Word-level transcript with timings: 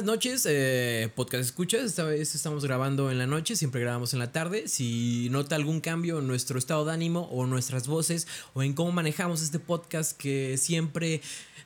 buenas 0.00 0.14
noches, 0.16 0.46
eh, 0.48 1.12
podcast 1.14 1.44
escuchas. 1.44 1.82
Esta 1.82 2.04
vez 2.04 2.34
estamos 2.34 2.64
grabando 2.64 3.10
en 3.10 3.18
la 3.18 3.26
noche, 3.26 3.54
siempre 3.54 3.82
grabamos 3.82 4.14
en 4.14 4.18
la 4.18 4.32
tarde. 4.32 4.66
Si 4.66 5.28
nota 5.30 5.56
algún 5.56 5.82
cambio 5.82 6.20
en 6.20 6.26
nuestro 6.26 6.58
estado 6.58 6.86
de 6.86 6.92
ánimo 6.94 7.28
o 7.30 7.44
nuestras 7.44 7.86
voces 7.86 8.26
o 8.54 8.62
en 8.62 8.72
cómo 8.72 8.92
manejamos 8.92 9.42
este 9.42 9.58
podcast 9.58 10.16
que 10.16 10.56
siempre 10.56 11.20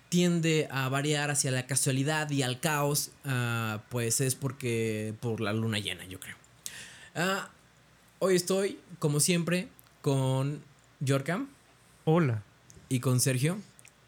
tiende 0.08 0.66
a 0.72 0.88
variar 0.88 1.30
hacia 1.30 1.52
la 1.52 1.68
casualidad 1.68 2.28
y 2.30 2.42
al 2.42 2.58
caos, 2.58 3.12
ah, 3.24 3.84
pues 3.88 4.20
es 4.20 4.34
porque 4.34 5.14
por 5.20 5.40
la 5.40 5.52
luna 5.52 5.78
llena, 5.78 6.04
yo 6.06 6.18
creo. 6.18 6.34
Ah, 7.14 7.50
hoy 8.18 8.34
estoy, 8.34 8.80
como 8.98 9.20
siempre, 9.20 9.68
con 10.02 10.60
Yorkam 10.98 11.50
Hola. 12.04 12.42
y 12.88 12.98
con 12.98 13.20
Sergio. 13.20 13.58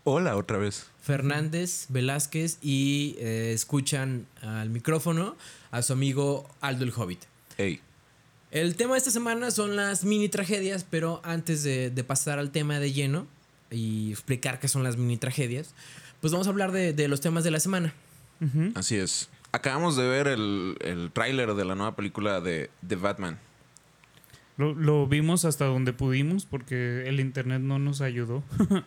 Hola, 0.08 0.36
otra 0.36 0.56
vez. 0.56 0.86
Fernández 1.02 1.86
Velázquez 1.88 2.58
y 2.62 3.16
eh, 3.18 3.50
escuchan 3.52 4.28
al 4.40 4.70
micrófono 4.70 5.34
a 5.72 5.82
su 5.82 5.94
amigo 5.94 6.48
Aldo 6.60 6.84
el 6.84 6.92
Hobbit. 6.96 7.24
Hey. 7.56 7.80
El 8.52 8.76
tema 8.76 8.92
de 8.92 8.98
esta 8.98 9.10
semana 9.10 9.50
son 9.50 9.74
las 9.74 10.04
mini 10.04 10.28
tragedias, 10.28 10.86
pero 10.88 11.20
antes 11.24 11.64
de, 11.64 11.90
de 11.90 12.04
pasar 12.04 12.38
al 12.38 12.52
tema 12.52 12.78
de 12.78 12.92
lleno 12.92 13.26
y 13.68 14.12
explicar 14.12 14.60
qué 14.60 14.68
son 14.68 14.84
las 14.84 14.96
mini 14.96 15.16
tragedias, 15.16 15.74
pues 16.20 16.32
vamos 16.32 16.46
a 16.46 16.50
hablar 16.50 16.70
de, 16.70 16.92
de 16.92 17.08
los 17.08 17.20
temas 17.20 17.42
de 17.42 17.50
la 17.50 17.58
semana. 17.58 17.92
Así 18.76 18.94
es. 18.94 19.28
Acabamos 19.50 19.96
de 19.96 20.06
ver 20.06 20.28
el, 20.28 20.76
el 20.82 21.10
tráiler 21.10 21.54
de 21.54 21.64
la 21.64 21.74
nueva 21.74 21.96
película 21.96 22.40
de, 22.40 22.70
de 22.80 22.94
Batman. 22.94 23.40
Lo, 24.58 24.74
lo 24.74 25.06
vimos 25.06 25.44
hasta 25.44 25.66
donde 25.66 25.92
pudimos 25.92 26.46
porque 26.46 27.06
el 27.06 27.20
internet 27.20 27.60
no 27.60 27.78
nos 27.78 28.00
ayudó. 28.00 28.42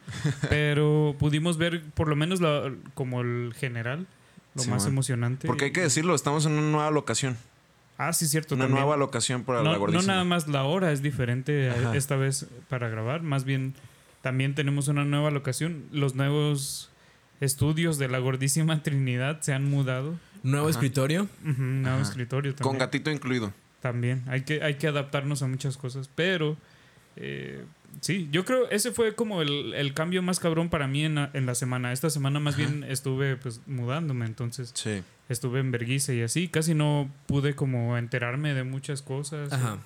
Pero 0.49 1.15
pudimos 1.19 1.57
ver 1.57 1.83
por 1.93 2.07
lo 2.07 2.15
menos 2.15 2.41
la- 2.41 2.71
como 2.93 3.21
el 3.21 3.53
general, 3.55 4.07
lo 4.55 4.63
Sí, 4.63 4.69
más 4.69 4.83
man. 4.83 4.93
emocionante. 4.93 5.47
Porque 5.47 5.65
hay 5.65 5.71
que 5.71 5.81
decirlo, 5.81 6.15
estamos 6.15 6.45
en 6.45 6.53
una 6.53 6.61
nueva 6.71 6.91
locación. 6.91 7.37
Ah, 7.97 8.13
sí, 8.13 8.27
cierto. 8.27 8.55
Una 8.55 8.65
también. 8.65 8.81
nueva 8.81 8.97
locación 8.97 9.43
para 9.43 9.59
la 9.59 9.65
no, 9.65 9.73
no 9.73 9.79
gordísima. 9.79 10.13
nada 10.13 10.23
más 10.23 10.47
la 10.47 10.63
hora 10.63 10.91
es 10.91 11.01
diferente 11.01 11.69
Ajá. 11.69 11.95
esta 11.95 12.15
vez 12.15 12.47
para 12.69 12.87
grabar, 12.89 13.21
más 13.23 13.43
bien 13.43 13.73
también 14.21 14.55
tenemos 14.55 14.87
una 14.87 15.03
nueva 15.05 15.31
locación. 15.31 15.83
Los 15.91 16.15
nuevos 16.15 16.89
estudios 17.41 17.97
de 17.97 18.07
la 18.07 18.19
gordísima 18.19 18.81
Trinidad 18.83 19.41
se 19.41 19.53
han 19.53 19.69
mudado. 19.69 20.17
Nuevo 20.43 20.67
Ajá. 20.67 20.71
escritorio. 20.71 21.27
Nuevo 21.43 21.97
Ajá. 21.97 22.01
escritorio 22.01 22.55
también. 22.55 22.69
Con 22.69 22.77
gatito 22.79 23.11
incluido. 23.11 23.53
También, 23.81 24.23
hay 24.27 24.41
que, 24.41 24.61
hay 24.63 24.75
que 24.75 24.87
adaptarnos 24.87 25.41
a 25.41 25.47
muchas 25.47 25.77
cosas, 25.77 26.09
pero 26.13 26.57
eh, 27.15 27.63
sí, 28.01 28.27
yo 28.31 28.43
creo 28.45 28.69
ese 28.69 28.91
fue 28.91 29.15
como 29.15 29.41
el, 29.41 29.73
el 29.73 29.93
cambio 29.93 30.21
más 30.21 30.39
cabrón 30.39 30.69
para 30.69 30.87
mí 30.87 31.05
en 31.05 31.15
la, 31.15 31.29
en 31.33 31.45
la 31.45 31.55
semana. 31.55 31.91
Esta 31.93 32.09
semana 32.09 32.39
más 32.39 32.55
Ajá. 32.55 32.63
bien 32.63 32.83
estuve 32.83 33.35
pues 33.37 33.61
mudándome, 33.67 34.25
entonces 34.25 34.71
Sí. 34.73 35.01
estuve 35.29 35.59
en 35.59 35.71
Berguisa 35.71 36.13
y 36.13 36.21
así, 36.21 36.47
casi 36.49 36.73
no 36.73 37.09
pude 37.25 37.55
como 37.55 37.97
enterarme 37.97 38.53
de 38.53 38.63
muchas 38.63 39.01
cosas. 39.01 39.51
Ajá. 39.53 39.79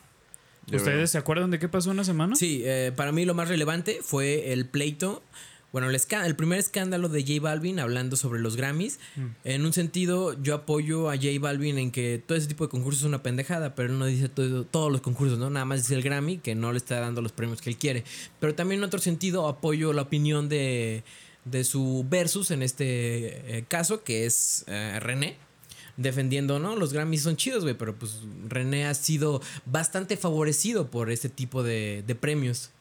de 0.67 0.77
¿Ustedes 0.77 1.11
se 1.11 1.17
acuerdan 1.17 1.51
de 1.51 1.59
qué 1.59 1.67
pasó 1.69 1.91
una 1.91 2.03
semana? 2.03 2.35
Sí, 2.35 2.61
eh, 2.65 2.91
para 2.95 3.11
mí 3.11 3.25
lo 3.25 3.33
más 3.35 3.47
relevante 3.49 3.99
fue 4.01 4.53
el 4.53 4.65
pleito. 4.65 5.21
Bueno, 5.73 5.89
el, 5.89 5.97
el 6.25 6.35
primer 6.35 6.59
escándalo 6.59 7.09
de 7.09 7.23
J 7.23 7.41
Balvin 7.41 7.79
hablando 7.79 8.15
sobre 8.15 8.39
los 8.39 8.55
Grammys. 8.55 8.99
Mm. 9.15 9.25
En 9.43 9.65
un 9.65 9.73
sentido, 9.73 10.41
yo 10.41 10.53
apoyo 10.55 11.09
a 11.09 11.15
J 11.15 11.27
Balvin 11.41 11.77
en 11.79 11.91
que 11.91 12.23
todo 12.25 12.37
ese 12.37 12.47
tipo 12.47 12.63
de 12.63 12.69
concursos 12.69 13.01
es 13.01 13.07
una 13.07 13.23
pendejada, 13.23 13.73
pero 13.75 13.91
él 13.91 13.97
no 13.99 14.05
dice 14.05 14.29
todo- 14.29 14.65
todos 14.65 14.91
los 14.91 15.01
concursos, 15.01 15.39
¿no? 15.39 15.49
Nada 15.49 15.65
más 15.65 15.81
dice 15.81 15.95
el 15.95 16.03
Grammy, 16.03 16.37
que 16.37 16.53
no 16.55 16.71
le 16.71 16.77
está 16.77 16.99
dando 16.99 17.21
los 17.21 17.31
premios 17.31 17.59
que 17.59 17.71
él 17.71 17.77
quiere. 17.77 18.03
Pero 18.39 18.53
también 18.55 18.79
en 18.81 18.85
otro 18.85 18.99
sentido, 18.99 19.47
apoyo 19.47 19.93
la 19.93 20.03
opinión 20.03 20.47
de, 20.47 21.03
de 21.45 21.63
su 21.63 22.05
versus 22.07 22.51
en 22.51 22.61
este 22.61 23.57
eh, 23.57 23.65
caso, 23.67 24.03
que 24.03 24.25
es 24.27 24.63
eh, 24.67 24.99
René. 25.01 25.37
Defendiendo, 25.97 26.57
¿no? 26.59 26.75
Los 26.75 26.91
Grammys 26.91 27.21
son 27.21 27.35
chidos, 27.35 27.63
güey, 27.63 27.75
pero 27.77 27.95
pues 27.95 28.19
René 28.47 28.85
ha 28.87 28.93
sido 28.95 29.41
bastante 29.65 30.17
favorecido 30.17 30.89
por 30.89 31.11
este 31.11 31.29
tipo 31.29 31.61
de, 31.63 32.03
de 32.07 32.15
premios. 32.15 32.71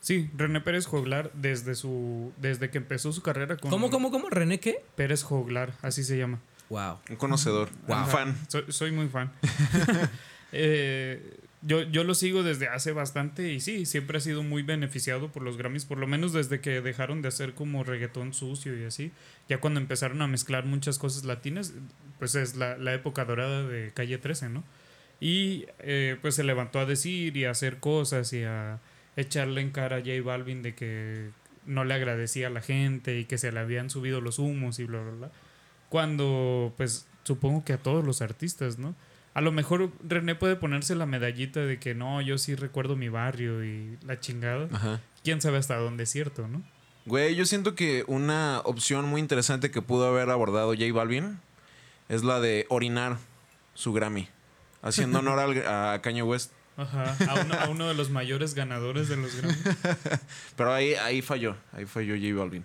Sí, 0.00 0.30
René 0.36 0.60
Pérez 0.60 0.86
Joglar 0.86 1.30
desde 1.34 1.74
su 1.74 2.32
desde 2.38 2.70
que 2.70 2.78
empezó 2.78 3.12
su 3.12 3.22
carrera 3.22 3.56
con 3.56 3.70
¿Cómo, 3.70 3.90
cómo, 3.90 4.10
cómo? 4.10 4.30
¿René 4.30 4.58
qué? 4.58 4.82
Pérez 4.96 5.22
Joglar, 5.22 5.74
así 5.82 6.02
se 6.04 6.16
llama. 6.16 6.40
Wow. 6.70 6.98
Un 7.10 7.16
conocedor. 7.16 7.68
Wow. 7.86 7.98
Un 7.98 8.06
fan. 8.06 8.36
Soy, 8.48 8.64
soy 8.68 8.92
muy 8.92 9.08
fan. 9.08 9.30
Eh, 10.52 11.38
yo, 11.62 11.82
yo 11.82 12.02
lo 12.02 12.12
sigo 12.14 12.42
desde 12.42 12.66
hace 12.66 12.90
bastante 12.90 13.52
y 13.52 13.60
sí, 13.60 13.86
siempre 13.86 14.18
ha 14.18 14.20
sido 14.20 14.42
muy 14.42 14.64
beneficiado 14.64 15.30
por 15.30 15.44
los 15.44 15.56
Grammys, 15.56 15.84
por 15.84 15.98
lo 15.98 16.08
menos 16.08 16.32
desde 16.32 16.60
que 16.60 16.80
dejaron 16.80 17.22
de 17.22 17.28
hacer 17.28 17.54
como 17.54 17.84
reggaetón 17.84 18.34
sucio 18.34 18.76
y 18.76 18.84
así. 18.84 19.12
Ya 19.48 19.60
cuando 19.60 19.78
empezaron 19.78 20.22
a 20.22 20.26
mezclar 20.26 20.64
muchas 20.64 20.98
cosas 20.98 21.24
latinas, 21.24 21.72
pues 22.18 22.34
es 22.34 22.56
la, 22.56 22.76
la 22.78 22.94
época 22.94 23.24
dorada 23.24 23.62
de 23.62 23.92
Calle 23.92 24.18
13, 24.18 24.48
¿no? 24.48 24.64
Y 25.20 25.66
eh, 25.78 26.16
pues 26.20 26.34
se 26.34 26.42
levantó 26.42 26.80
a 26.80 26.86
decir 26.86 27.36
y 27.36 27.44
a 27.44 27.50
hacer 27.50 27.78
cosas 27.78 28.32
y 28.32 28.42
a 28.42 28.80
echarle 29.20 29.60
en 29.60 29.70
cara 29.70 29.96
a 29.96 30.00
J 30.00 30.10
Balvin 30.24 30.62
de 30.62 30.74
que 30.74 31.30
no 31.66 31.84
le 31.84 31.94
agradecía 31.94 32.46
a 32.48 32.50
la 32.50 32.60
gente 32.60 33.18
y 33.18 33.24
que 33.26 33.38
se 33.38 33.52
le 33.52 33.60
habían 33.60 33.90
subido 33.90 34.20
los 34.20 34.38
humos 34.38 34.78
y 34.78 34.84
bla, 34.84 35.00
bla, 35.02 35.10
bla. 35.12 35.30
Cuando, 35.88 36.72
pues, 36.76 37.06
supongo 37.24 37.64
que 37.64 37.72
a 37.72 37.78
todos 37.78 38.04
los 38.04 38.22
artistas, 38.22 38.78
¿no? 38.78 38.94
A 39.34 39.40
lo 39.40 39.52
mejor 39.52 39.90
René 40.08 40.34
puede 40.34 40.56
ponerse 40.56 40.94
la 40.94 41.06
medallita 41.06 41.60
de 41.60 41.78
que 41.78 41.94
no, 41.94 42.20
yo 42.20 42.38
sí 42.38 42.54
recuerdo 42.54 42.96
mi 42.96 43.08
barrio 43.08 43.64
y 43.64 43.96
la 44.04 44.18
chingada. 44.18 44.68
Ajá. 44.72 45.00
Quién 45.22 45.40
sabe 45.40 45.58
hasta 45.58 45.76
dónde 45.76 46.04
es 46.04 46.10
cierto, 46.10 46.48
¿no? 46.48 46.62
Güey, 47.06 47.34
yo 47.34 47.44
siento 47.46 47.74
que 47.74 48.04
una 48.06 48.60
opción 48.64 49.06
muy 49.06 49.20
interesante 49.20 49.70
que 49.70 49.82
pudo 49.82 50.06
haber 50.08 50.30
abordado 50.30 50.72
J 50.74 50.92
Balvin 50.92 51.38
es 52.08 52.22
la 52.24 52.40
de 52.40 52.66
orinar 52.68 53.18
su 53.74 53.92
Grammy. 53.92 54.28
Haciendo 54.82 55.18
honor 55.20 55.38
al- 55.38 55.66
a 55.66 56.00
Kanye 56.02 56.22
West. 56.22 56.52
Ajá, 56.76 57.16
a 57.28 57.40
uno, 57.40 57.54
a 57.54 57.68
uno 57.68 57.88
de 57.88 57.94
los 57.94 58.10
mayores 58.10 58.54
ganadores 58.54 59.08
de 59.08 59.16
los 59.16 59.34
Grammy. 59.36 59.56
Pero 60.56 60.72
ahí, 60.72 60.94
ahí 60.94 61.20
falló. 61.20 61.56
Ahí 61.72 61.84
falló 61.84 62.14
J 62.14 62.34
Balvin. 62.34 62.64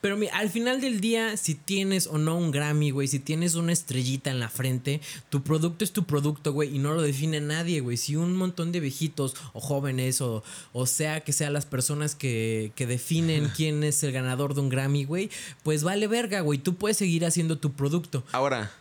Pero 0.00 0.16
mira, 0.16 0.34
al 0.38 0.48
final 0.48 0.80
del 0.80 1.00
día, 1.00 1.36
si 1.36 1.54
tienes 1.54 2.06
o 2.06 2.16
no 2.16 2.36
un 2.36 2.50
Grammy, 2.50 2.90
güey, 2.90 3.06
si 3.06 3.18
tienes 3.18 3.54
una 3.54 3.72
estrellita 3.72 4.30
en 4.30 4.40
la 4.40 4.48
frente, 4.48 5.00
tu 5.28 5.42
producto 5.42 5.84
es 5.84 5.92
tu 5.92 6.04
producto, 6.04 6.52
güey, 6.52 6.74
y 6.74 6.78
no 6.78 6.94
lo 6.94 7.02
define 7.02 7.40
nadie, 7.40 7.80
güey. 7.80 7.98
Si 7.98 8.16
un 8.16 8.34
montón 8.34 8.72
de 8.72 8.80
viejitos 8.80 9.36
o 9.52 9.60
jóvenes 9.60 10.22
o, 10.22 10.42
o 10.72 10.86
sea 10.86 11.20
que 11.20 11.34
sean 11.34 11.52
las 11.52 11.66
personas 11.66 12.14
que, 12.14 12.72
que 12.76 12.86
definen 12.86 13.50
quién 13.56 13.84
es 13.84 14.02
el 14.02 14.12
ganador 14.12 14.54
de 14.54 14.62
un 14.62 14.70
Grammy, 14.70 15.04
güey, 15.04 15.28
pues 15.62 15.84
vale 15.84 16.06
verga, 16.06 16.40
güey. 16.40 16.58
Tú 16.58 16.76
puedes 16.76 16.96
seguir 16.96 17.26
haciendo 17.26 17.58
tu 17.58 17.74
producto. 17.74 18.24
Ahora, 18.32 18.72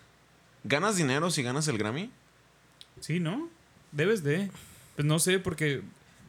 ¿ganas 0.64 0.96
dinero 0.96 1.32
si 1.32 1.44
ganas 1.44 1.68
el 1.68 1.78
Grammy? 1.78 2.12
Sí, 3.02 3.20
¿no? 3.20 3.50
Debes 3.92 4.24
de. 4.24 4.50
Pues 4.96 5.06
no 5.06 5.20
sé, 5.20 5.40
porque 5.40 5.82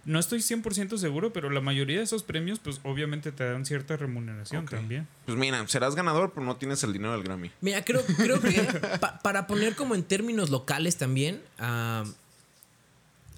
no 0.04 0.18
estoy 0.18 0.38
100% 0.40 0.96
seguro, 0.96 1.32
pero 1.32 1.50
la 1.50 1.60
mayoría 1.60 1.98
de 1.98 2.04
esos 2.04 2.22
premios, 2.22 2.58
pues 2.58 2.80
obviamente 2.84 3.32
te 3.32 3.44
dan 3.44 3.66
cierta 3.66 3.96
remuneración 3.96 4.64
también. 4.66 5.06
Pues 5.26 5.36
mira, 5.36 5.66
serás 5.68 5.94
ganador, 5.94 6.32
pero 6.34 6.46
no 6.46 6.56
tienes 6.56 6.82
el 6.84 6.92
dinero 6.92 7.12
del 7.12 7.22
Grammy. 7.22 7.50
Mira, 7.60 7.84
creo, 7.84 8.02
creo 8.16 8.40
que 8.40 8.62
pa- 9.00 9.18
para 9.20 9.46
poner 9.46 9.74
como 9.76 9.94
en 9.94 10.02
términos 10.02 10.50
locales 10.50 10.96
también, 10.96 11.40
ah, 11.58 12.04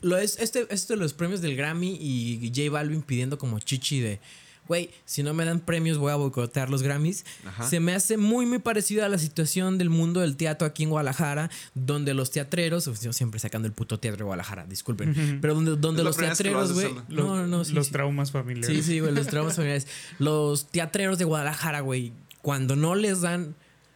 lo 0.02 0.16
es, 0.18 0.38
este, 0.38 0.66
esto 0.70 0.94
de 0.94 0.98
los 1.00 1.12
premios 1.14 1.40
del 1.40 1.56
Grammy 1.56 1.96
y 2.00 2.52
J 2.54 2.70
Balvin 2.70 3.02
pidiendo 3.02 3.38
como 3.38 3.58
chichi 3.60 4.00
de, 4.00 4.20
güey, 4.68 4.90
si 5.04 5.22
no 5.22 5.34
me 5.34 5.44
dan 5.44 5.60
premios 5.60 5.98
voy 5.98 6.12
a 6.12 6.16
boicotear 6.16 6.70
los 6.70 6.82
Grammys, 6.82 7.24
Ajá. 7.46 7.68
se 7.68 7.80
me 7.80 7.94
hace 7.94 8.16
muy, 8.16 8.46
muy 8.46 8.58
parecido 8.58 9.04
a 9.04 9.08
la 9.08 9.18
situación 9.18 9.78
del 9.78 9.90
mundo 9.90 10.20
del 10.20 10.36
teatro 10.36 10.66
aquí 10.66 10.84
en 10.84 10.90
Guadalajara, 10.90 11.50
donde 11.74 12.14
los 12.14 12.30
teatreros, 12.30 12.86
uf, 12.86 13.00
yo 13.02 13.12
siempre 13.12 13.40
sacando 13.40 13.66
el 13.66 13.74
puto 13.74 13.98
teatro 13.98 14.18
de 14.18 14.24
Guadalajara, 14.24 14.66
disculpen, 14.66 15.38
pero 15.40 15.54
donde, 15.54 15.76
donde 15.76 16.04
los 16.04 16.16
lo 16.16 16.22
teatreros, 16.22 16.72
güey, 16.72 16.86
Aldo. 16.86 17.04
no, 17.08 17.36
no, 17.36 17.46
no, 17.46 17.64
sí, 17.64 17.72
los 17.72 17.86
sí. 17.86 17.92
traumas 17.92 18.30
familiares. 18.30 18.76
Sí, 18.76 18.82
sí, 18.82 19.00
güey, 19.00 19.12
los 19.12 19.26
traumas 19.26 19.56
familiares. 19.56 19.87
Los 20.19 20.69
teatreros 20.70 21.19
de 21.19 21.25
Guadalajara, 21.25 21.81
güey, 21.81 22.12
cuando 22.40 22.76
no 22.76 22.94
les 22.94 23.20
dan 23.20 23.54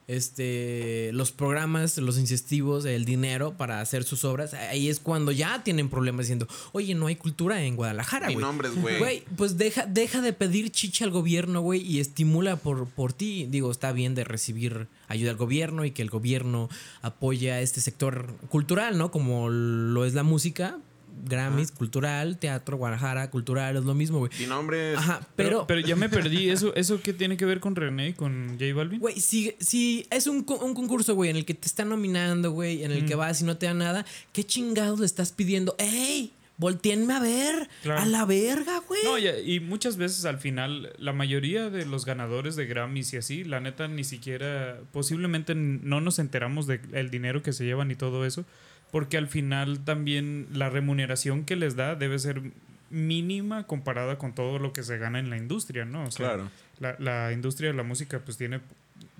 este 0.08 1.11
los 1.12 1.32
programas, 1.32 1.99
los 1.99 2.19
incentivos, 2.19 2.85
el 2.85 3.05
dinero 3.05 3.55
para 3.56 3.81
hacer 3.81 4.05
sus 4.05 4.25
obras, 4.25 4.55
ahí 4.55 4.88
es 4.88 5.00
cuando 5.00 5.32
ya 5.32 5.64
tienen 5.64 5.88
problemas 5.88 6.26
diciendo, 6.26 6.47
oye, 6.73 6.94
no 6.94 7.06
hay 7.06 7.17
cultura 7.17 7.62
en 7.64 7.76
Guadalajara, 7.76 8.26
güey. 8.26 8.37
nombre 8.37 8.69
es 8.69 8.81
güey. 8.81 8.99
Güey, 8.99 9.25
pues 9.37 9.58
deja, 9.58 9.87
deja 9.87 10.20
de 10.20 10.32
pedir 10.32 10.70
chicha 10.70 11.05
al 11.05 11.11
gobierno, 11.11 11.61
güey, 11.61 11.82
y 11.82 12.00
estimula 12.00 12.56
por, 12.56 12.87
por 12.88 13.12
ti. 13.12 13.47
Digo, 13.50 13.70
está 13.70 13.93
bien 13.93 14.14
de 14.14 14.25
recibir 14.25 14.88
ayuda 15.08 15.31
al 15.31 15.37
gobierno 15.37 15.85
y 15.85 15.91
que 15.91 16.03
el 16.03 16.11
gobierno 16.11 16.69
apoye 17.03 17.53
a 17.53 17.61
este 17.61 17.81
sector 17.81 18.37
cultural, 18.49 18.99
¿no? 18.99 19.11
Como 19.11 19.49
lo 19.49 20.05
es 20.05 20.14
la 20.14 20.23
música, 20.23 20.79
Grammys, 21.25 21.73
cultural, 21.73 22.39
teatro, 22.39 22.77
Guadalajara, 22.77 23.31
cultural, 23.31 23.77
es 23.77 23.85
lo 23.85 23.95
mismo, 23.95 24.19
güey. 24.19 24.31
Mi 24.39 24.47
nombre 24.47 24.93
es... 24.93 24.99
Ajá, 24.99 25.21
Pero, 25.37 25.49
pero, 25.51 25.67
pero 25.67 25.81
ya 25.81 25.97
me 25.97 26.09
perdí. 26.09 26.49
¿Eso, 26.51 26.75
¿Eso 26.75 27.01
qué 27.03 27.13
tiene 27.13 27.37
que 27.37 27.45
ver 27.45 27.61
con 27.61 27.75
René 27.77 28.09
y 28.09 28.13
con 28.13 28.51
J 28.59 28.75
Balvin? 28.75 29.01
güey, 29.01 29.19
si, 29.21 29.55
si 29.59 30.07
es 30.11 30.27
un, 30.27 30.43
co- 30.45 30.59
un 30.65 30.75
concurso, 30.75 31.15
güey, 31.15 31.31
en 31.31 31.37
el 31.37 31.45
que 31.45 31.55
te 31.55 31.67
están 31.67 31.89
nominando, 31.89 32.51
güey, 32.53 32.85
en 32.85 32.93
el 32.93 33.05
que 33.07 33.15
Mm. 33.17 33.19
vas 33.19 33.41
y 33.41 33.45
no 33.45 33.57
te 33.57 33.67
dan 33.67 33.79
nada, 33.79 34.05
¿qué 34.33 34.45
chingados 34.45 35.01
le 35.01 35.07
estás 35.07 35.33
pidiendo? 35.33 35.75
¡Ey! 35.79 36.33
volteenme 36.59 37.13
a 37.13 37.21
ver. 37.21 37.69
Claro. 37.83 38.01
A 38.01 38.07
la 38.07 38.25
verga, 38.25 38.79
güey. 38.89 39.03
No, 39.05 39.19
y, 39.19 39.29
y 39.29 39.61
muchas 39.61 39.99
veces 39.99 40.25
al 40.25 40.39
final, 40.39 40.91
la 40.99 41.13
mayoría 41.13 41.69
de 41.69 41.85
los 41.85 42.07
ganadores 42.07 42.57
de 42.57 42.65
Grammys 42.65 43.13
y 43.13 43.19
así, 43.19 43.45
la 43.45 43.61
neta 43.61 43.89
ni 43.89 44.05
siquiera, 44.05 44.79
posiblemente 44.91 45.55
no 45.55 46.01
nos 46.01 46.19
enteramos 46.19 46.67
del 46.67 47.11
dinero 47.11 47.43
que 47.43 47.53
se 47.53 47.67
llevan 47.67 47.91
y 47.91 47.95
todo 47.95 48.25
eso, 48.25 48.47
porque 48.91 49.17
al 49.17 49.29
final 49.29 49.81
también 49.85 50.47
la 50.53 50.71
remuneración 50.71 51.44
que 51.44 51.56
les 51.56 51.77
da 51.77 51.94
debe 51.94 52.19
ser 52.19 52.43
mínima 52.91 53.67
comparada 53.67 54.17
con 54.19 54.35
todo 54.35 54.59
lo 54.59 54.73
que 54.73 54.83
se 54.83 54.97
gana 54.99 55.19
en 55.19 55.29
la 55.31 55.37
industria, 55.37 55.85
¿no? 55.85 56.05
O 56.05 56.11
sea, 56.11 56.27
Claro. 56.35 56.50
la, 56.79 56.97
la 56.99 57.33
industria 57.33 57.71
de 57.71 57.77
la 57.77 57.83
música 57.83 58.21
pues 58.21 58.37
tiene 58.37 58.61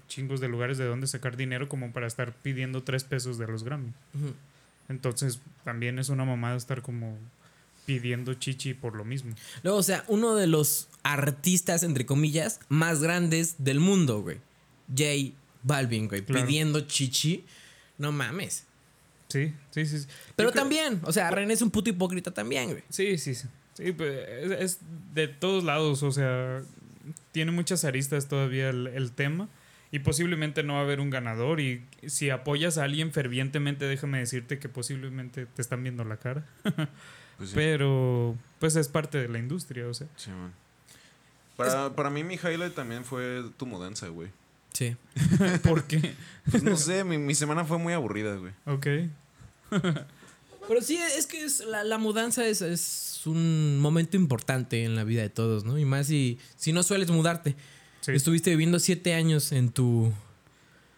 chingos 0.09 0.41
de 0.41 0.49
lugares 0.49 0.79
de 0.79 0.85
donde 0.85 1.07
sacar 1.09 1.37
dinero 1.37 1.69
como 1.69 1.93
para 1.93 2.07
estar 2.07 2.33
pidiendo 2.33 2.85
tres 2.85 3.03
pesos 3.05 3.39
de 3.39 3.49
los 3.49 3.65
Grammy. 3.65 3.93
Entonces 4.89 5.41
también 5.65 5.99
es 5.99 6.09
una 6.11 6.25
mamada 6.25 6.57
estar 6.57 6.81
como 6.83 7.19
pidiendo 7.87 8.35
chichi 8.35 8.75
por 8.75 8.95
lo 8.95 9.05
mismo. 9.05 9.35
Luego, 9.63 9.79
o 9.79 9.83
sea, 9.83 10.05
uno 10.09 10.35
de 10.37 10.47
los 10.47 10.89
artistas, 11.03 11.83
entre 11.83 12.07
comillas, 12.07 12.61
más 12.69 13.01
grandes 13.03 13.57
del 13.59 13.81
mundo, 13.81 14.23
güey. 14.23 14.39
J 14.97 15.35
Balvin, 15.65 16.09
güey. 16.09 16.23
Claro. 16.23 16.47
Pidiendo 16.47 16.81
chichi. 16.83 17.45
No 17.99 18.13
mames. 18.13 18.65
Sí, 19.29 19.53
sí, 19.71 19.87
sí. 19.87 19.99
sí. 20.01 20.07
Pero 20.37 20.51
creo- 20.51 20.63
también, 20.63 21.01
o 21.05 21.13
sea, 21.13 21.31
René 21.31 21.55
es 21.55 21.63
un 21.63 21.71
puto 21.71 21.91
hipócrita 21.91 22.31
también, 22.31 22.71
güey. 22.71 22.83
Sí, 22.89 23.19
sí, 23.19 23.35
sí. 23.35 23.49
Sí, 23.75 23.93
pues, 23.93 24.11
es, 24.29 24.51
es 24.53 24.79
de 25.15 25.29
todos 25.29 25.65
lados, 25.65 26.03
o 26.03 26.11
sea, 26.13 26.63
tiene 27.33 27.53
muchas 27.53 27.85
aristas 27.85 28.27
todavía 28.29 28.71
el, 28.71 28.87
el 28.87 29.13
tema 29.13 29.49
y 29.93 29.99
posiblemente 29.99 30.63
no 30.63 30.75
va 30.75 30.81
a 30.81 30.83
haber 30.83 31.01
un 31.01 31.11
ganador 31.11 31.61
y 31.61 31.85
si 32.07 32.31
apoyas 32.31 32.79
a 32.79 32.85
alguien 32.85 33.13
fervientemente, 33.13 33.85
déjame 33.85 34.19
decirte 34.19 34.59
que 34.59 34.69
posiblemente 34.69 35.47
te 35.47 35.61
están 35.63 35.83
viendo 35.83 36.05
la 36.05 36.17
cara, 36.17 36.47
Pues 37.37 37.51
sí. 37.51 37.55
pero 37.55 38.35
pues 38.61 38.77
es 38.77 38.89
parte 38.89 39.19
de 39.19 39.29
la 39.29 39.39
industria, 39.39 39.87
o 39.87 39.93
sea. 39.93 40.07
Sí, 40.17 40.31
man. 40.31 40.53
Para, 41.57 41.95
para 41.95 42.09
mí 42.11 42.25
mi 42.25 42.35
highlight 42.37 42.75
también 42.75 43.05
fue 43.05 43.43
tu 43.59 43.67
mudanza, 43.67 44.09
güey. 44.09 44.31
Sí. 44.77 44.95
¿Por 45.63 45.85
qué? 45.85 46.13
Pues 46.51 46.63
no 46.63 46.77
sé, 46.77 47.03
mi, 47.03 47.17
mi 47.17 47.35
semana 47.35 47.65
fue 47.65 47.79
muy 47.79 47.95
aburrida, 47.95 48.35
güey. 48.37 48.53
Ok. 48.67 48.87
Pero 50.69 50.83
sí, 50.83 50.99
es 51.17 51.27
que 51.27 51.45
es- 51.45 51.65
la, 51.65 51.83
la 51.85 51.97
mudanza 51.97 52.45
es, 52.47 52.61
es 52.61 53.23
un 53.25 53.79
momento 53.79 54.17
importante 54.17 54.85
en 54.85 54.97
la 54.97 55.05
vida 55.05 55.23
de 55.23 55.31
todos, 55.31 55.65
¿no? 55.65 55.79
Y 55.79 55.85
más 55.85 56.09
si, 56.09 56.39
si 56.57 56.73
no 56.73 56.83
sueles 56.83 57.11
mudarte. 57.11 57.57
Sí. 58.03 58.13
Estuviste 58.13 58.51
viviendo 58.51 58.79
siete 58.79 59.15
años 59.15 59.53
en 59.53 59.71
tu... 59.71 60.13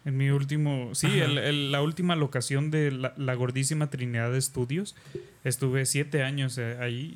En 0.05 0.17
mi 0.17 0.31
último, 0.31 0.95
sí, 0.95 1.07
el- 1.21 1.39
el- 1.39 1.71
la 1.71 1.83
última 1.83 2.17
locación 2.17 2.71
de 2.71 2.91
la, 2.91 3.13
la 3.17 3.35
gordísima 3.35 3.91
Trinidad 3.91 4.33
de 4.33 4.39
Estudios, 4.39 4.97
estuve 5.45 5.85
siete 5.87 6.23
años 6.23 6.57
eh, 6.57 6.79
ahí 6.81 7.15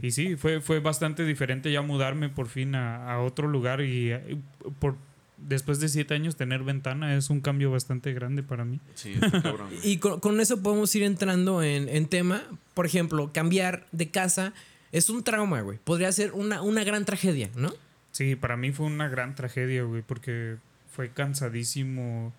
y, 0.00 0.06
y 0.06 0.10
sí, 0.12 0.36
fue, 0.36 0.60
fue 0.60 0.78
bastante 0.80 1.24
diferente 1.24 1.72
ya 1.72 1.82
mudarme 1.82 2.28
por 2.28 2.46
fin 2.48 2.74
a, 2.76 3.12
a 3.12 3.20
otro 3.20 3.48
lugar 3.48 3.80
y 3.80 4.12
eh, 4.12 4.36
por, 4.78 4.96
después 5.36 5.80
de 5.80 5.88
siete 5.88 6.14
años 6.14 6.36
tener 6.36 6.62
ventana 6.62 7.16
es 7.16 7.30
un 7.30 7.40
cambio 7.40 7.70
bastante 7.70 8.12
grande 8.12 8.42
para 8.42 8.64
mí. 8.64 8.80
Sí, 8.94 9.14
está 9.20 9.30
cabrón. 9.42 9.68
Y 9.82 9.98
con, 9.98 10.20
con 10.20 10.40
eso 10.40 10.62
podemos 10.62 10.94
ir 10.94 11.02
entrando 11.02 11.62
en, 11.62 11.88
en 11.88 12.06
tema. 12.06 12.42
Por 12.74 12.86
ejemplo, 12.86 13.30
cambiar 13.32 13.86
de 13.92 14.10
casa 14.10 14.52
es 14.92 15.10
un 15.10 15.24
trauma, 15.24 15.60
güey. 15.60 15.78
Podría 15.82 16.10
ser 16.12 16.32
una, 16.32 16.62
una 16.62 16.84
gran 16.84 17.04
tragedia, 17.04 17.50
¿no? 17.56 17.72
Sí, 18.12 18.36
para 18.36 18.56
mí 18.56 18.70
fue 18.70 18.86
una 18.86 19.08
gran 19.08 19.34
tragedia, 19.34 19.82
güey, 19.82 20.02
porque 20.02 20.56
fue 20.92 21.10
cansadísimo 21.10 22.32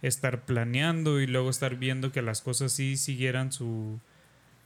estar 0.00 0.44
planeando 0.46 1.20
y 1.20 1.26
luego 1.26 1.50
estar 1.50 1.76
viendo 1.76 2.12
que 2.12 2.22
las 2.22 2.40
cosas 2.40 2.72
sí 2.72 2.96
siguieran 2.96 3.52
su 3.52 3.98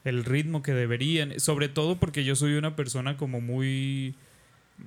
el 0.05 0.25
ritmo 0.25 0.63
que 0.63 0.73
deberían, 0.73 1.39
sobre 1.39 1.69
todo 1.69 1.97
porque 1.99 2.25
yo 2.25 2.35
soy 2.37 2.55
una 2.55 2.75
persona 2.77 3.17
como 3.17 3.41
muy 3.41 4.15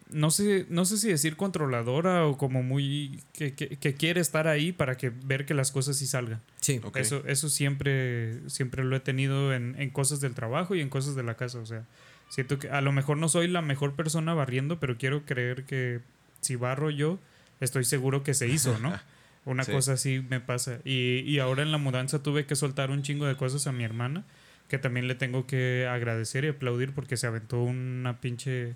no 0.09 0.31
sé, 0.31 0.65
no 0.69 0.85
sé 0.85 0.97
si 0.97 1.07
decir 1.09 1.35
controladora 1.35 2.25
o 2.25 2.37
como 2.37 2.63
muy 2.63 3.21
que, 3.33 3.53
que- 3.53 3.77
que 3.77 3.93
quiere 3.93 4.21
estar 4.21 4.47
ahí 4.47 4.71
para 4.71 4.95
que 4.97 5.09
ver 5.09 5.45
que 5.45 5.53
las 5.53 5.71
cosas 5.71 5.97
sí 5.97 6.07
salgan. 6.07 6.41
Sí. 6.61 6.79
Ok. 6.83 6.97
Eso, 6.97 7.23
eso 7.27 7.49
siempre, 7.49 8.47
siempre 8.49 8.83
lo 8.83 8.95
he 8.95 8.99
tenido 8.99 9.53
en, 9.53 9.75
en 9.79 9.89
cosas 9.89 10.19
del 10.21 10.33
trabajo 10.33 10.75
y 10.75 10.81
en 10.81 10.89
cosas 10.89 11.15
de 11.15 11.23
la 11.23 11.35
casa. 11.35 11.59
O 11.59 11.65
sea, 11.65 11.85
siento 12.29 12.59
que 12.59 12.69
a 12.69 12.81
lo 12.81 12.91
mejor 12.91 13.17
no 13.17 13.29
soy 13.29 13.47
la 13.47 13.61
mejor 13.61 13.93
persona 13.95 14.33
barriendo, 14.33 14.79
pero 14.79 14.97
quiero 14.97 15.25
creer 15.25 15.63
que 15.65 15.99
si 16.41 16.55
barro 16.55 16.89
yo, 16.89 17.19
estoy 17.59 17.83
seguro 17.85 18.23
que 18.23 18.33
se 18.33 18.47
hizo, 18.47 18.77
¿no? 18.79 18.97
Una 19.45 19.63
Sí. 19.63 19.71
cosa 19.71 19.93
así 19.93 20.23
me 20.27 20.39
pasa. 20.39 20.79
Y, 20.85 21.19
y 21.19 21.39
ahora 21.39 21.61
en 21.61 21.71
la 21.71 21.77
mudanza 21.77 22.23
tuve 22.23 22.45
que 22.47 22.55
soltar 22.55 22.89
un 22.89 23.03
chingo 23.03 23.25
de 23.27 23.35
cosas 23.35 23.67
a 23.67 23.71
mi 23.71 23.83
hermana, 23.83 24.23
que 24.69 24.79
también 24.79 25.07
le 25.07 25.13
tengo 25.13 25.45
que 25.45 25.85
agradecer 25.87 26.45
y 26.45 26.47
aplaudir 26.47 26.91
porque 26.93 27.15
se 27.17 27.27
aventó 27.27 27.61
una 27.61 28.19
pinche 28.19 28.73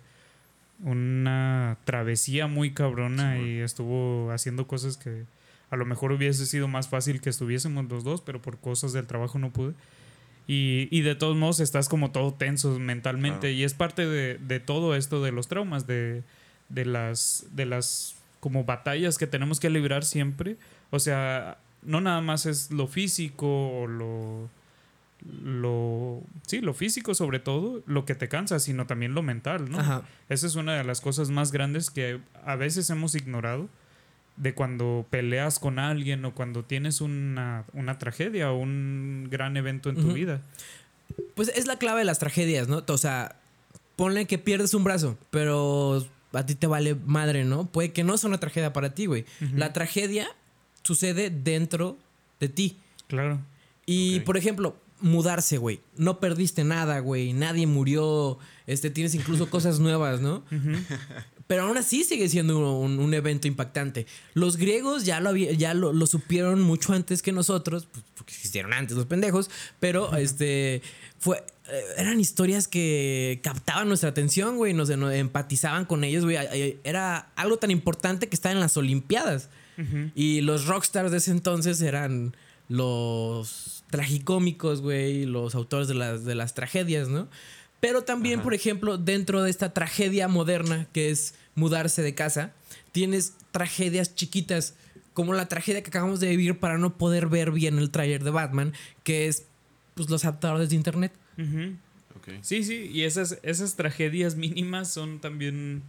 una 0.84 1.78
travesía 1.84 2.48
muy 2.48 2.72
cabrona 2.72 3.36
Sí, 3.38 3.42
y 3.44 3.58
estuvo 3.60 4.32
haciendo 4.32 4.68
cosas 4.68 4.98
que 4.98 5.26
a 5.70 5.76
lo 5.76 5.86
mejor 5.86 6.12
hubiese 6.12 6.46
sido 6.46 6.68
más 6.68 6.88
fácil 6.88 7.22
que 7.22 7.30
estuviésemos 7.30 7.86
los 7.90 8.04
dos, 8.04 8.22
pero 8.22 8.42
por 8.42 8.58
cosas 8.58 8.94
del 8.94 9.06
trabajo 9.06 9.38
no 9.40 9.52
pude. 9.52 9.74
Y, 10.48 10.88
y 10.90 11.02
de 11.02 11.14
todos 11.14 11.38
modos 11.38 11.60
estás 11.60 11.88
como 11.90 12.10
todo 12.12 12.34
tenso 12.34 12.80
mentalmente 12.80 13.40
Claro. 13.42 13.54
y 13.56 13.64
es 13.64 13.76
parte 13.76 14.08
de, 14.08 14.40
de 14.40 14.60
todo 14.60 14.96
esto 14.96 15.22
de 15.24 15.32
los 15.32 15.48
traumas, 15.48 15.86
de, 15.86 16.24
de 16.70 16.86
las 16.86 17.46
de 17.52 17.66
las 17.68 18.16
como 18.40 18.64
batallas 18.64 19.18
que 19.20 19.28
tenemos 19.28 19.60
que 19.60 19.70
librar 19.70 20.04
siempre. 20.04 20.56
O 20.90 21.00
sea, 21.00 21.60
no 21.84 22.02
nada 22.02 22.22
más 22.22 22.48
es 22.48 22.72
lo 22.72 22.88
físico 22.88 23.46
o 23.82 23.86
lo 23.86 24.50
lo 25.44 26.22
sí, 26.48 26.62
lo 26.62 26.74
físico 26.74 27.14
sobre 27.14 27.40
todo, 27.40 27.84
lo 27.86 28.06
que 28.06 28.16
te 28.16 28.30
cansa, 28.30 28.60
sino 28.60 28.88
también 28.88 29.14
lo 29.14 29.22
mental, 29.22 29.70
¿no? 29.70 29.80
Ajá. 29.80 30.04
Esa 30.30 30.48
es 30.48 30.56
una 30.56 30.76
de 30.78 30.84
las 30.84 31.02
cosas 31.02 31.30
más 31.30 31.52
grandes 31.52 31.90
que 31.90 32.20
a 32.46 32.56
veces 32.56 32.90
hemos 32.90 33.16
ignorado 33.16 33.70
de 34.38 34.54
cuando 34.54 35.06
peleas 35.10 35.60
con 35.60 35.80
alguien 35.80 36.24
o 36.24 36.34
cuando 36.34 36.64
tienes 36.64 37.02
una, 37.02 37.66
una 37.74 38.00
tragedia 38.00 38.52
o 38.52 38.58
un 38.58 39.28
gran 39.30 39.58
evento 39.58 39.90
en 39.90 39.98
tu 39.98 40.14
vida. 40.14 40.42
Pues 41.36 41.50
es 41.50 41.68
la 41.68 41.78
clave 41.78 42.00
de 42.00 42.06
las 42.06 42.20
tragedias, 42.20 42.70
¿no? 42.70 42.84
O 42.88 42.98
sea, 42.98 43.36
ponle 43.98 44.26
que 44.28 44.38
pierdes 44.38 44.74
un 44.74 44.86
brazo, 44.86 45.18
pero 45.30 46.06
a 46.32 46.46
ti 46.46 46.56
te 46.56 46.68
vale 46.68 46.96
madre, 47.06 47.44
¿no? 47.44 47.66
Puede 47.66 47.92
que 47.92 48.06
no 48.06 48.18
sea 48.18 48.30
una 48.30 48.40
tragedia 48.40 48.72
para 48.72 48.94
ti, 48.94 49.08
güey. 49.08 49.26
La 49.56 49.74
tragedia 49.74 50.28
sucede 50.84 51.30
dentro 51.30 51.98
de 52.40 52.48
ti. 52.48 52.78
Claro. 53.08 53.42
Y, 53.86 54.22
por 54.22 54.38
ejemplo, 54.38 54.78
mudarse, 55.02 55.58
güey. 55.58 55.80
No 55.98 56.20
perdiste 56.20 56.64
nada, 56.64 57.00
güey. 57.00 57.34
Nadie 57.34 57.68
murió. 57.68 58.38
Este, 58.68 58.90
tienes 58.90 59.16
incluso 59.16 59.50
cosas 59.52 59.80
nuevas, 59.80 60.22
¿no? 60.22 60.44
Pero 61.48 61.64
aún 61.64 61.78
así 61.78 62.04
sigue 62.04 62.30
siendo 62.30 62.78
un, 62.80 63.00
un 63.00 63.14
evento 63.14 63.48
impactante. 63.48 64.06
Los 64.36 64.58
griegos 64.58 65.06
ya 65.06 65.20
lo, 65.20 65.30
había- 65.30 65.52
ya 65.54 65.74
lo, 65.74 65.94
lo 65.94 66.06
supieron 66.06 66.62
mucho 66.62 66.94
antes 66.94 67.22
que 67.24 67.32
nosotros, 67.32 67.88
pues, 67.92 68.04
porque 68.16 68.34
existieron 68.34 68.72
antes 68.74 68.96
los 68.96 69.08
pendejos, 69.08 69.50
pero 69.80 70.16
este 70.16 70.84
fue 71.18 71.44
eh, 71.72 71.82
eran 71.98 72.20
historias 72.20 72.68
que 72.68 73.40
captaban 73.44 73.88
nuestra 73.88 74.10
atención, 74.10 74.58
güey, 74.58 74.74
nos, 74.76 74.90
nos 74.96 75.12
empatizaban 75.14 75.86
con 75.86 76.04
ellos, 76.04 76.24
güey. 76.24 76.38
Era 76.84 77.32
algo 77.36 77.58
tan 77.58 77.72
importante 77.72 78.28
que 78.30 78.36
estaba 78.36 78.54
en 78.54 78.60
las 78.60 78.78
Olimpiadas. 78.78 79.50
Y 80.14 80.42
los 80.42 80.66
rockstars 80.66 81.10
de 81.10 81.18
ese 81.20 81.32
entonces 81.32 81.80
eran 81.82 82.36
los 82.70 83.84
tragicómicos, 83.90 84.82
güey, 84.82 85.26
los 85.26 85.56
autores 85.56 85.88
de 85.88 85.96
las, 85.96 86.24
de 86.24 86.36
las 86.36 86.54
tragedias, 86.54 87.10
¿no? 87.10 87.28
Pero 87.80 88.04
también, 88.04 88.42
por 88.42 88.54
ejemplo, 88.54 88.98
dentro 88.98 89.42
de 89.42 89.50
esta 89.50 89.74
tragedia 89.74 90.28
moderna 90.28 90.88
que 90.94 91.10
es 91.10 91.34
mudarse 91.56 92.02
de 92.02 92.14
casa, 92.14 92.54
tienes 92.92 93.34
tragedias 93.52 94.16
chiquitas, 94.16 94.76
como 95.14 95.34
la 95.34 95.48
tragedia 95.48 95.82
que 95.82 95.90
acabamos 95.90 96.20
de 96.20 96.30
vivir 96.30 96.60
para 96.60 96.78
no 96.78 96.98
poder 96.98 97.28
ver 97.28 97.52
bien 97.52 97.78
el 97.80 97.90
tráiler 97.90 98.24
de 98.24 98.32
Batman, 98.32 98.74
que 99.04 99.28
es 99.28 99.46
pues, 99.96 100.10
los 100.10 100.24
adaptadores 100.24 100.70
de 100.70 100.76
internet. 100.76 101.14
Sí, 102.42 102.64
sí, 102.64 102.90
y 102.94 103.04
esas, 103.04 103.40
esas 103.44 103.76
tragedias 103.76 104.36
mínimas 104.36 104.92
son 104.92 105.20
también. 105.20 105.84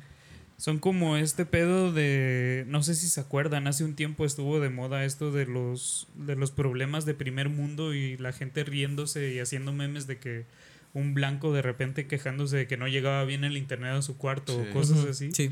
Son 0.61 0.79
como 0.79 1.17
este 1.17 1.47
pedo 1.47 1.91
de. 1.91 2.65
No 2.69 2.83
sé 2.83 2.95
si 2.95 3.09
se 3.09 3.19
acuerdan, 3.19 3.67
hace 3.67 3.83
un 3.83 3.95
tiempo 3.95 4.27
estuvo 4.27 4.61
de 4.61 4.69
moda 4.69 5.07
esto 5.07 5.33
de 5.33 5.47
los, 5.47 6.07
de 6.15 6.37
los 6.37 6.51
problemas 6.51 7.07
de 7.07 7.15
primer 7.15 7.49
mundo 7.49 7.95
y 7.95 8.19
la 8.19 8.35
gente 8.35 8.63
riéndose 8.63 9.33
y 9.33 9.39
haciendo 9.39 9.73
memes 9.73 10.07
de 10.07 10.19
que 10.19 10.45
un 10.93 11.15
blanco 11.15 11.55
de 11.55 11.63
repente 11.63 12.07
quejándose 12.07 12.59
de 12.59 12.67
que 12.67 12.77
no 12.77 12.89
llegaba 12.89 13.25
bien 13.25 13.45
el 13.45 13.57
internet 13.57 13.93
a 13.93 14.03
su 14.03 14.19
cuarto 14.19 14.53
Sí. 14.63 14.69
o 14.69 14.73
cosas 14.75 15.05
así. 15.07 15.31
Sí. 15.33 15.51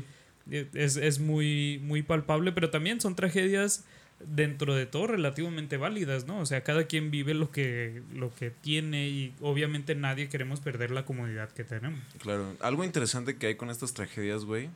Es, 0.51 0.95
es 0.95 1.19
muy, 1.19 1.79
muy 1.83 2.03
palpable, 2.03 2.51
pero 2.51 2.69
también 2.69 3.01
son 3.01 3.15
tragedias 3.15 3.85
dentro 4.19 4.75
de 4.75 4.85
todo 4.85 5.07
relativamente 5.07 5.77
válidas, 5.77 6.27
¿no? 6.27 6.39
O 6.39 6.45
sea, 6.45 6.61
cada 6.63 6.83
quien 6.85 7.09
vive 7.09 7.33
lo 7.33 7.51
que, 7.51 8.03
lo 8.13 8.33
que 8.35 8.51
tiene 8.51 9.07
y 9.07 9.33
obviamente 9.41 9.95
nadie 9.95 10.29
queremos 10.29 10.59
perder 10.59 10.91
la 10.91 11.03
comodidad 11.05 11.49
que 11.49 11.63
tenemos. 11.63 11.99
Claro. 12.19 12.55
Algo 12.59 12.83
interesante 12.83 13.37
que 13.37 13.47
hay 13.47 13.55
con 13.55 13.69
estas 13.71 13.93
tragedias, 13.93 14.43
güey, 14.45 14.69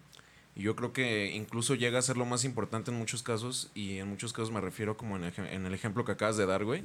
Y 0.56 0.64
yo 0.64 0.76
creo 0.76 0.94
que 0.94 1.32
incluso 1.34 1.74
llega 1.74 1.98
a 1.98 2.02
ser 2.02 2.16
lo 2.16 2.26
más 2.26 2.46
importante 2.46 2.92
en 2.92 2.98
muchos 2.98 3.24
casos, 3.24 3.72
y 3.74 3.98
en 3.98 4.08
muchos 4.08 4.34
casos 4.34 4.52
me 4.52 4.62
refiero 4.62 4.98
como 4.98 5.18
en 5.18 5.24
en 5.24 5.66
el 5.66 5.74
ejemplo 5.74 6.06
que 6.06 6.12
acabas 6.12 6.38
de 6.38 6.46
dar, 6.46 6.64
güey, 6.64 6.84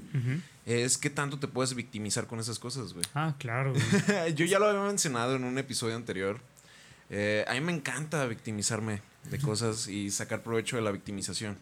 es 0.65 0.97
que 0.97 1.11
tanto 1.11 1.39
te 1.39 1.49
puedes 1.49 1.75
victimizar 1.75 2.27
con 2.27 2.41
esas 2.41 2.59
cosas, 2.59 2.95
güey. 2.95 3.05
Ah, 3.15 3.35
claro. 3.39 3.73
güey. 4.07 4.35
yo 4.35 4.47
ya 4.47 4.59
lo 4.59 4.67
había 4.67 4.83
mencionado 4.83 5.37
en 5.37 5.45
un 5.45 5.59
episodio 5.59 5.97
anterior. 5.97 6.41
Eh, 7.11 7.45
a 7.47 7.55
mí 7.55 7.61
me 7.61 7.73
encanta 7.73 8.27
victimizarme 8.27 9.03
de 9.31 9.39
cosas 9.39 9.89
y 9.89 10.11
sacar 10.11 10.43
provecho 10.43 10.77
de 10.77 10.83
la 10.83 10.91
victimización. 10.91 11.57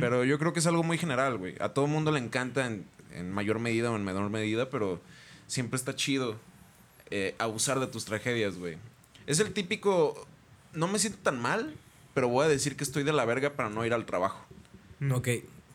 Pero 0.00 0.24
yo 0.24 0.38
creo 0.38 0.54
que 0.54 0.60
es 0.60 0.66
algo 0.66 0.82
muy 0.82 0.96
general, 0.96 1.36
güey. 1.36 1.54
A 1.60 1.68
todo 1.68 1.86
mundo 1.86 2.10
le 2.10 2.18
encanta 2.18 2.66
en, 2.66 2.86
en 3.12 3.30
mayor 3.30 3.58
medida 3.58 3.90
o 3.90 3.96
en 3.96 4.04
menor 4.04 4.30
medida, 4.30 4.70
pero 4.70 5.02
siempre 5.46 5.76
está 5.76 5.94
chido 5.94 6.38
eh, 7.10 7.34
abusar 7.38 7.78
de 7.78 7.86
tus 7.86 8.04
tragedias, 8.04 8.56
güey. 8.56 8.78
Es 9.26 9.38
el 9.40 9.52
típico, 9.52 10.26
no 10.76 10.86
me 10.88 10.98
siento 10.98 11.18
tan 11.22 11.40
mal, 11.40 11.74
pero 12.14 12.28
voy 12.28 12.44
a 12.44 12.48
decir 12.48 12.76
que 12.76 12.84
estoy 12.84 13.02
de 13.02 13.12
la 13.12 13.24
verga 13.24 13.54
para 13.54 13.68
no 13.70 13.84
ir 13.84 13.92
al 13.92 14.06
trabajo. 14.06 14.46
Mm. 15.00 15.12
Ok. 15.12 15.28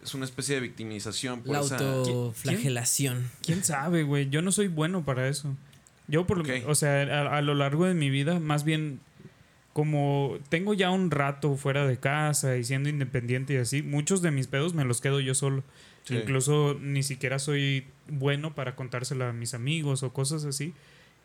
Es 0.03 0.15
una 0.15 0.25
especie 0.25 0.55
de 0.55 0.61
victimización 0.61 1.41
por 1.41 1.53
La 1.53 1.59
esa... 1.61 1.77
autoflagelación. 1.77 3.29
¿Quién 3.43 3.63
sabe, 3.63 4.03
güey? 4.03 4.29
Yo 4.29 4.41
no 4.41 4.51
soy 4.51 4.67
bueno 4.67 5.03
para 5.03 5.27
eso. 5.27 5.55
Yo, 6.07 6.25
por 6.25 6.37
lo 6.37 6.43
Ok. 6.43 6.63
o 6.67 6.75
sea, 6.75 7.01
a, 7.03 7.37
a 7.37 7.41
lo 7.41 7.53
largo 7.53 7.85
de 7.85 7.93
mi 7.93 8.09
vida, 8.09 8.39
más 8.39 8.63
bien, 8.63 8.99
como 9.73 10.37
tengo 10.49 10.73
ya 10.73 10.89
un 10.89 11.11
rato 11.11 11.55
fuera 11.55 11.85
de 11.85 11.97
casa 11.97 12.57
y 12.57 12.63
siendo 12.63 12.89
independiente 12.89 13.53
y 13.53 13.57
así, 13.57 13.81
muchos 13.83 14.21
de 14.21 14.31
mis 14.31 14.47
pedos 14.47 14.73
me 14.73 14.83
los 14.85 15.01
quedo 15.01 15.19
yo 15.19 15.35
solo. 15.35 15.63
Sí. 16.03 16.15
Incluso 16.15 16.77
ni 16.81 17.03
siquiera 17.03 17.37
soy 17.37 17.85
bueno 18.07 18.55
para 18.55 18.75
contárselo 18.75 19.25
a 19.25 19.33
mis 19.33 19.53
amigos 19.53 20.01
o 20.03 20.11
cosas 20.11 20.45
así. 20.45 20.73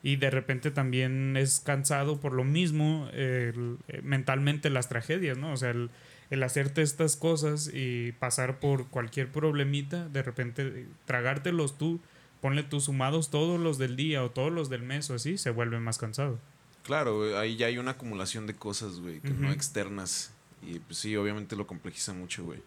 Y 0.03 0.17
de 0.17 0.29
repente 0.29 0.71
también 0.71 1.35
es 1.37 1.59
cansado 1.59 2.19
por 2.19 2.33
lo 2.33 2.43
mismo 2.43 3.09
el- 3.13 3.77
eh, 3.87 4.01
mentalmente 4.03 4.69
las 4.69 4.89
tragedias, 4.89 5.37
¿no? 5.37 5.51
O 5.53 5.57
sea, 5.57 5.71
el, 5.71 5.89
el 6.29 6.43
hacerte 6.43 6.81
estas 6.81 7.15
cosas 7.15 7.71
y 7.73 8.11
pasar 8.13 8.59
por 8.59 8.87
cualquier 8.87 9.31
problemita, 9.31 10.07
de 10.09 10.21
repente 10.23 10.61
eh, 10.67 10.87
tragártelos 11.05 11.77
tú, 11.77 11.99
ponle 12.41 12.63
tus 12.63 12.85
sumados 12.85 13.29
todos 13.31 13.59
los 13.59 13.77
del 13.79 13.95
día 13.95 14.23
o 14.23 14.29
todos 14.29 14.51
los 14.51 14.69
del 14.69 14.83
mes 14.83 15.09
o 15.09 15.15
así, 15.15 15.37
se 15.37 15.49
vuelve 15.49 15.79
más 15.79 15.97
cansado. 15.97 16.39
Claro, 16.83 17.37
ahí 17.37 17.57
ya 17.57 17.65
hay 17.67 17.79
una 17.79 17.91
acumulación 17.91 18.47
de 18.47 18.53
cosas, 18.53 18.99
güey, 18.99 19.19
que 19.19 19.31
no 19.31 19.51
externas. 19.51 20.31
Y 20.61 20.79
pues 20.79 20.99
sí, 20.99 21.15
obviamente 21.15 21.55
lo 21.55 21.67
complejiza 21.67 22.13
mucho, 22.13 22.45
güey. 22.45 22.59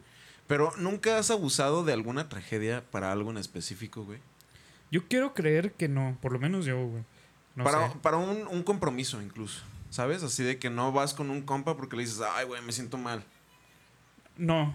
Pero 0.47 0.73
¿nunca 0.79 1.17
has 1.19 1.31
abusado 1.31 1.85
de 1.85 1.93
alguna 1.93 2.29
tragedia 2.29 2.83
para 2.91 3.13
algo 3.13 3.31
en 3.31 3.39
específico, 3.39 4.05
güey? 4.05 4.19
Yo 4.91 5.07
quiero 5.09 5.33
creer 5.33 5.73
que 5.73 5.89
no, 5.89 6.19
por 6.21 6.33
lo 6.33 6.39
menos 6.41 6.67
yo, 6.67 6.85
güey. 6.87 7.05
No 7.55 7.65
para 7.65 7.91
sé. 7.91 7.99
para 8.01 8.17
un, 8.17 8.47
un 8.47 8.63
compromiso 8.63 9.21
incluso, 9.21 9.63
¿sabes? 9.91 10.23
Así 10.23 10.43
de 10.43 10.59
que 10.59 10.71
no 10.71 10.93
vas 10.93 11.15
con 11.15 11.31
un 11.31 11.43
compa 11.43 11.77
porque 11.77 11.97
le 11.97 12.03
dices, 12.03 12.21
ay, 12.35 12.47
güey, 12.47 12.63
me 12.63 12.73
siento 12.73 12.97
mal. 12.97 13.25
No. 14.37 14.75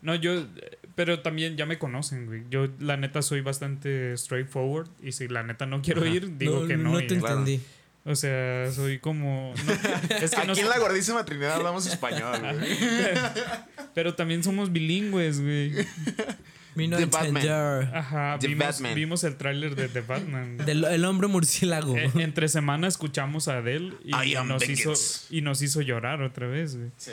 No, 0.00 0.14
yo. 0.14 0.46
Pero 0.94 1.20
también 1.22 1.56
ya 1.56 1.66
me 1.66 1.78
conocen, 1.78 2.26
güey. 2.26 2.44
Yo, 2.50 2.68
la 2.78 2.96
neta, 2.96 3.22
soy 3.22 3.40
bastante 3.40 4.16
straightforward. 4.16 4.88
Y 5.02 5.12
si 5.12 5.28
la 5.28 5.42
neta 5.42 5.66
no 5.66 5.82
quiero 5.82 6.02
Ajá. 6.02 6.10
ir, 6.10 6.38
digo 6.38 6.66
que 6.66 6.76
no. 6.76 6.92
No 6.92 7.00
y 7.00 7.06
te. 7.06 7.18
Claro. 7.18 7.38
entendí. 7.40 7.62
O 8.04 8.14
sea, 8.14 8.70
soy 8.72 8.98
como. 9.00 9.52
no, 9.66 9.72
es 10.16 10.30
que 10.30 10.46
no 10.46 10.52
Aquí 10.52 10.60
en 10.60 10.68
la 10.68 10.78
gordísima 10.78 11.24
Trinidad 11.24 11.56
hablamos 11.56 11.86
español, 11.86 12.38
güey. 12.40 12.78
Pero 13.94 14.14
también 14.14 14.42
somos 14.42 14.72
bilingües, 14.72 15.40
güey. 15.40 15.72
The 16.74 17.06
Batman. 17.06 17.94
Ajá, 17.94 18.38
The 18.38 18.48
vimos, 18.48 18.66
Batman. 18.66 18.94
vimos 18.94 19.24
el 19.24 19.36
tráiler 19.36 19.74
de 19.74 19.88
The 19.88 20.00
Batman. 20.02 20.56
Del 20.66 20.84
el 20.84 21.04
hombre 21.04 21.26
murciélago. 21.28 21.96
Eh, 21.96 22.10
entre 22.16 22.48
semana 22.48 22.86
escuchamos 22.88 23.48
a 23.48 23.58
Adele 23.58 23.94
y 24.04 24.12
nos, 24.44 24.68
hizo, 24.68 24.92
y 25.30 25.40
nos 25.40 25.62
hizo 25.62 25.80
llorar 25.80 26.22
otra 26.22 26.46
vez, 26.46 26.76
güey. 26.76 26.90
Sí. 26.96 27.12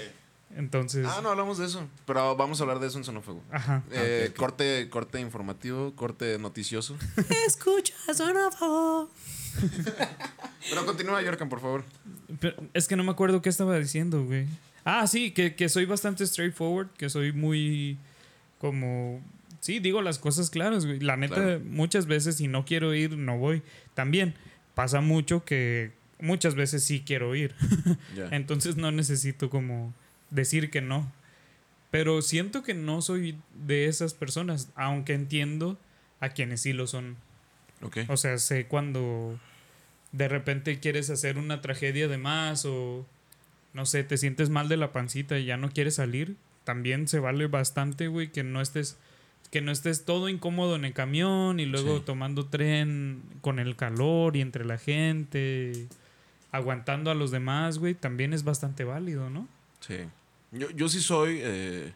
Entonces, 0.58 1.06
Ah, 1.10 1.20
no 1.22 1.30
hablamos 1.32 1.58
de 1.58 1.66
eso. 1.66 1.86
Pero 2.06 2.36
vamos 2.38 2.60
a 2.60 2.64
hablar 2.64 2.80
de 2.80 2.88
eso 2.88 2.98
en 2.98 3.04
Sonofuego. 3.04 3.42
ajá. 3.52 3.84
Eh, 3.92 4.28
ok. 4.30 4.36
Corte, 4.38 4.88
corte 4.90 5.20
informativo, 5.20 5.94
corte 5.96 6.38
noticioso. 6.38 6.96
Escucha, 7.48 7.94
sonofo. 8.14 9.10
Pero 10.70 10.86
continúa, 10.86 11.22
Yorkan, 11.22 11.50
por 11.50 11.60
favor. 11.60 11.84
Pero 12.40 12.56
es 12.74 12.88
que 12.88 12.96
no 12.96 13.04
me 13.04 13.12
acuerdo 13.12 13.42
qué 13.42 13.50
estaba 13.50 13.78
diciendo, 13.78 14.24
güey. 14.24 14.46
Ah, 14.84 15.08
sí, 15.08 15.32
que, 15.32 15.56
que 15.56 15.68
soy 15.68 15.86
bastante 15.86 16.26
straightforward, 16.26 16.90
que 16.98 17.10
soy 17.10 17.32
muy 17.34 17.98
como... 18.60 19.22
Sí, 19.66 19.80
digo 19.80 20.04
las 20.04 20.20
cosas 20.20 20.52
claras, 20.52 20.86
güey. 20.86 21.00
La 21.00 21.18
neta, 21.18 21.34
Claro. 21.34 21.60
muchas 21.62 22.06
veces 22.06 22.36
si 22.38 22.48
no 22.48 22.66
quiero 22.66 22.94
ir, 22.94 23.18
no 23.18 23.40
voy. 23.40 23.64
También 23.96 24.36
pasa 24.76 25.02
mucho 25.02 25.44
que 25.44 25.92
muchas 26.20 26.54
veces 26.54 26.84
sí 26.84 27.02
quiero 27.04 27.34
ir. 27.34 27.56
Entonces 28.32 28.76
no 28.78 28.92
necesito 28.92 29.50
como 29.50 29.92
decir 30.30 30.70
que 30.70 30.82
no. 30.82 31.12
Pero 31.90 32.22
siento 32.22 32.62
que 32.62 32.76
no 32.76 33.02
soy 33.02 33.40
de 33.66 33.88
esas 33.88 34.14
personas, 34.14 34.70
aunque 34.76 35.14
entiendo 35.14 35.80
a 36.20 36.30
quienes 36.30 36.62
sí 36.62 36.72
lo 36.72 36.86
son. 36.86 37.16
Ok. 37.82 37.98
O 38.08 38.18
sea, 38.18 38.38
sé 38.38 38.68
cuando 38.68 39.40
de 40.12 40.28
repente 40.28 40.80
quieres 40.80 41.10
hacer 41.10 41.40
una 41.40 41.62
tragedia 41.62 42.08
de 42.08 42.20
más 42.20 42.66
o 42.66 43.04
no 43.74 43.88
sé, 43.88 44.04
te 44.04 44.18
sientes 44.18 44.52
mal 44.52 44.70
de 44.70 44.78
la 44.78 44.92
pancita 44.94 45.40
y 45.40 45.46
ya 45.46 45.58
no 45.58 45.72
quieres 45.72 45.96
salir. 45.96 46.36
También 46.66 47.08
se 47.08 47.18
vale 47.20 47.48
bastante, 47.48 48.08
güey, 48.10 48.32
que 48.32 48.44
no 48.44 48.62
estés 48.62 48.98
que 49.56 49.62
no 49.62 49.72
estés 49.72 50.04
todo 50.04 50.28
incómodo 50.28 50.76
en 50.76 50.84
el 50.84 50.92
camión 50.92 51.62
y 51.62 51.66
luego 51.66 52.00
Sí. 52.00 52.04
tomando 52.06 52.48
tren 52.48 53.22
con 53.40 53.58
el 53.58 53.78
calor 53.78 54.36
y 54.36 54.42
entre 54.42 54.66
la 54.66 54.78
gente, 54.78 55.88
aguantando 56.52 57.10
a 57.10 57.14
los 57.16 57.32
demás, 57.32 57.78
güey, 57.78 57.94
también 57.94 58.34
es 58.34 58.44
bastante 58.44 58.84
válido, 58.84 59.30
¿no? 59.30 59.48
Sí. 59.80 59.96
Yo, 60.52 60.70
yo 60.72 60.90
sí 60.90 61.00
soy. 61.00 61.40
eh, 61.42 61.94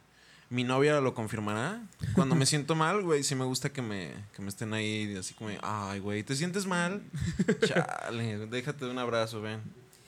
mi 0.50 0.63
novia 0.63 1.01
lo 1.01 1.13
confirmará. 1.13 1.84
Cuando 2.13 2.34
me 2.34 2.46
siento 2.54 2.75
mal, 2.75 3.01
güey, 3.04 3.24
sí 3.24 3.36
me 3.36 3.44
gusta 3.44 3.74
que 3.74 3.82
me, 3.82 4.12
que 4.34 4.42
me 4.42 4.48
estén 4.48 4.74
ahí 4.74 5.13
así 5.20 5.34
como, 5.34 5.50
ay, 5.62 6.00
güey, 6.00 6.24
¿te 6.24 6.36
sientes 6.38 6.66
mal? 6.66 7.04
Chale, 7.68 8.48
déjate 8.48 8.86
de 8.86 8.92
un 8.92 9.00
abrazo, 9.00 9.42
ven. 9.42 9.60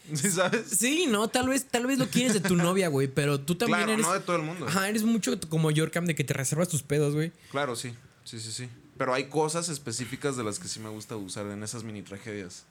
¿Sí 0.13 0.29
sabes? 0.31 0.67
Sí, 0.67 1.05
no, 1.09 1.27
tal 1.27 1.47
vez, 1.49 1.65
tal 1.65 1.85
vez 1.85 1.97
lo 1.99 2.07
quieres 2.07 2.33
de 2.33 2.39
tu 2.41 2.55
novia, 2.55 2.87
güey, 2.89 3.07
pero 3.07 3.39
tú 3.39 3.55
también 3.55 3.79
claro, 3.79 3.93
eres. 3.93 4.05
no 4.05 4.13
de 4.13 4.19
todo 4.19 4.35
el 4.35 4.41
mundo. 4.43 4.67
Ajá, 4.67 4.89
eres 4.89 5.03
mucho 5.03 5.39
como 5.49 5.71
Yorkam 5.71 6.05
de 6.05 6.15
que 6.15 6.23
te 6.23 6.33
reservas 6.33 6.69
tus 6.69 6.83
pedos, 6.83 7.13
güey. 7.13 7.31
Claro, 7.51 7.75
sí. 7.75 7.93
Sí, 8.23 8.39
sí, 8.39 8.51
sí. 8.51 8.69
Pero 8.97 9.13
hay 9.13 9.25
cosas 9.25 9.69
específicas 9.69 10.37
de 10.37 10.43
las 10.43 10.59
que 10.59 10.67
sí 10.67 10.79
me 10.79 10.89
gusta 10.89 11.15
usar 11.15 11.45
en 11.47 11.63
esas 11.63 11.83
mini 11.83 12.01
tragedias. 12.01 12.65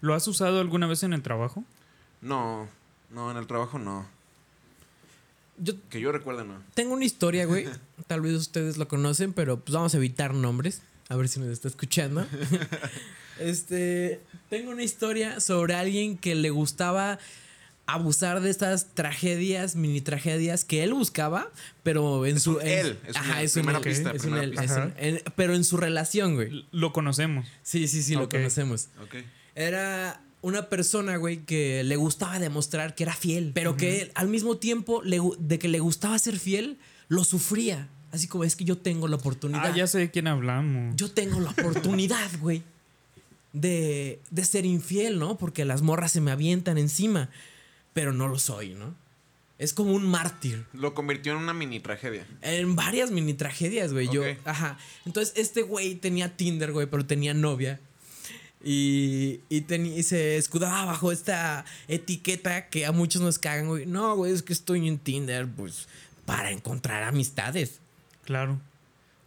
¿Lo 0.00 0.14
has 0.14 0.26
usado 0.28 0.60
alguna 0.60 0.86
vez 0.86 1.02
en 1.02 1.12
el 1.12 1.22
trabajo? 1.22 1.64
No, 2.20 2.68
no, 3.10 3.30
en 3.30 3.36
el 3.36 3.46
trabajo 3.46 3.78
no. 3.78 4.06
Yo 5.58 5.74
Que 5.88 6.00
yo 6.00 6.10
recuerde, 6.10 6.44
no. 6.44 6.60
tengo 6.74 6.94
una 6.94 7.04
historia, 7.04 7.46
güey. 7.46 7.66
Tal 8.08 8.20
vez 8.20 8.32
ustedes 8.34 8.76
lo 8.76 8.88
conocen, 8.88 9.32
pero 9.32 9.60
pues 9.60 9.74
vamos 9.74 9.94
a 9.94 9.98
evitar 9.98 10.34
nombres. 10.34 10.82
A 11.08 11.16
ver 11.16 11.28
si 11.28 11.38
nos 11.38 11.48
está 11.48 11.68
escuchando. 11.68 12.26
este, 13.38 14.20
tengo 14.50 14.70
una 14.70 14.82
historia 14.82 15.40
sobre 15.40 15.74
alguien 15.74 16.16
que 16.16 16.34
le 16.34 16.50
gustaba 16.50 17.18
abusar 17.86 18.40
de 18.40 18.48
estas 18.48 18.94
tragedias, 18.94 19.76
mini 19.76 20.00
tragedias 20.00 20.64
que 20.64 20.82
él 20.84 20.94
buscaba, 20.94 21.50
pero 21.82 22.24
en 22.24 22.36
Es 22.36 22.42
su 22.44 22.56
un 22.56 22.62
en- 22.62 22.68
él, 22.68 22.98
es 23.06 23.16
ajá, 23.16 23.32
una 23.32 23.42
es 23.42 23.56
un 23.56 23.62
primera 23.62 23.78
él, 23.78 23.84
pista, 23.84 24.08
es 24.10 24.14
un 24.14 24.20
primera 24.22 24.44
él, 24.44 24.50
pista. 24.52 24.64
es 24.64 24.70
un- 24.70 24.76
Ajá. 24.78 24.92
en- 24.98 25.22
pero 25.36 25.54
en 25.54 25.64
su 25.64 25.76
relación, 25.76 26.34
güey. 26.34 26.66
Lo 26.72 26.92
conocemos. 26.94 27.46
Sí, 27.62 27.86
sí, 27.88 28.02
sí, 28.02 28.14
lo 28.14 28.28
conocemos. 28.28 28.88
Ok. 29.02 29.16
Era 29.54 30.20
una 30.40 30.68
persona, 30.70 31.16
güey, 31.16 31.38
que 31.44 31.84
le 31.84 31.96
gustaba 31.96 32.38
demostrar 32.38 32.94
que 32.94 33.02
era 33.02 33.14
fiel, 33.14 33.52
pero 33.54 33.76
que 33.76 34.10
al 34.14 34.28
mismo 34.28 34.56
tiempo 34.56 35.02
le 35.02 35.20
de 35.38 35.58
que 35.58 35.68
le 35.68 35.80
gustaba 35.80 36.18
ser 36.18 36.38
fiel, 36.38 36.78
lo 37.08 37.22
sufría. 37.24 37.88
Así 38.12 38.28
como 38.28 38.44
es 38.44 38.54
que 38.56 38.64
yo 38.64 38.78
tengo 38.78 39.08
la 39.08 39.16
oportunidad. 39.16 39.66
Ah, 39.66 39.74
ya 39.76 39.86
sé 39.88 39.98
de 39.98 40.10
quién 40.10 40.26
hablamos. 40.28 40.94
Yo 40.96 41.10
tengo 41.10 41.40
la 41.40 41.50
oportunidad, 41.50 42.30
güey, 42.40 42.62
de, 43.54 44.20
de 44.30 44.44
ser 44.44 44.66
infiel, 44.66 45.18
¿no? 45.18 45.38
Porque 45.38 45.64
las 45.64 45.80
morras 45.80 46.12
se 46.12 46.20
me 46.20 46.30
avientan 46.30 46.76
encima, 46.76 47.30
pero 47.94 48.12
no 48.12 48.28
lo 48.28 48.38
soy, 48.38 48.74
¿no? 48.74 48.94
Es 49.56 49.72
como 49.72 49.92
un 49.94 50.04
mártir. 50.04 50.66
Lo 50.74 50.92
convirtió 50.94 51.32
en 51.32 51.38
una 51.38 51.54
mini 51.54 51.80
tragedia. 51.80 52.26
En 52.42 52.74
varias 52.76 53.10
mini 53.12 53.32
tragedias, 53.34 53.92
güey. 53.92 54.08
Yo, 54.12 54.20
Ok. 54.22 54.36
ajá. 54.44 54.76
Entonces, 55.06 55.32
este 55.36 55.62
güey 55.62 55.94
tenía 55.94 56.36
Tinder, 56.36 56.72
güey, 56.72 56.86
pero 56.88 57.06
tenía 57.06 57.32
novia. 57.32 57.80
Y, 58.62 59.40
y, 59.48 59.60
teni- 59.62 59.94
y 59.96 60.02
se 60.02 60.36
escudaba 60.38 60.84
bajo 60.86 61.12
esta 61.12 61.64
etiqueta 61.86 62.68
que 62.68 62.86
a 62.86 62.92
muchos 62.92 63.22
nos 63.22 63.38
cagan, 63.38 63.68
güey. 63.68 63.86
No, 63.86 64.16
güey, 64.16 64.32
es 64.32 64.42
que 64.42 64.52
estoy 64.54 64.88
en 64.88 64.98
Tinder, 64.98 65.46
pues, 65.46 65.86
para 66.24 66.50
encontrar 66.50 67.02
amistades. 67.04 67.80
Claro. 68.24 68.58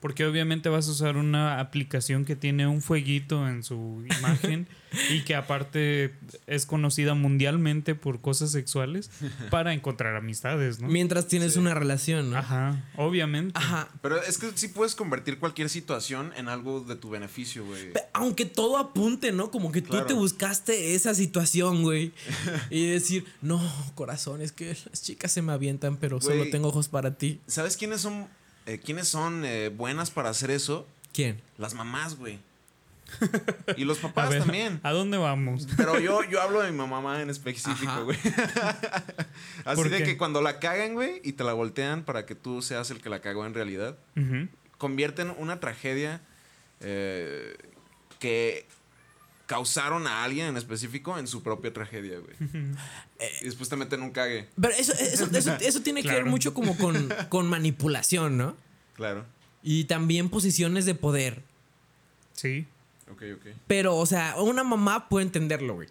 Porque 0.07 0.25
obviamente 0.25 0.69
vas 0.69 0.87
a 0.87 0.91
usar 0.91 1.17
una 1.17 1.59
aplicación 1.59 2.23
que 2.23 2.37
tiene 2.37 2.65
un 2.65 2.81
fueguito 2.81 3.45
en 3.49 3.61
su 3.61 4.05
imagen 4.19 4.65
y 5.11 5.23
que 5.23 5.35
aparte 5.35 6.15
es 6.47 6.65
conocida 6.65 7.13
mundialmente 7.13 7.93
por 7.93 8.21
cosas 8.21 8.51
sexuales 8.53 9.11
para 9.49 9.73
encontrar 9.73 10.15
amistades, 10.15 10.79
¿no? 10.79 10.87
Mientras 10.87 11.27
tienes 11.27 11.53
Sí. 11.55 11.59
una 11.59 11.73
relación, 11.73 12.29
¿no? 12.29 12.37
Ajá, 12.37 12.85
obviamente. 12.95 13.51
Ajá. 13.59 13.89
Pero 14.01 14.23
es 14.23 14.37
que 14.37 14.49
sí 14.55 14.69
puedes 14.69 14.95
convertir 14.95 15.39
cualquier 15.39 15.67
situación 15.67 16.31
en 16.37 16.47
algo 16.47 16.79
de 16.79 16.95
tu 16.95 17.09
beneficio, 17.09 17.65
güey. 17.65 17.89
Aunque 18.13 18.45
todo 18.45 18.77
apunte, 18.77 19.33
¿no? 19.33 19.51
Como 19.51 19.73
que 19.73 19.81
tú 19.81 19.97
te 20.07 20.13
buscaste 20.13 20.95
esa 20.95 21.13
situación, 21.15 21.83
güey. 21.83 22.13
Y 22.69 22.87
decir, 22.91 23.25
no, 23.41 23.59
corazón, 23.95 24.41
es 24.41 24.53
que 24.53 24.69
las 24.89 25.01
chicas 25.01 25.33
se 25.33 25.41
me 25.41 25.51
avientan, 25.51 25.97
pero 25.97 26.21
solo 26.21 26.45
tengo 26.49 26.69
ojos 26.69 26.87
para 26.87 27.17
ti. 27.17 27.41
¿Sabes 27.45 27.75
quiénes 27.75 27.99
son, 27.99 28.27
eh, 28.67 28.79
quiénes 28.83 29.07
son 29.07 29.43
eh, 29.45 29.69
buenas 29.69 30.11
para 30.11 30.29
hacer 30.29 30.51
eso? 30.51 30.85
¿Quién? 31.13 31.41
Las 31.57 31.73
mamás, 31.73 32.15
güey. 32.15 32.37
Y 33.77 33.85
los 33.85 33.99
A 33.99 34.01
papás 34.03 34.29
ver, 34.29 34.39
también. 34.43 34.79
¿a 34.83 34.91
dónde 34.91 35.17
vamos? 35.17 35.67
Pero 35.77 35.97
yo, 35.99 36.23
yo 36.23 36.41
hablo 36.41 36.61
de 36.61 36.71
mi 36.71 36.77
mamá 36.77 37.21
en 37.21 37.29
específico, 37.29 38.03
güey. 38.05 38.17
Así 39.65 39.75
¿Por 39.75 39.89
de 39.89 39.97
qué? 39.99 40.03
que 40.03 40.17
cuando 40.17 40.41
la 40.41 40.59
cagan, 40.59 40.93
güey, 40.93 41.21
y 41.23 41.33
te 41.33 41.43
la 41.43 41.53
voltean 41.53 42.03
para 42.03 42.25
que 42.25 42.35
tú 42.35 42.61
seas 42.61 42.91
el 42.91 43.01
que 43.01 43.09
la 43.09 43.19
cagó 43.21 43.45
en 43.45 43.53
realidad, 43.53 43.97
convierten 44.77 45.33
una 45.37 45.59
tragedia 45.59 46.21
eh, 46.81 47.55
que 48.19 48.65
causaron 49.47 50.05
a 50.05 50.23
alguien 50.23 50.47
en 50.47 50.57
específico 50.57 51.17
en 51.17 51.25
su 51.25 51.41
propia 51.41 51.73
tragedia, 51.73 52.19
güey. 52.19 52.35
y 53.41 53.45
después 53.45 53.67
te 53.69 53.75
meten 53.75 54.03
un 54.03 54.11
cague. 54.11 54.47
Pero 54.61 54.73
eso, 54.75 54.93
eso, 54.93 55.27
eso, 55.33 55.53
eso 55.59 55.81
tiene 55.81 56.03
que 56.03 56.11
ver 56.11 56.25
mucho 56.25 56.53
como 56.53 56.77
con, 56.77 57.11
con 57.29 57.47
manipulación, 57.47 58.37
¿no? 58.37 58.55
Claro. 58.93 59.25
Y 59.63 59.85
también 59.85 60.29
posiciones 60.29 60.85
de 60.85 60.93
poder. 60.93 61.41
Sí. 62.33 62.67
Ok, 63.11 63.23
ok. 63.35 63.47
Pero, 63.65 63.95
o 63.95 64.05
sea, 64.05 64.35
una 64.37 64.63
mamá 64.63 65.09
puede 65.09 65.25
entenderlo, 65.25 65.75
güey. 65.75 65.87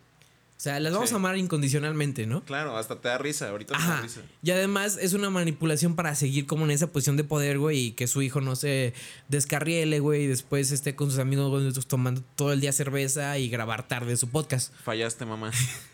O 0.56 0.60
sea, 0.66 0.80
las 0.80 0.94
vamos 0.94 1.10
Sí. 1.10 1.14
a 1.14 1.18
amar 1.18 1.36
incondicionalmente, 1.36 2.26
¿no? 2.26 2.42
Claro, 2.42 2.78
hasta 2.78 2.98
te 2.98 3.08
da 3.08 3.18
risa. 3.18 3.50
Ahorita 3.50 3.74
te 3.76 3.78
da 3.82 3.92
Ajá. 3.94 4.02
risa. 4.02 4.22
Y 4.42 4.50
además 4.52 4.98
es 5.00 5.12
una 5.12 5.28
manipulación 5.28 5.94
para 5.96 6.14
seguir 6.14 6.46
como 6.46 6.64
en 6.64 6.70
esa 6.70 6.86
posición 6.86 7.18
de 7.18 7.24
poder, 7.24 7.58
güey, 7.58 7.78
y 7.88 7.90
que 7.92 8.06
su 8.06 8.22
hijo 8.22 8.40
no 8.40 8.56
se 8.56 8.94
descarriele, 9.28 10.00
güey, 10.00 10.22
y 10.24 10.26
después 10.26 10.70
esté 10.72 10.94
con 10.96 11.10
sus 11.10 11.18
amigos 11.18 11.50
güey, 11.50 11.70
tomando 11.86 12.22
todo 12.36 12.52
el 12.54 12.60
día 12.62 12.72
cerveza 12.72 13.38
y 13.38 13.50
grabar 13.50 13.86
tarde 13.86 14.16
su 14.16 14.28
podcast. 14.28 14.72
Fallaste, 14.82 15.26
mamá. 15.26 15.50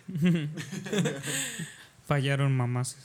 Fallaron 2.06 2.56
mamás. 2.56 2.96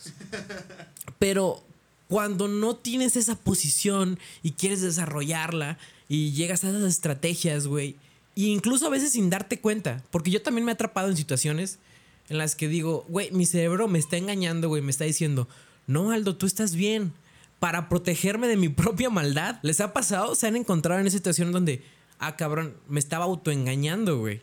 Pero 1.20 1.64
cuando 2.08 2.48
no 2.48 2.76
tienes 2.76 3.16
esa 3.16 3.36
posición 3.36 4.20
y 4.44 4.52
quieres 4.52 4.82
desarrollarla 4.82 5.78
y 6.10 6.32
llegas 6.32 6.64
a 6.64 6.70
esas 6.70 6.84
estrategias, 6.84 7.68
güey, 7.68 7.96
e 8.46 8.50
incluso 8.50 8.88
a 8.88 8.90
veces 8.90 9.12
sin 9.14 9.30
darte 9.30 9.60
cuenta, 9.60 10.04
porque 10.12 10.32
yo 10.32 10.42
también 10.42 10.66
me 10.66 10.72
he 10.72 10.74
atrapado 10.76 11.10
en 11.10 11.18
situaciones 11.18 11.80
en 12.30 12.38
las 12.38 12.56
que 12.56 12.68
digo, 12.68 13.06
güey, 13.08 13.32
mi 13.32 13.46
cerebro 13.46 13.88
me 13.88 14.00
está 14.00 14.18
engañando, 14.18 14.68
güey, 14.68 14.82
me 14.82 14.92
está 14.92 15.06
diciendo, 15.06 15.48
no, 15.88 16.12
Aldo, 16.12 16.36
tú 16.36 16.46
estás 16.46 16.76
bien. 16.76 17.14
Para 17.60 17.90
protegerme 17.90 18.48
de 18.48 18.56
mi 18.58 18.70
propia 18.84 19.10
maldad. 19.10 19.58
¿Les 19.64 19.82
ha 19.82 19.92
pasado? 19.94 20.36
¿Se 20.36 20.46
han 20.46 20.56
encontrado 20.56 21.00
en 21.02 21.08
esa 21.08 21.18
situación 21.18 21.52
donde, 21.52 21.82
ah, 22.20 22.36
cabrón, 22.36 22.76
me 22.88 23.00
estaba 23.00 23.26
autoengañando, 23.26 24.20
güey? 24.20 24.42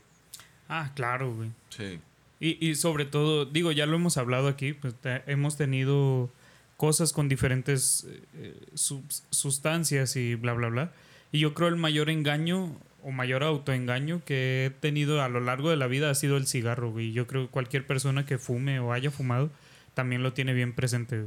Ah, 0.69 0.91
claro, 0.97 1.33
güey. 1.35 1.51
Sí. 1.69 2.01
Y, 2.41 2.67
y 2.71 2.75
sobre 2.75 3.05
todo, 3.05 3.45
digo, 3.45 3.71
ya 3.71 3.87
lo 3.87 3.95
hemos 3.97 4.17
hablado 4.17 4.49
aquí, 4.49 4.73
pues 4.73 4.95
te- 5.01 5.23
hemos 5.31 5.57
tenido 5.57 6.29
cosas 6.77 7.13
con 7.13 7.29
diferentes 7.29 8.05
eh, 8.35 8.57
subs- 8.75 9.23
sustancias 9.31 10.17
y 10.17 10.35
bla, 10.35 10.55
bla, 10.55 10.69
bla. 10.69 10.93
Y 11.31 11.39
yo 11.39 11.55
creo 11.55 11.69
el 11.69 11.77
mayor 11.77 12.11
engaño 12.11 12.75
o 13.05 13.13
mayor 13.13 13.45
autoengaño 13.45 14.25
que 14.25 14.67
he 14.67 14.71
tenido 14.71 15.23
a 15.23 15.29
lo 15.29 15.41
largo 15.41 15.69
de 15.69 15.77
la 15.77 15.87
vida 15.87 16.11
ha 16.11 16.15
sido 16.15 16.39
el 16.39 16.47
cigarro, 16.47 16.91
güey. 16.91 17.13
Yo 17.13 17.27
creo 17.27 17.45
que 17.47 17.51
cualquier 17.51 17.87
persona 17.87 18.25
que 18.25 18.39
fume 18.39 18.81
o 18.81 18.93
haya 18.93 19.11
fumado 19.11 19.51
también 19.93 20.23
lo 20.23 20.33
tiene 20.33 20.55
bien 20.55 20.73
presente. 20.73 21.27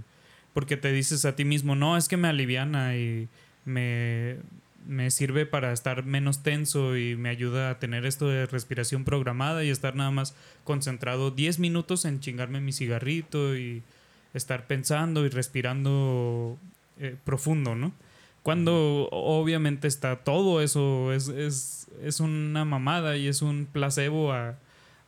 Porque 0.53 0.75
te 0.75 0.91
dices 0.91 1.23
a 1.25 1.35
ti 1.35 1.45
mismo, 1.45 1.75
no, 1.75 1.95
es 1.95 2.07
que 2.07 2.17
me 2.17 2.27
aliviana 2.27 2.97
y 2.97 3.29
me, 3.63 4.37
me 4.87 5.11
sirve 5.11 5.45
para 5.45 5.71
estar 5.71 6.03
menos 6.03 6.41
tenso 6.41 6.97
y 6.97 7.15
me 7.15 7.29
ayuda 7.29 7.69
a 7.69 7.79
tener 7.79 8.07
esto 8.07 8.27
de 8.27 8.47
respiración 8.47 9.03
programada 9.03 9.63
y 9.63 9.69
estar 9.69 9.95
nada 9.95 10.09
más 10.09 10.35
concentrado 10.63 11.29
10 11.29 11.59
minutos 11.59 12.05
en 12.05 12.21
chingarme 12.21 12.59
mi 12.59 12.73
cigarrito 12.73 13.55
y 13.55 13.83
estar 14.33 14.65
pensando 14.65 15.27
y 15.27 15.29
respirando 15.29 16.57
eh, 16.99 17.15
profundo, 17.23 17.75
¿no? 17.75 17.93
Cuando 18.47 19.09
obviamente 19.11 19.89
está 19.89 20.23
todo 20.23 20.61
eso, 20.61 21.11
es, 21.11 21.27
es, 21.27 21.87
es 22.01 22.21
una 22.21 22.63
mamada 22.63 23.17
y 23.17 23.27
es 23.27 23.41
un 23.41 23.65
placebo 23.65 24.31
a, 24.31 24.57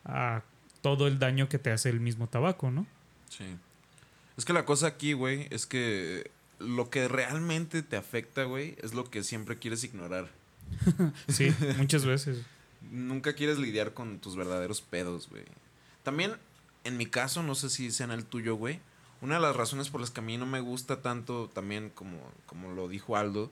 a 0.04 0.42
todo 0.82 1.06
el 1.06 1.18
daño 1.18 1.48
que 1.48 1.58
te 1.58 1.72
hace 1.72 1.88
el 1.88 2.00
mismo 2.00 2.26
tabaco, 2.26 2.70
¿no? 2.70 2.86
Sí. 3.30 3.46
Es 4.36 4.44
que 4.44 4.52
la 4.52 4.66
cosa 4.66 4.88
aquí, 4.88 5.14
güey, 5.14 5.46
es 5.48 5.64
que 5.64 6.30
lo 6.58 6.90
que 6.90 7.08
realmente 7.08 7.82
te 7.82 7.96
afecta, 7.96 8.44
güey, 8.44 8.76
es 8.82 8.92
lo 8.92 9.08
que 9.08 9.22
siempre 9.22 9.56
quieres 9.58 9.84
ignorar. 9.84 10.28
Sí, 11.28 11.50
muchas 11.78 12.04
veces. 12.04 12.42
Nunca 12.92 13.32
quieres 13.32 13.58
lidiar 13.58 13.94
con 13.94 14.18
tus 14.18 14.36
verdaderos 14.36 14.82
pedos, 14.82 15.30
güey. 15.30 15.44
También, 16.02 16.34
en 16.84 16.98
mi 16.98 17.06
caso, 17.06 17.42
no 17.42 17.54
sé 17.54 17.70
si 17.70 17.90
sea 17.90 18.04
en 18.04 18.12
el 18.12 18.26
tuyo, 18.26 18.56
güey. 18.56 18.80
Una 19.22 19.34
de 19.34 19.40
las 19.40 19.56
razones 19.56 19.90
por 19.90 20.00
las 20.00 20.10
que 20.10 20.20
a 20.20 20.22
mí 20.22 20.36
no 20.38 20.46
me 20.46 20.60
gusta 20.60 21.02
tanto, 21.02 21.50
también 21.52 21.90
como, 21.90 22.18
como 22.46 22.72
lo 22.72 22.88
dijo 22.88 23.16
Aldo, 23.16 23.50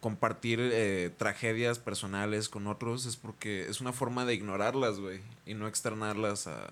compartir 0.00 0.58
eh, 0.60 1.10
tragedias 1.16 1.78
personales 1.78 2.48
con 2.48 2.66
otros 2.66 3.04
es 3.04 3.16
porque 3.16 3.68
es 3.68 3.80
una 3.80 3.92
forma 3.92 4.24
de 4.24 4.34
ignorarlas, 4.34 4.98
güey. 4.98 5.20
Y 5.44 5.54
no 5.54 5.68
externarlas 5.68 6.46
a, 6.46 6.68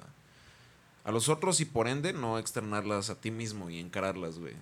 a 1.05 1.13
los 1.13 1.29
otros 1.29 1.61
y 1.61 1.65
por 1.65 1.89
ende 1.89 2.13
no 2.13 2.39
externarlas 2.39 3.11
a 3.11 3.21
ti 3.21 3.31
mismo 3.31 3.71
y 3.71 3.81
encararlas, 3.81 4.39
güey. 4.39 4.55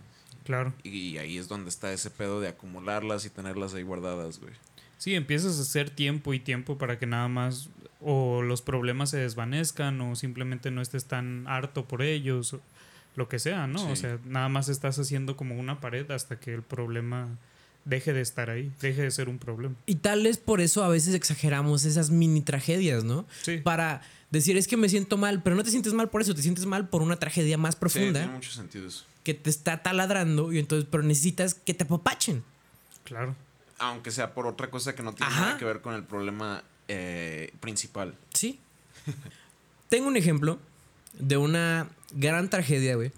Claro. 0.44 0.72
Y 0.82 1.18
ahí 1.18 1.38
es 1.38 1.48
donde 1.48 1.70
está 1.70 1.92
ese 1.92 2.10
pedo 2.10 2.40
de 2.40 2.48
acumularlas 2.48 3.24
y 3.24 3.30
tenerlas 3.30 3.74
ahí 3.74 3.82
guardadas, 3.82 4.40
güey. 4.40 4.52
Sí, 4.98 5.14
empiezas 5.14 5.58
a 5.58 5.62
hacer 5.62 5.90
tiempo 5.90 6.34
y 6.34 6.40
tiempo 6.40 6.78
para 6.78 6.98
que 6.98 7.06
nada 7.06 7.28
más 7.28 7.68
o 8.00 8.42
los 8.42 8.62
problemas 8.62 9.10
se 9.10 9.18
desvanezcan 9.18 10.00
o 10.00 10.14
simplemente 10.16 10.70
no 10.70 10.80
estés 10.80 11.06
tan 11.06 11.46
harto 11.48 11.86
por 11.86 12.02
ellos, 12.02 12.54
o 12.54 12.60
lo 13.16 13.28
que 13.28 13.38
sea, 13.38 13.66
¿no? 13.66 13.90
O 13.90 13.96
Sí. 13.96 14.02
sea, 14.02 14.18
nada 14.24 14.48
más 14.48 14.68
estás 14.68 14.98
haciendo 14.98 15.36
como 15.36 15.58
una 15.58 15.80
pared 15.80 16.08
hasta 16.10 16.38
que 16.38 16.54
el 16.54 16.62
problema 16.62 17.28
deje 17.84 18.12
de 18.12 18.20
estar 18.20 18.50
ahí, 18.50 18.70
deje 18.80 19.02
de 19.02 19.10
ser 19.10 19.28
un 19.28 19.38
problema. 19.38 19.74
Y 19.86 19.96
tal 19.96 20.22
vez 20.24 20.38
por 20.38 20.60
eso 20.60 20.84
a 20.84 20.88
veces 20.88 21.14
exageramos 21.14 21.84
esas 21.84 22.10
mini 22.10 22.40
tragedias, 22.42 23.04
¿no? 23.04 23.26
Sí. 23.42 23.58
Para 23.58 24.02
decir, 24.30 24.56
es 24.56 24.66
que 24.68 24.76
me 24.76 24.88
siento 24.88 25.16
mal, 25.16 25.42
pero 25.42 25.56
no 25.56 25.62
te 25.64 25.70
sientes 25.70 25.92
mal 25.92 26.10
por 26.10 26.20
eso, 26.20 26.34
te 26.34 26.42
sientes 26.42 26.66
mal 26.66 26.88
por 26.88 27.00
una 27.02 27.16
tragedia 27.16 27.56
más 27.58 27.74
Sí, 27.74 27.80
profunda 27.80 28.20
tiene 28.20 28.34
mucho 28.34 28.50
sentido 28.50 28.88
eso. 28.88 29.04
que 29.22 29.34
te 29.34 29.50
está 29.50 29.82
taladrando 29.82 30.52
y 30.52 30.58
entonces, 30.58 30.88
pero 30.90 31.02
necesitas 31.04 31.54
que 31.54 31.74
te 31.74 31.84
apapachen. 31.84 32.42
Claro. 33.04 33.34
Aunque 33.78 34.10
sea 34.10 34.34
por 34.34 34.46
otra 34.46 34.68
cosa 34.70 34.94
que 34.94 35.02
no 35.02 35.14
tiene 35.14 35.30
Ajá. 35.32 35.40
nada 35.46 35.58
que 35.58 35.64
ver 35.64 35.80
con 35.80 35.94
el 35.94 36.02
problema 36.02 36.64
eh, 36.88 37.52
principal. 37.60 38.14
Sí. 38.34 38.58
Tengo 39.88 40.08
un 40.08 40.16
ejemplo 40.16 40.58
de 41.18 41.36
una 41.36 41.88
gran 42.12 42.50
tragedia, 42.50 42.96
güey, 42.96 43.12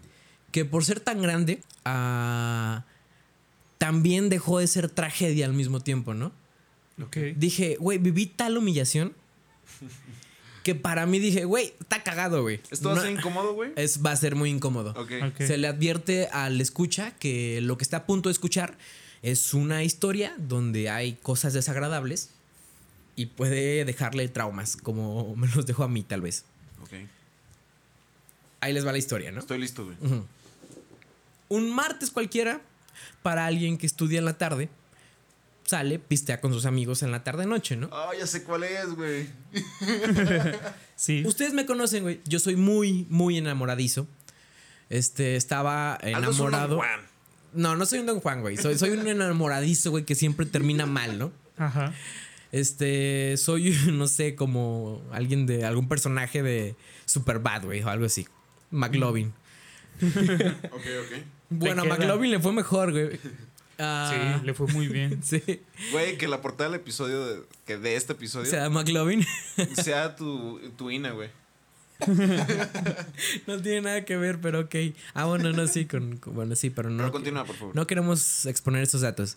que 0.53 0.65
por 0.65 0.85
ser 0.85 1.01
tan 1.01 1.21
grande, 1.23 1.61
ah, 1.85 2.85
también 3.79 4.29
dejó 4.29 4.59
de 4.59 4.67
ser 4.67 4.89
tragedia 4.91 5.47
al 5.47 5.53
mismo 5.53 5.81
tiempo, 5.81 6.15
¿no? 6.15 6.33
Ok. 7.03 7.17
Dije, 7.37 7.77
güey, 7.79 7.99
viví 7.99 8.27
tal 8.27 8.57
humillación 8.57 9.13
que 10.65 10.75
para 10.75 11.07
mí 11.07 11.19
dije, 11.19 11.45
güey, 11.45 11.75
está 11.81 12.03
cagado, 12.03 12.43
güey. 12.43 12.61
¿Esto 12.71 12.89
va 12.91 12.95
No- 12.97 13.01
a 13.01 13.05
ser 13.05 13.13
incómodo, 13.13 13.55
güey? 13.55 13.73
es, 13.77 14.05
va 14.05 14.13
a 14.13 14.17
ser 14.17 14.35
muy 14.35 14.51
incómodo. 14.51 14.91
Ok. 14.97 15.13
Ok. 15.29 15.43
Se 15.47 15.57
le 15.59 15.69
advierte 15.69 16.27
al 16.33 16.61
escucha 16.61 17.13
que 17.13 17.61
lo 17.63 17.79
que 17.79 17.85
está 17.85 17.99
a 17.99 18.07
punto 18.07 18.29
de 18.29 18.33
escuchar 18.33 18.77
es 19.23 19.55
una 19.55 19.83
historia 19.85 20.35
donde 20.39 20.91
hay 20.91 21.15
cosas 21.15 21.53
desagradables 21.53 22.31
y 23.17 23.27
puede 23.27 23.85
dejarle 23.85 24.29
traumas, 24.29 24.77
como 24.77 25.35
me 25.37 25.49
los 25.49 25.67
dejó 25.67 25.85
a 25.85 25.89
mí 25.89 26.03
tal 26.03 26.21
vez. 26.23 26.45
Ok. 26.83 26.93
Ahí 28.61 28.73
les 28.73 28.87
va 28.87 28.93
la 28.93 28.99
historia, 28.99 29.31
¿no? 29.31 29.41
Estoy 29.41 29.59
listo, 29.59 29.85
güey. 29.85 29.97
Un 31.49 31.71
martes 31.71 32.11
cualquiera, 32.11 32.61
para 33.23 33.47
alguien 33.47 33.79
que 33.79 33.87
estudia 33.87 34.19
en 34.19 34.25
la 34.25 34.37
tarde, 34.37 34.69
sale, 35.65 35.99
pistea 35.99 36.41
con 36.41 36.53
sus 36.53 36.67
amigos 36.67 37.03
en 37.03 37.11
la 37.11 37.23
tarde-noche, 37.23 37.77
¿no? 37.77 37.89
Ah, 37.93 38.11
ya 38.19 38.27
sé 38.27 38.43
cuál 38.43 38.65
es, 38.65 38.95
güey. 38.95 39.29
Sí. 40.97 41.23
Ustedes 41.25 41.53
me 41.53 41.65
conocen, 41.65 42.03
güey. 42.03 42.21
Yo 42.25 42.41
soy 42.41 42.57
muy, 42.57 43.07
muy 43.09 43.39
enamoradizo. 43.39 44.09
Este, 44.91 45.37
estaba 45.37 45.95
Aldo 45.95 46.31
es 46.33 46.41
un 46.41 46.49
enamorado. 46.49 46.69
Don 46.71 46.79
Juan. 46.79 47.01
No, 47.53 47.77
no 47.77 47.87
soy 47.87 48.01
un 48.01 48.07
Don 48.07 48.19
Juan, 48.19 48.41
güey. 48.41 48.57
Soy, 48.57 48.77
soy 48.77 48.91
un 48.91 49.07
enamoradizo, 49.07 49.93
güey, 49.93 50.05
que 50.05 50.17
siempre 50.17 50.45
termina 50.45 50.87
mal, 50.87 51.17
¿no? 51.17 51.31
Ajá. 51.57 51.95
Este, 52.51 53.37
soy, 53.37 53.77
no 53.93 54.09
sé, 54.09 54.35
como 54.35 55.01
alguien 55.13 55.47
de 55.47 55.65
algún 55.65 55.87
personaje 55.89 56.43
de 56.43 56.75
Superbad, 57.05 57.65
güey, 57.65 57.83
o 57.83 57.89
algo 57.89 58.07
así. 58.07 58.27
McLovin. 58.71 59.33
Ok, 60.01 60.73
ok. 60.73 61.23
Bueno, 61.51 61.83
a. 61.83 61.85
McLovin 61.87 62.31
le 62.31 62.39
fue 62.41 62.53
mejor, 62.53 62.93
güey. 62.93 63.19
Ah, 63.79 64.11
Sí, 64.41 64.47
le 64.47 64.55
fue 64.55 64.67
muy 64.69 64.89
bien. 64.89 65.23
sí. 65.25 65.43
Güey, 65.93 66.17
que 66.19 66.29
la 66.29 66.41
portada 66.43 66.71
del 66.71 66.81
episodio, 66.81 67.25
de, 67.27 67.43
que 67.67 67.79
de 67.79 67.97
este 67.97 68.13
episodio, 68.13 68.47
sea, 68.51 68.69
McLovin 68.71 69.25
sea 69.75 70.15
tu, 70.17 70.61
tu 70.77 70.91
INE, 70.91 71.11
güey. 71.13 71.31
no 73.47 73.61
tiene 73.61 73.81
nada 73.83 74.05
que 74.05 74.17
ver, 74.17 74.41
pero 74.41 74.61
ok. 74.61 74.75
Ah, 75.15 75.25
bueno, 75.25 75.53
no, 75.53 75.67
sí, 75.67 75.87
con, 75.87 76.17
con- 76.19 76.35
bueno, 76.35 76.55
sí, 76.55 76.71
pero 76.71 76.91
no. 76.91 76.99
Pero 76.99 77.13
continúa, 77.13 77.45
por 77.45 77.57
favor. 77.57 77.75
No 77.75 77.87
queremos 77.87 78.47
exponer 78.47 78.83
estos 78.83 79.01
datos. 79.01 79.37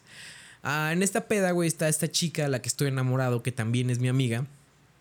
Ah, 0.64 0.92
en 0.94 1.02
esta 1.02 1.28
peda, 1.28 1.52
güey, 1.52 1.68
está 1.68 1.90
esta 1.90 2.08
chica, 2.12 2.48
la 2.48 2.62
que 2.62 2.70
estoy 2.70 2.88
enamorado, 2.90 3.42
que 3.42 3.52
también 3.52 3.90
es 3.90 3.98
mi 4.00 4.10
amiga. 4.10 4.46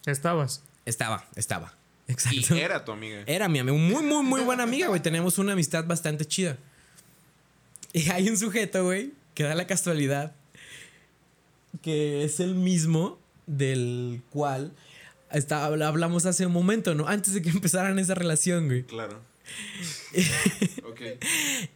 Estabas. 0.07 0.62
Estaba, 0.87 1.27
estaba. 1.37 1.75
Y 2.11 2.38
Exacto. 2.38 2.55
era 2.57 2.85
tu 2.85 2.92
amiga. 2.92 3.23
Era 3.27 3.49
mi 3.49 3.59
amiga, 3.59 3.77
muy, 3.77 4.03
muy, 4.03 4.23
muy 4.23 4.40
buena 4.42 4.62
amiga, 4.64 4.88
güey. 4.88 5.01
Tenemos 5.01 5.38
una 5.38 5.53
amistad 5.53 5.85
bastante 5.87 6.25
chida. 6.25 6.59
Y 7.92 8.09
hay 8.11 8.29
un 8.29 8.37
sujeto, 8.38 8.85
güey, 8.85 9.12
que 9.35 9.42
da 9.44 9.55
la 9.55 9.66
casualidad 9.66 10.35
que 11.83 12.25
es 12.25 12.40
el 12.40 12.55
mismo 12.57 13.18
del 13.46 14.23
cual 14.31 14.73
está- 15.33 15.64
hablamos 15.64 16.27
hace 16.27 16.44
un 16.46 16.53
momento, 16.53 16.94
¿no? 16.94 17.07
Antes 17.09 17.33
de 17.35 17.42
que 17.42 17.49
empezaran 17.51 17.99
esa 17.99 18.14
relación, 18.14 18.66
güey. 18.66 18.83
Claro. 18.85 19.20
ok. 20.88 21.01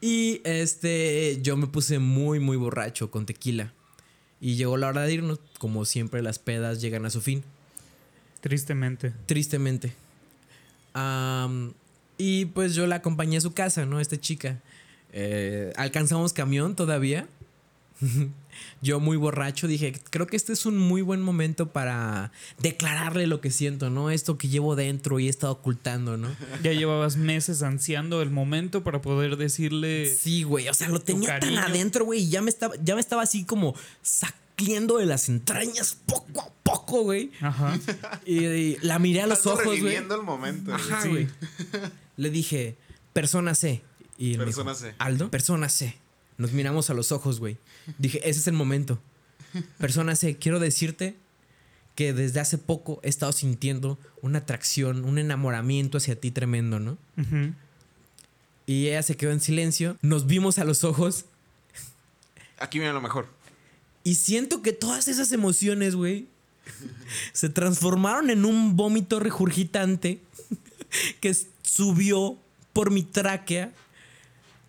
Y 0.01 0.41
este, 0.45 1.39
yo 1.43 1.57
me 1.57 1.67
puse 1.67 1.99
muy, 1.99 2.39
muy 2.41 2.57
borracho 2.57 3.11
con 3.11 3.27
tequila. 3.27 3.73
Y 4.41 4.57
llegó 4.57 4.77
la 4.77 4.89
hora 4.89 5.03
de 5.03 5.15
irnos. 5.15 5.41
Como 5.59 5.85
siempre, 5.85 6.23
las 6.23 6.39
pedas 6.39 6.81
llegan 6.81 7.07
a 7.07 7.11
su 7.11 7.21
fin. 7.21 7.43
Tristemente. 8.41 9.13
Tristemente. 9.27 9.95
Y 12.17 12.47
pues 12.47 12.75
yo 12.75 12.87
la 12.87 12.97
acompañé 12.97 13.39
a 13.39 13.41
su 13.41 13.53
casa, 13.53 13.87
¿no? 13.87 14.01
Esta 14.01 14.21
chica. 14.21 14.61
Eh, 15.13 15.73
alcanzamos 15.77 16.33
camión 16.33 16.77
todavía. 16.77 17.29
yo 18.83 19.01
muy 19.01 19.17
borracho 19.17 19.67
dije, 19.67 19.93
creo 20.11 20.27
que 20.27 20.37
este 20.37 20.53
es 20.53 20.67
un 20.67 20.77
muy 20.77 21.03
buen 21.03 21.23
momento 21.23 21.73
para 21.73 22.33
declararle 22.59 23.27
lo 23.27 23.41
que 23.41 23.51
siento, 23.51 23.91
¿no? 23.91 24.11
Esto 24.11 24.39
que 24.39 24.49
llevo 24.49 24.77
dentro 24.77 25.21
y 25.21 25.27
he 25.27 25.31
estado 25.31 25.53
ocultando, 25.53 26.17
¿no? 26.17 26.29
Ya 26.63 26.73
llevabas 26.73 27.17
meses 27.17 27.63
ansiando 27.63 28.23
el 28.23 28.31
momento 28.31 28.83
para 28.83 29.01
poder 29.01 29.37
decirle. 29.37 30.07
Sí, 30.07 30.43
güey, 30.43 30.69
o 30.69 30.75
sea, 30.75 30.89
lo 30.89 31.01
tenía 31.01 31.39
tan 31.39 31.59
adentro, 31.59 32.05
güey, 32.05 32.21
y 32.23 32.31
ya 32.31 32.43
me 32.43 32.51
estaba, 32.51 32.75
ya 32.83 32.95
me 32.95 33.01
estaba 33.01 33.23
así 33.23 33.45
como 33.45 33.75
saqueando 34.03 34.99
de 34.99 35.07
las 35.07 35.29
entrañas 35.29 35.99
poco 36.07 36.41
a 36.41 36.51
poco, 36.75 37.03
güey. 37.03 37.31
Ajá. 37.41 37.79
Y, 38.27 38.45
y 38.45 38.77
la 38.83 38.99
miré 38.99 39.23
a 39.23 39.27
los 39.27 39.39
Estás 39.39 39.53
ojos, 39.53 39.65
güey. 39.67 39.79
reviviendo 39.81 40.15
el 40.15 40.23
momento. 40.23 40.71
güey. 40.73 40.83
Ajá, 40.83 41.03
Sí. 41.03 41.09
güey. 41.09 41.29
Le 42.17 42.31
dije, 42.31 42.77
persona 43.13 43.55
C. 43.55 43.83
Y 44.19 44.33
él 44.33 44.39
me 44.39 44.45
Persona 44.45 44.73
dijo, 44.73 44.85
C. 44.85 44.95
Aldo, 44.99 45.31
persona 45.31 45.69
C. 45.69 45.97
Nos 46.39 46.53
miramos 46.53 46.91
a 46.91 46.95
los 46.95 47.13
ojos, 47.13 47.39
güey. 47.41 47.59
Dije, 47.99 48.19
ese 48.29 48.41
es 48.41 48.47
el 48.47 48.55
momento. 48.55 49.01
Persona 49.79 50.17
C, 50.17 50.37
quiero 50.37 50.59
decirte 50.59 51.17
que 51.95 52.13
desde 52.13 52.41
hace 52.41 52.59
poco 52.59 52.99
he 53.05 53.09
estado 53.09 53.31
sintiendo 53.33 53.99
una 54.21 54.39
atracción, 54.41 55.05
un 55.05 55.19
enamoramiento 55.19 55.99
hacia 55.99 56.19
ti 56.19 56.31
tremendo, 56.33 56.81
¿no? 56.81 56.99
Ujú. 57.17 57.53
Y 58.67 58.89
ella 58.89 59.03
se 59.03 59.17
quedó 59.17 59.31
en 59.31 59.41
silencio. 59.41 59.97
Nos 60.03 60.27
vimos 60.27 60.59
a 60.59 60.65
los 60.65 60.83
ojos 60.85 61.27
Aquí 62.59 62.79
viene 62.79 62.95
lo 62.95 63.01
mejor. 63.01 63.27
Y 64.05 64.15
siento 64.17 64.63
que 64.63 64.73
todas 64.73 65.09
esas 65.09 65.33
emociones, 65.33 65.97
güey, 65.97 66.29
se 67.33 67.49
transformaron 67.49 68.31
en 68.31 68.45
un 68.45 68.77
vómito 68.77 69.21
regurgitante 69.21 70.21
que 71.21 71.35
subió 71.63 72.37
por 72.73 72.91
mi 72.91 73.03
tráquea 73.03 73.73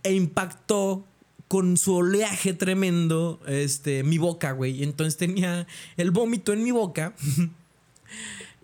e 0.04 0.14
impactó 0.14 1.06
con 1.48 1.78
su 1.78 1.96
oleaje 1.96 2.54
tremendo 2.54 3.40
este, 3.48 4.04
mi 4.04 4.18
boca, 4.18 4.52
güey. 4.52 4.84
Entonces 4.84 5.18
tenía 5.18 5.68
el 5.98 6.12
vómito 6.12 6.54
en 6.54 6.64
mi 6.64 6.72
boca. 6.72 7.14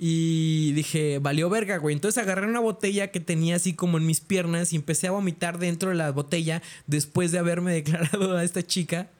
Y 0.03 0.71
dije, 0.71 1.19
valió 1.19 1.47
verga, 1.47 1.77
güey. 1.77 1.93
Entonces 1.93 2.23
agarré 2.23 2.47
una 2.47 2.59
botella 2.59 3.11
que 3.11 3.19
tenía 3.19 3.57
así 3.57 3.73
como 3.73 3.99
en 3.99 4.07
mis 4.07 4.19
piernas 4.19 4.73
y 4.73 4.75
empecé 4.75 5.05
a 5.05 5.11
vomitar 5.11 5.59
dentro 5.59 5.89
de 5.89 5.95
la 5.95 6.09
botella 6.09 6.63
después 6.87 7.31
de 7.31 7.37
haberme 7.37 7.71
declarado 7.71 8.35
a 8.35 8.43
esta 8.43 8.63
chica. 8.65 9.11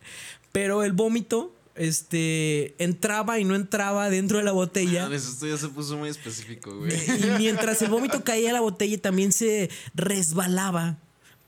Pero 0.52 0.84
el 0.84 0.94
vómito, 0.94 1.54
este, 1.76 2.76
entraba 2.84 3.40
y 3.40 3.44
no 3.46 3.56
entraba 3.56 4.10
dentro 4.10 4.38
de 4.38 4.44
la 4.44 4.52
botella. 4.52 5.08
Ah, 5.10 5.16
esto 5.16 5.48
ya 5.48 5.58
se 5.58 5.68
puso 5.70 5.98
muy 5.98 6.10
específico, 6.10 6.76
güey. 6.78 6.92
Y 6.94 7.38
mientras 7.38 7.82
el 7.82 7.90
vómito 7.90 8.24
caía 8.26 8.50
a 8.50 8.54
la 8.54 8.62
botella, 8.62 8.98
también 9.00 9.32
se 9.32 9.70
resbalaba 9.96 10.98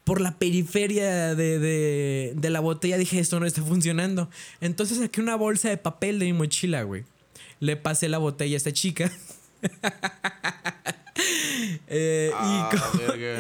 por 0.04 0.20
la 0.22 0.38
periferia 0.38 1.34
de, 1.36 1.60
de- 1.60 2.34
de 2.36 2.50
la 2.50 2.60
botella. 2.60 2.98
Dije, 2.98 3.20
esto 3.20 3.40
no 3.40 3.46
está 3.46 3.62
funcionando. 3.64 4.30
Entonces 4.62 4.98
saqué 4.98 5.22
una 5.22 5.36
bolsa 5.36 5.70
de 5.70 5.78
papel 5.78 6.20
de 6.20 6.26
mi 6.26 6.34
mochila, 6.34 6.84
güey. 6.84 7.06
Le 7.60 7.78
pasé 7.78 8.10
la 8.10 8.18
botella 8.18 8.56
a 8.56 8.58
esta 8.58 8.74
chica. 8.74 9.12
Eh, 11.88 12.32
Ah, 12.36 12.70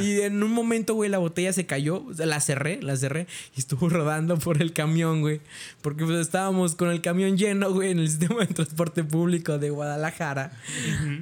y, 0.01 0.03
y 0.05 0.21
en 0.21 0.41
un 0.43 0.51
momento, 0.51 0.93
güey, 0.93 1.09
la 1.09 1.17
botella 1.17 1.53
se 1.53 1.65
cayó. 1.65 2.03
O 2.05 2.13
sea, 2.13 2.25
la 2.25 2.39
cerré, 2.39 2.81
la 2.81 2.95
cerré. 2.95 3.25
Y 3.55 3.59
estuvo 3.59 3.89
rodando 3.89 4.38
por 4.38 4.62
el 4.62 4.73
camión, 4.73 5.21
güey. 5.21 5.41
Porque 5.81 6.05
pues, 6.05 6.19
estábamos 6.19 6.75
con 6.75 6.89
el 6.89 7.01
camión 7.01 7.38
lleno, 7.38 7.71
güey, 7.71 7.91
en 7.91 7.99
el 7.99 8.09
sistema 8.09 8.41
de 8.45 8.47
transporte 8.53 9.03
público 9.03 9.57
de 9.57 9.69
Guadalajara. 9.71 10.51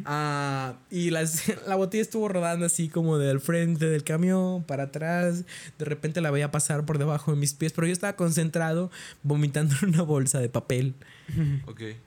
Ah, 0.06 0.74
y 0.90 1.10
las- 1.12 1.44
la 1.68 1.76
botella 1.76 2.02
estuvo 2.02 2.28
rodando 2.28 2.66
así 2.66 2.90
como 2.90 3.18
del 3.18 3.40
frente 3.40 3.88
del 3.88 4.04
camión 4.04 4.64
para 4.64 4.84
atrás. 4.84 5.46
De 5.80 5.86
repente 5.86 6.22
la 6.22 6.32
veía 6.32 6.52
pasar 6.52 6.86
por 6.86 6.98
debajo 6.98 7.32
de 7.32 7.38
mis 7.38 7.54
pies. 7.54 7.72
Pero 7.74 7.88
yo 7.88 7.94
estaba 7.94 8.16
concentrado 8.16 8.92
vomitando 9.24 9.76
en 9.82 9.90
una 9.90 10.02
bolsa 10.04 10.40
de 10.40 10.50
papel 10.50 10.96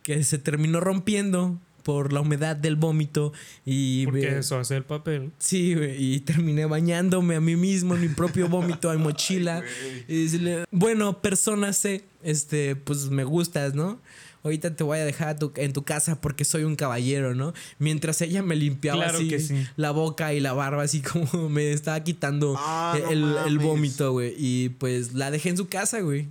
que 0.02 0.22
se 0.24 0.38
terminó 0.38 0.80
rompiendo 0.80 1.58
por 1.84 2.12
la 2.12 2.20
humedad 2.20 2.56
del 2.56 2.74
vómito. 2.76 3.32
Y 3.64 4.06
Porque 4.06 4.38
eso 4.38 4.58
hace 4.58 4.76
el 4.76 4.82
papel. 4.84 5.30
Sí, 5.38 5.74
güey, 5.74 6.14
y 6.14 6.20
terminé 6.20 6.64
bañándome 6.66 7.36
a 7.36 7.40
mí 7.40 7.54
mismo 7.54 7.94
en 7.94 8.00
mi 8.00 8.08
propio 8.08 8.48
vómito 8.48 8.92
en 8.92 9.00
mochila. 9.00 9.62
y 10.08 10.24
decirle, 10.24 10.64
bueno, 10.72 11.20
persona 11.20 11.72
C, 11.72 12.04
este, 12.22 12.74
pues 12.74 13.10
me 13.10 13.22
gustas, 13.24 13.74
¿no? 13.74 14.00
Ahorita 14.42 14.76
te 14.76 14.84
voy 14.84 14.98
a 14.98 15.04
dejar 15.06 15.28
a 15.28 15.36
tu- 15.38 15.52
en 15.56 15.72
tu 15.72 15.84
casa 15.84 16.20
porque 16.20 16.44
soy 16.44 16.64
un 16.64 16.76
caballero, 16.76 17.34
¿no? 17.34 17.54
Mientras 17.78 18.20
ella 18.20 18.42
me 18.42 18.56
limpiaba 18.56 19.04
Claro 19.04 19.16
así 19.18 19.38
sí. 19.40 19.66
la 19.76 19.90
boca 19.90 20.34
y 20.34 20.40
la 20.40 20.52
barba, 20.52 20.82
así 20.82 21.00
como 21.00 21.26
me 21.48 21.72
estaba 21.72 22.02
quitando 22.04 22.54
Ah, 22.58 22.94
no 23.02 23.10
el, 23.10 23.36
el 23.46 23.58
vómito, 23.58 24.12
güey. 24.12 24.34
Y 24.36 24.68
pues 24.70 25.14
la 25.14 25.30
dejé 25.30 25.48
en 25.50 25.56
su 25.56 25.68
casa, 25.68 26.00
güey. 26.00 26.28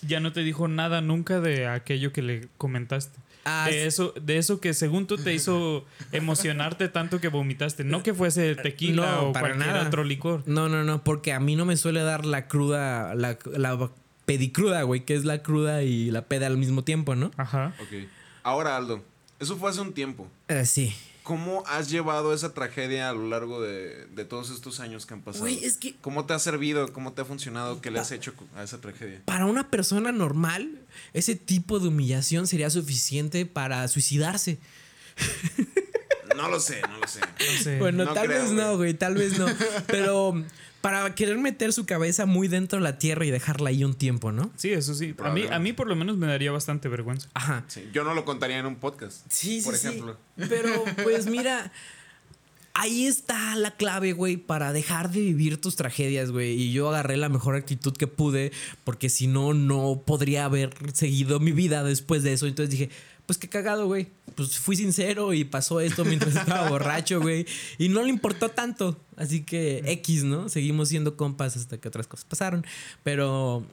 Ya 0.00 0.18
no 0.18 0.32
te 0.32 0.40
dijo 0.40 0.66
nada 0.66 1.00
nunca 1.02 1.40
de 1.40 1.66
aquello 1.66 2.10
que 2.12 2.22
le 2.22 2.48
comentaste. 2.56 3.18
Ah, 3.44 3.66
de, 3.68 3.86
eso, 3.86 4.14
de 4.20 4.38
eso 4.38 4.60
que 4.60 4.72
según 4.74 5.06
tú 5.06 5.16
te 5.18 5.34
hizo 5.34 5.84
emocionarte 6.12 6.88
tanto 6.88 7.20
que 7.20 7.28
vomitaste. 7.28 7.84
No 7.84 8.02
que 8.02 8.14
fuese 8.14 8.54
tequila 8.54 9.02
No, 9.16 9.28
o 9.28 9.32
para 9.32 9.48
cualquier 9.50 9.74
nada. 9.74 9.86
otro 9.88 10.04
licor. 10.04 10.42
No, 10.46 10.68
no, 10.68 10.84
no, 10.84 11.02
porque 11.02 11.32
a 11.32 11.40
mí 11.40 11.56
no 11.56 11.64
me 11.64 11.76
suele 11.76 12.02
dar 12.02 12.24
la 12.24 12.46
cruda, 12.46 13.14
la, 13.14 13.38
la 13.56 13.90
pedicruda, 14.26 14.82
güey, 14.82 15.04
que 15.04 15.14
es 15.14 15.24
la 15.24 15.42
cruda 15.42 15.82
y 15.82 16.10
la 16.10 16.22
peda 16.26 16.46
al 16.46 16.56
mismo 16.56 16.84
tiempo, 16.84 17.16
¿no? 17.16 17.30
Ajá. 17.36 17.74
Ok. 17.80 18.08
Ahora, 18.44 18.76
Aldo, 18.76 19.02
eso 19.40 19.56
fue 19.56 19.70
hace 19.70 19.80
un 19.80 19.92
tiempo. 19.92 20.28
Eh, 20.48 20.64
sí. 20.64 20.94
¿Cómo 21.22 21.62
has 21.68 21.88
llevado 21.88 22.34
esa 22.34 22.52
tragedia 22.52 23.08
a 23.08 23.12
lo 23.12 23.28
largo 23.28 23.62
de, 23.62 24.06
de 24.06 24.24
todos 24.24 24.50
estos 24.50 24.80
años 24.80 25.06
que 25.06 25.14
han 25.14 25.20
pasado? 25.20 25.44
Güey, 25.44 25.64
es 25.64 25.76
que 25.76 25.94
¿Cómo 26.00 26.24
te 26.26 26.34
ha 26.34 26.38
servido? 26.40 26.92
¿Cómo 26.92 27.12
te 27.12 27.22
ha 27.22 27.24
funcionado? 27.24 27.80
¿Qué 27.80 27.92
le 27.92 28.00
has 28.00 28.10
hecho 28.10 28.34
a 28.56 28.64
esa 28.64 28.80
tragedia? 28.80 29.22
para 29.24 29.46
una 29.46 29.70
persona 29.70 30.10
normal, 30.10 30.80
ese 31.12 31.34
tipo 31.34 31.78
de 31.80 31.88
humillación 31.88 32.46
sería 32.46 32.70
suficiente 32.70 33.46
para 33.46 33.86
suicidarse. 33.88 34.58
No 36.36 36.48
lo 36.48 36.60
sé, 36.60 36.80
no 36.82 36.98
lo 36.98 37.06
sé. 37.06 37.20
No 37.38 37.62
sé. 37.62 37.78
Bueno, 37.78 38.04
no 38.04 38.14
tal 38.14 38.26
creo, 38.26 38.42
vez 38.42 38.52
no, 38.52 38.76
güey. 38.76 38.94
tal 38.94 39.14
vez 39.14 39.38
no. 39.38 39.46
Pero 39.86 40.42
para 40.80 41.14
querer 41.14 41.38
meter 41.38 41.72
su 41.72 41.86
cabeza 41.86 42.24
muy 42.26 42.48
dentro 42.48 42.78
de 42.78 42.82
la 42.84 42.98
tierra 42.98 43.24
y 43.26 43.30
dejarla 43.30 43.70
ahí 43.70 43.84
un 43.84 43.94
tiempo, 43.94 44.32
¿no? 44.32 44.50
Sí, 44.56 44.72
eso 44.72 44.94
sí. 44.94 45.14
A 45.22 45.30
mí, 45.30 45.46
a 45.50 45.58
mí 45.58 45.72
por 45.72 45.86
lo 45.86 45.94
menos 45.94 46.16
me 46.16 46.26
daría 46.26 46.50
bastante 46.50 46.88
vergüenza. 46.88 47.28
Ajá. 47.34 47.64
Sí, 47.68 47.88
yo 47.92 48.02
no 48.04 48.14
lo 48.14 48.24
contaría 48.24 48.58
en 48.58 48.66
un 48.66 48.76
podcast. 48.76 49.20
Sí, 49.28 49.60
sí, 49.60 49.64
Por 49.64 49.76
sí. 49.76 49.88
ejemplo. 49.88 50.18
Pero, 50.48 50.84
pues 51.02 51.26
mira, 51.26 51.70
ahí 52.74 53.06
está 53.06 53.54
la 53.56 53.76
clave, 53.76 54.12
güey, 54.12 54.36
para 54.36 54.72
dejar 54.72 55.10
de 55.10 55.20
vivir 55.20 55.60
tus 55.60 55.76
tragedias, 55.76 56.30
güey. 56.30 56.52
Y 56.52 56.72
yo 56.72 56.88
agarré 56.88 57.16
la 57.16 57.28
mejor 57.28 57.54
actitud 57.56 57.92
que 57.92 58.06
pude, 58.06 58.52
porque 58.84 59.08
si 59.08 59.26
no, 59.26 59.54
no 59.54 60.02
podría 60.04 60.44
haber 60.44 60.72
seguido 60.92 61.40
mi 61.40 61.52
vida 61.52 61.84
después 61.84 62.22
de 62.22 62.32
eso. 62.32 62.46
Entonces 62.46 62.70
dije, 62.70 62.90
pues 63.26 63.38
qué 63.38 63.48
cagado, 63.48 63.86
güey. 63.86 64.08
Pues 64.34 64.58
fui 64.58 64.76
sincero 64.76 65.32
y 65.32 65.44
pasó 65.44 65.80
esto 65.80 66.04
mientras 66.04 66.34
estaba 66.34 66.68
borracho, 66.70 67.20
güey. 67.20 67.46
Y 67.78 67.88
no 67.88 68.02
le 68.02 68.08
importó 68.08 68.48
tanto. 68.48 68.98
Así 69.16 69.42
que 69.42 69.82
X, 69.86 70.24
¿no? 70.24 70.48
Seguimos 70.48 70.88
siendo 70.88 71.16
compas 71.16 71.56
hasta 71.56 71.78
que 71.78 71.88
otras 71.88 72.06
cosas 72.06 72.24
pasaron. 72.24 72.64
Pero 73.02 73.64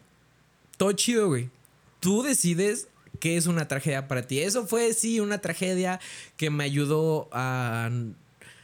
todo 0.78 0.92
chido, 0.92 1.28
güey. 1.28 1.50
Tú 2.00 2.24
decides 2.24 2.88
qué 3.20 3.38
es 3.38 3.48
una 3.48 3.68
tragedia 3.68 4.08
para 4.08 4.28
ti. 4.28 4.40
Eso 4.40 4.68
fue, 4.68 4.94
sí, 4.94 5.20
una 5.20 5.40
tragedia 5.40 6.00
que 6.38 6.50
me 6.50 6.64
ayudó 6.64 7.30
a. 7.32 7.90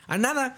a 0.08 0.18
nada. 0.18 0.56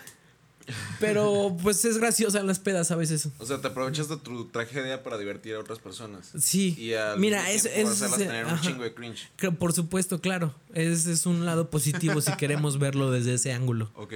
Pero 0.99 1.55
pues 1.61 1.85
es 1.85 1.97
graciosa 1.97 2.39
en 2.41 2.47
las 2.47 2.59
pedas 2.59 2.91
a 2.91 2.95
veces. 2.97 3.29
O 3.37 3.45
sea, 3.45 3.61
te 3.61 3.67
aprovechas 3.67 4.09
de 4.09 4.17
tu 4.17 4.45
tragedia 4.49 5.01
para 5.01 5.17
divertir 5.17 5.55
a 5.55 5.59
otras 5.59 5.79
personas. 5.79 6.33
Sí. 6.37 6.75
Y 6.77 6.93
al 6.93 7.19
Mira, 7.19 7.49
es. 7.51 7.65
hacerlas 7.65 8.17
tener 8.17 8.45
un 8.45 8.59
chingo 8.59 8.83
de 8.83 8.93
cringe. 8.93 9.29
Por 9.57 9.71
supuesto, 9.71 10.19
claro. 10.19 10.53
Ese 10.73 11.13
es 11.13 11.25
un 11.25 11.45
lado 11.45 11.69
positivo 11.69 12.19
si 12.19 12.33
queremos 12.33 12.79
verlo 12.79 13.11
desde 13.11 13.35
ese 13.35 13.53
ángulo. 13.53 13.91
Ok, 13.95 14.13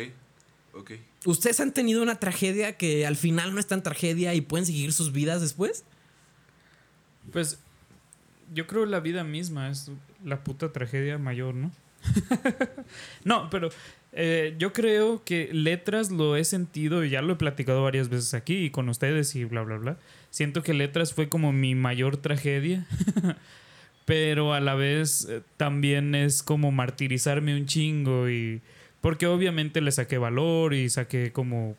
ok. 0.74 0.92
¿Ustedes 1.26 1.60
han 1.62 1.72
tenido 1.74 2.02
una 2.02 2.20
tragedia 2.20 2.76
que 2.76 3.06
al 3.08 3.16
final 3.16 3.54
no 3.54 3.60
es 3.60 3.68
tan 3.68 3.82
tragedia 3.82 4.34
y 4.34 4.42
pueden 4.42 4.66
seguir 4.66 4.92
sus 4.92 5.14
vidas 5.14 5.40
después? 5.40 5.86
Pues 7.32 7.60
yo 8.54 8.68
creo 8.68 8.86
la 8.86 9.00
vida 9.00 9.24
misma 9.24 9.70
es 9.70 9.90
la 10.26 10.44
puta 10.44 10.74
tragedia 10.74 11.18
mayor, 11.18 11.56
¿no? 11.56 11.72
no, 13.24 13.50
pero 13.50 13.70
eh, 14.14 14.56
yo 14.58 14.74
creo 14.74 15.24
que 15.24 15.50
letras 15.54 16.12
lo 16.12 16.36
he 16.36 16.44
sentido 16.44 17.04
y 17.04 17.10
ya 17.10 17.22
lo 17.22 17.34
he 17.34 17.36
platicado 17.38 17.84
varias 17.84 18.10
veces 18.10 18.34
aquí 18.34 18.66
y 18.66 18.70
con 18.70 18.90
ustedes 18.90 19.36
y 19.36 19.46
bla, 19.46 19.62
bla, 19.62 19.78
bla. 19.78 19.98
Siento 20.30 20.64
que 20.64 20.74
letras 20.74 21.14
fue 21.14 21.30
como 21.30 21.52
mi 21.52 21.76
mayor 21.76 22.18
tragedia, 22.18 22.86
pero 24.06 24.54
a 24.54 24.60
la 24.60 24.76
vez 24.76 25.28
eh, 25.30 25.42
también 25.58 26.16
es 26.16 26.44
como 26.44 26.72
martirizarme 26.72 27.56
un 27.56 27.66
chingo 27.66 28.30
y... 28.30 28.62
Porque 29.00 29.26
obviamente 29.26 29.82
le 29.82 29.92
saqué 29.92 30.20
valor 30.20 30.76
y 30.76 30.88
saqué 30.88 31.32
como 31.32 31.76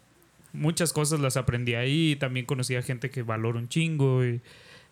muchas 0.53 0.93
cosas 0.93 1.21
las 1.21 1.37
aprendí 1.37 1.75
ahí. 1.75 2.17
También 2.17 2.47
conocí 2.47 2.75
a 2.75 2.83
gente 2.83 3.11
que 3.11 3.23
valora 3.23 3.61
un 3.61 3.69
chingo 3.69 4.25
y 4.25 4.41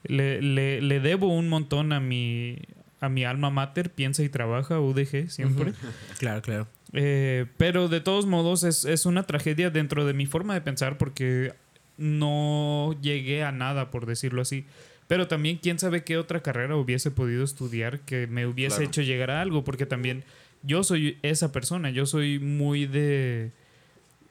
le, 0.05 0.41
le, 0.41 0.81
le 0.81 1.01
debo 1.01 1.27
un 1.27 1.49
montón 1.49 1.93
a 1.93 1.99
mi, 1.99 2.57
a 3.01 3.09
mi 3.09 3.25
alma 3.25 3.51
mater, 3.51 3.91
piensa 3.91 4.23
y 4.23 4.29
trabaja, 4.29 4.79
UDG 4.81 5.31
siempre. 5.31 5.73
Claro, 6.19 6.43
claro. 6.43 6.69
Eh, 6.93 7.47
pero 7.57 7.89
de 7.89 8.01
todos 8.01 8.27
modos 8.27 8.63
es, 8.65 8.85
es 8.85 9.07
una 9.07 9.23
tragedia 9.23 9.71
dentro 9.71 10.05
de 10.07 10.13
mi 10.13 10.27
forma 10.27 10.55
de 10.55 10.61
pensar 10.61 10.99
porque 10.99 11.55
no 11.97 12.95
llegué 13.03 13.43
a 13.45 13.53
nada, 13.53 13.91
por 13.91 14.07
decirlo 14.07 14.43
así. 14.43 14.65
Pero 15.07 15.29
también 15.29 15.59
quién 15.59 15.79
sabe 15.79 16.05
qué 16.05 16.17
otra 16.19 16.41
carrera 16.43 16.77
hubiese 16.77 17.11
podido 17.11 17.43
estudiar 17.45 18.01
que 18.01 18.27
me 18.27 18.47
hubiese 18.47 18.77
Claro. 18.77 18.89
hecho 18.91 19.03
llegar 19.03 19.31
a 19.31 19.41
algo, 19.41 19.65
porque 19.65 19.87
también 19.87 20.25
yo 20.63 20.85
soy 20.85 21.19
esa 21.23 21.53
persona, 21.53 21.91
yo 21.91 22.07
soy 22.07 22.39
muy 22.39 22.87
de... 22.87 23.51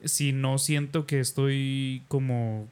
Si 0.05 0.31
no 0.31 0.57
siento 0.57 1.05
que 1.05 1.19
estoy 1.19 2.03
como... 2.07 2.69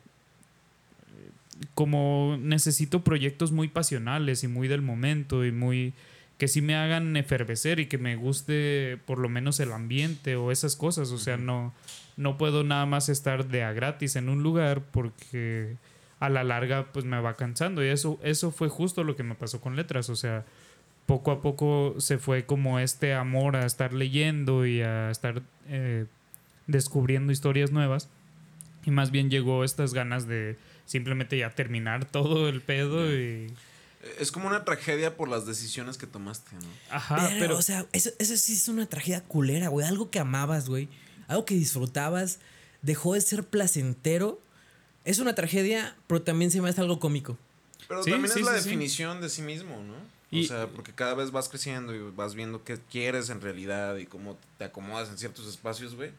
Como 1.74 2.38
necesito 2.40 3.04
proyectos 3.04 3.52
muy 3.52 3.68
pasionales 3.68 4.44
y 4.44 4.48
muy 4.48 4.68
del 4.68 4.82
momento 4.82 5.46
y 5.46 5.52
muy 5.52 5.94
que 6.38 6.48
sí 6.48 6.62
me 6.62 6.76
hagan 6.76 7.18
efervecer 7.18 7.80
y 7.80 7.88
que 7.88 7.98
me 7.98 8.16
guste 8.16 9.00
por 9.06 9.18
lo 9.18 9.28
menos 9.28 9.60
el 9.60 9.72
ambiente 9.74 10.36
o 10.36 10.52
esas 10.52 10.76
cosas. 10.76 11.12
O 11.12 11.18
sea, 11.18 11.38
no, 11.38 11.74
no 12.16 12.38
puedo 12.38 12.64
nada 12.64 12.86
más 12.86 13.10
estar 13.10 13.48
de 13.48 13.64
a 13.64 13.74
gratis 13.74 14.16
en 14.16 14.30
un 14.30 14.44
lugar 14.44 14.84
porque 14.92 15.76
a 16.20 16.30
la 16.30 16.44
larga 16.44 16.92
pues 16.92 17.06
me 17.06 17.20
va 17.20 17.36
cansando. 17.36 17.84
Y 17.84 17.88
eso, 17.88 18.20
eso 18.24 18.52
fue 18.52 18.70
justo 18.70 19.04
lo 19.04 19.16
que 19.16 19.24
me 19.24 19.36
pasó 19.36 19.62
con 19.62 19.76
letras. 19.76 20.10
O 20.10 20.16
sea, 20.16 20.46
poco 21.08 21.32
a 21.32 21.42
poco 21.42 21.96
se 21.98 22.20
fue 22.20 22.46
como 22.46 22.80
este 22.80 23.14
amor 23.14 23.56
a 23.56 23.66
estar 23.66 23.94
leyendo 23.94 24.66
y 24.68 24.82
a 24.82 25.10
estar 25.10 25.42
eh, 25.68 26.06
descubriendo 26.68 27.32
historias 27.32 27.72
nuevas. 27.72 28.10
Y 28.86 28.92
más 28.92 29.10
bien 29.10 29.30
llegó 29.30 29.64
estas 29.64 29.94
ganas 29.94 30.28
de 30.28 30.58
simplemente 30.88 31.38
ya 31.38 31.52
terminar 31.52 32.06
todo 32.06 32.50
el 32.50 32.62
pedo 32.62 33.14
y... 33.16 33.54
Es 34.20 34.32
como 34.32 34.48
una 34.48 34.64
tragedia 34.64 35.16
por 35.18 35.28
las 35.28 35.46
decisiones 35.46 35.98
que 35.98 36.08
tomaste, 36.08 36.56
¿no? 36.56 36.68
Ajá, 36.90 37.30
pero... 37.40 37.58
o 37.58 37.62
sea, 37.62 37.86
eso, 37.92 38.10
eso 38.20 38.38
sí 38.38 38.54
es 38.54 38.68
una 38.70 38.86
tragedia 38.88 39.22
culera, 39.24 39.68
güey. 39.68 39.86
Algo 39.86 40.10
que 40.10 40.18
amabas, 40.20 40.70
güey. 40.70 40.88
Algo 41.28 41.44
que 41.46 41.56
disfrutabas. 41.56 42.40
Dejó 42.82 43.16
de 43.16 43.22
ser 43.22 43.44
placentero. 43.44 44.42
Es 45.04 45.20
una 45.20 45.36
tragedia, 45.36 45.96
pero 46.08 46.22
también 46.22 46.52
se 46.52 46.62
me 46.62 46.70
hace 46.70 46.80
algo 46.80 47.00
cómico. 47.00 47.38
Pero 47.90 48.02
Sí, 48.04 48.12
también 48.12 48.34
sí, 48.34 48.40
es 48.40 48.46
la 48.46 48.54
sí, 48.54 48.60
sí. 48.60 48.66
definición 48.70 49.20
de 49.20 49.30
sí 49.30 49.42
mismo, 49.42 49.82
¿no? 49.84 49.96
Y- 50.32 50.46
o 50.46 50.48
sea, 50.48 50.68
porque 50.68 50.94
cada 50.94 51.14
vez 51.14 51.32
vas 51.32 51.50
creciendo 51.50 51.94
y 51.96 52.00
vas 52.12 52.34
viendo 52.36 52.64
qué 52.64 52.78
quieres 52.92 53.30
en 53.30 53.42
realidad 53.42 53.98
y 53.98 54.06
cómo 54.06 54.38
te 54.58 54.66
acomodas 54.66 55.10
en 55.10 55.18
ciertos 55.18 55.48
espacios, 55.48 55.96
güey. 55.96 56.12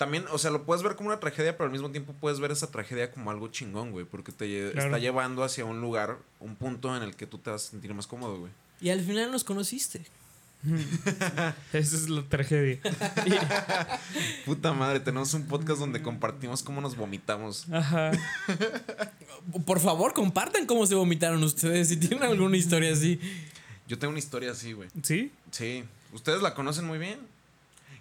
También, 0.00 0.24
o 0.32 0.38
sea, 0.38 0.50
lo 0.50 0.64
puedes 0.64 0.82
ver 0.82 0.96
como 0.96 1.10
una 1.10 1.20
tragedia, 1.20 1.58
pero 1.58 1.66
al 1.66 1.72
mismo 1.72 1.90
tiempo 1.90 2.14
puedes 2.18 2.40
ver 2.40 2.50
esa 2.50 2.70
tragedia 2.70 3.12
como 3.12 3.30
algo 3.30 3.48
chingón, 3.48 3.90
güey. 3.92 4.06
Porque 4.06 4.32
te 4.32 4.70
Claro. 4.72 4.86
está 4.86 4.98
llevando 4.98 5.44
hacia 5.44 5.66
un 5.66 5.82
lugar, 5.82 6.16
un 6.40 6.56
punto 6.56 6.96
en 6.96 7.02
el 7.02 7.14
que 7.14 7.26
tú 7.26 7.36
te 7.36 7.50
vas 7.50 7.66
a 7.66 7.70
sentir 7.72 7.92
más 7.92 8.06
cómodo, 8.06 8.38
güey. 8.38 8.50
Y 8.80 8.88
al 8.88 9.02
final 9.02 9.30
nos 9.30 9.44
conociste. 9.44 10.06
Esa 11.74 11.96
es 11.96 12.08
la 12.08 12.22
tragedia. 12.22 12.78
Puta 14.46 14.72
madre, 14.72 15.00
tenemos 15.00 15.34
un 15.34 15.44
podcast 15.46 15.80
donde 15.80 16.00
compartimos 16.00 16.62
cómo 16.62 16.80
nos 16.80 16.96
vomitamos. 16.96 17.66
Ajá. 17.70 18.10
Por 19.66 19.80
favor, 19.80 20.14
compartan 20.14 20.64
cómo 20.64 20.86
se 20.86 20.94
vomitaron 20.94 21.42
ustedes. 21.44 21.88
Si 21.88 21.98
tienen 21.98 22.22
alguna 22.22 22.56
historia 22.56 22.90
así. 22.90 23.20
Yo 23.86 23.98
tengo 23.98 24.12
una 24.12 24.18
historia 24.18 24.52
así, 24.52 24.72
güey. 24.72 24.88
¿Sí? 25.02 25.30
Sí, 25.50 25.84
ustedes 26.14 26.40
la 26.40 26.54
conocen 26.54 26.86
muy 26.86 26.96
bien. 26.96 27.18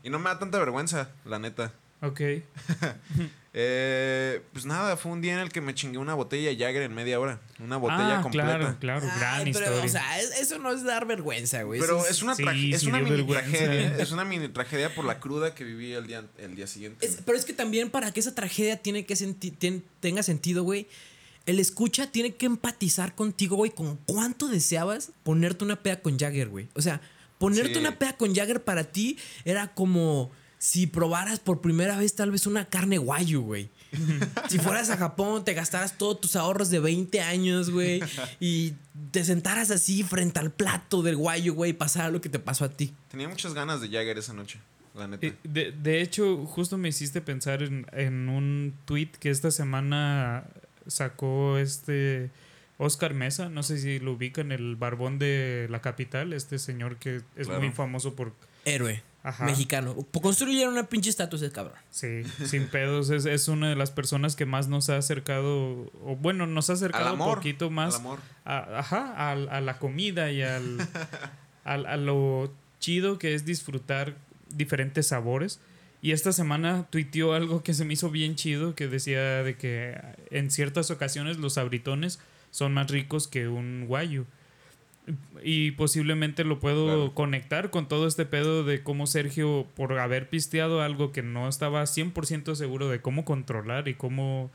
Y 0.02 0.10
no 0.10 0.18
me 0.18 0.30
da 0.30 0.40
tanta 0.40 0.60
vergüenza, 0.60 1.10
la 1.26 1.40
neta. 1.40 1.74
Ok. 2.02 2.22
Eh, 3.52 4.42
pues 4.54 4.66
nada, 4.66 4.96
fue 4.96 5.12
un 5.12 5.22
día 5.22 5.34
en 5.34 5.40
el 5.40 5.50
que 5.52 5.60
me 5.60 5.74
chingué 5.74 5.98
una 5.98 6.14
botella 6.14 6.50
de 6.50 6.56
Jagger 6.58 6.84
en 6.84 6.94
media 6.94 7.20
hora. 7.20 7.42
Una 7.60 7.78
botella 7.78 8.20
ah, 8.20 8.22
completa. 8.22 8.58
claro, 8.60 8.78
claro. 8.80 9.08
gran 9.18 9.48
Ay, 9.48 9.52
pero, 9.52 9.66
historia. 9.66 9.84
o 9.86 9.90
sea, 9.90 10.20
es- 10.20 10.40
eso 10.40 10.60
no 10.60 10.72
es 10.72 10.84
dar 10.84 11.08
vergüenza, 11.08 11.64
güey. 11.64 11.80
Pero 11.80 12.06
es 12.06 12.22
una, 12.22 12.36
sí, 12.36 12.44
es 12.72 12.84
mini 12.86 13.10
vergüenza. 13.10 13.50
tragedia. 13.50 13.98
Es 13.98 14.12
una 14.12 14.24
mini 14.24 14.50
tragedia 14.50 14.94
por 14.94 15.04
la 15.06 15.20
cruda 15.20 15.56
que 15.56 15.64
viví 15.64 15.94
el 15.94 16.06
día, 16.06 16.26
el 16.38 16.56
día 16.56 16.68
siguiente. 16.68 17.04
Es- 17.06 17.18
pero 17.26 17.36
es 17.38 17.44
que 17.44 17.54
también 17.54 17.90
para 17.90 18.12
que 18.14 18.20
esa 18.20 18.36
tragedia 18.36 18.78
tiene 18.78 19.06
que 19.08 19.16
senti- 19.16 19.52
tien- 19.52 19.82
tenga 20.00 20.22
sentido, 20.22 20.62
güey. 20.64 20.88
El 21.48 21.60
escucha 21.60 22.12
tiene 22.12 22.36
que 22.36 22.46
empatizar 22.46 23.16
contigo, 23.16 23.56
güey, 23.56 23.72
con 23.72 23.98
cuánto 24.06 24.48
deseabas 24.48 25.12
ponerte 25.24 25.66
una 25.66 25.82
peda 25.82 26.02
con 26.02 26.20
Jagger, 26.20 26.50
güey. 26.50 26.68
O 26.76 26.82
sea, 26.84 27.02
ponerte 27.40 27.74
Sí. 27.74 27.80
una 27.80 27.98
peda 27.98 28.16
con 28.16 28.36
Jagger 28.36 28.64
para 28.64 28.84
ti 28.84 29.18
era 29.44 29.74
como 29.74 30.32
si 30.60 30.86
probaras 30.86 31.39
por 31.39 31.62
primera 31.62 31.98
vez 31.98 32.13
tal 32.15 32.30
vez 32.32 32.45
una 32.45 32.65
carne 32.65 32.98
guayu, 33.00 33.41
güey. 33.41 33.69
si 34.50 34.60
fueras 34.60 34.91
a 34.91 34.98
Japón, 34.98 35.43
te 35.43 35.56
gastaras 35.56 35.98
todos 35.98 36.22
tus 36.22 36.36
ahorros 36.36 36.69
de 36.69 36.80
20 36.80 37.22
años, 37.22 37.72
güey, 37.72 38.02
y 38.39 38.74
te 39.10 39.24
sentaras 39.26 39.72
así 39.72 40.04
frente 40.04 40.39
al 40.39 40.52
plato 40.52 41.02
del 41.02 41.15
guayu, 41.15 41.56
güey, 41.56 41.72
y 41.72 41.74
pasara 41.74 42.12
lo 42.12 42.22
que 42.22 42.30
te 42.30 42.38
pasó 42.38 42.65
a 42.65 42.69
ti. 42.69 42.93
Tenía 43.10 43.28
muchas 43.28 43.56
ganas 43.56 43.82
de 43.82 43.88
Jagger 43.89 44.19
esa 44.19 44.34
noche, 44.34 44.60
la 44.93 45.08
neta. 45.08 45.34
De, 45.43 45.72
de 45.72 46.02
hecho, 46.02 46.45
justo 46.45 46.78
me 46.78 46.89
hiciste 46.89 47.22
pensar 47.22 47.63
en, 47.63 47.88
en 47.93 48.30
un 48.30 48.76
tweet 48.86 49.10
que 49.19 49.32
esta 49.32 49.50
semana 49.50 50.43
sacó 50.86 51.58
este 51.58 52.30
Oscar 52.78 53.13
Mesa. 53.13 53.50
No 53.50 53.63
sé 53.63 53.80
si 53.80 54.00
lo 54.00 54.13
ubican, 54.13 54.52
el 54.52 54.76
barbón 54.76 55.17
de 55.19 55.67
la 55.69 55.82
capital. 55.82 56.34
Este 56.34 56.60
señor 56.60 56.98
que 56.98 57.17
es 57.36 57.48
Claro. 57.48 57.62
muy 57.62 57.72
famoso 57.72 58.15
por. 58.15 58.34
Héroe. 58.65 59.02
Ajá. 59.30 59.46
Mexicano. 59.46 59.96
Construyeron 60.22 60.74
una 60.74 60.88
pinche 60.88 61.10
estatua 61.10 61.38
ese 61.38 61.52
cabrón. 61.52 61.78
Sí, 61.92 62.24
sin 62.46 62.68
pedos. 62.68 63.10
Es, 63.12 63.26
es 63.26 63.48
una 63.48 63.70
de 63.70 63.76
las 63.76 63.92
personas 63.92 64.36
que 64.36 64.46
más 64.46 64.68
nos 64.68 64.89
ha 64.89 64.98
acercado. 64.98 65.92
O 66.06 66.18
bueno, 66.20 66.48
nos 66.48 66.70
ha 66.70 66.74
acercado 66.74 67.13
un 67.13 67.20
poquito 67.36 67.70
más. 67.70 67.96
Al 67.96 68.00
amor. 68.02 68.20
a- 68.46 68.80
ajá, 68.80 69.32
al- 69.32 69.50
a, 69.50 69.62
la 69.62 69.78
comida 69.78 70.32
y 70.32 70.42
al, 70.42 70.78
al- 71.63 71.86
a 71.86 71.98
lo 71.98 72.52
chido 72.80 73.20
que 73.20 73.34
es 73.36 73.46
disfrutar 73.46 74.15
diferentes 74.50 75.08
sabores. 75.08 75.60
Y 76.02 76.13
esta 76.13 76.32
semana 76.32 76.88
tuiteó 76.89 77.34
algo 77.34 77.62
que 77.62 77.74
se 77.74 77.84
me 77.86 77.94
hizo 77.94 78.10
bien 78.10 78.36
chido, 78.36 78.74
que 78.74 78.88
decía 78.88 79.44
de 79.44 79.58
que 79.58 80.00
en 80.32 80.50
ciertas 80.50 80.92
ocasiones 80.92 81.38
los 81.38 81.58
abritones 81.58 82.20
son 82.52 82.74
más 82.74 82.89
ricos 82.89 83.28
que 83.28 83.48
un 83.50 83.86
guayu. 83.86 84.26
Y 85.43 85.72
posiblemente 85.72 86.43
lo 86.43 86.60
puedo 86.60 86.86
Claro. 86.86 87.13
conectar 87.13 87.69
con 87.69 87.88
todo 87.88 88.08
este 88.08 88.26
pedo 88.26 88.63
de 88.63 88.84
cómo 88.84 89.08
Sergio, 89.08 89.67
por 89.76 89.98
haber 90.00 90.30
pisteado 90.30 90.82
algo 90.82 91.12
que 91.12 91.22
no 91.24 91.48
estaba 91.48 91.86
100% 91.86 92.56
seguro 92.56 92.89
de 92.89 93.02
cómo 93.02 93.26
controlar 93.26 93.88
y 93.88 93.93
cómo 93.95 94.52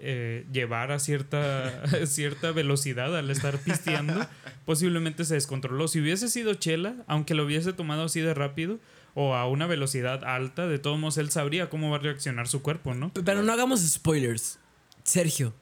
eh, 0.00 0.46
llevar 0.52 0.92
a 0.92 1.00
cierta, 1.00 1.82
cierta 2.06 2.52
velocidad 2.52 3.16
al 3.16 3.30
estar 3.30 3.58
pisteando, 3.58 4.14
posiblemente 4.64 5.24
se 5.24 5.34
descontroló. 5.34 5.88
Si 5.88 6.00
hubiese 6.00 6.28
sido 6.28 6.54
Chela, 6.54 6.94
aunque 7.08 7.34
lo 7.34 7.44
hubiese 7.44 7.72
tomado 7.72 8.04
así 8.04 8.20
de 8.20 8.32
rápido 8.32 8.78
o 9.14 9.34
a 9.34 9.48
una 9.48 9.66
velocidad 9.66 10.22
alta, 10.24 10.68
de 10.68 10.78
todos 10.78 11.00
modos 11.00 11.18
él 11.18 11.30
sabría 11.30 11.68
cómo 11.68 11.90
va 11.90 11.96
a 11.96 12.00
reaccionar 12.00 12.46
su 12.46 12.62
cuerpo, 12.62 12.94
¿no? 12.94 13.10
Pero 13.12 13.42
no 13.42 13.52
hagamos 13.52 13.80
spoilers. 13.80 14.60
Sergio, 15.02 15.52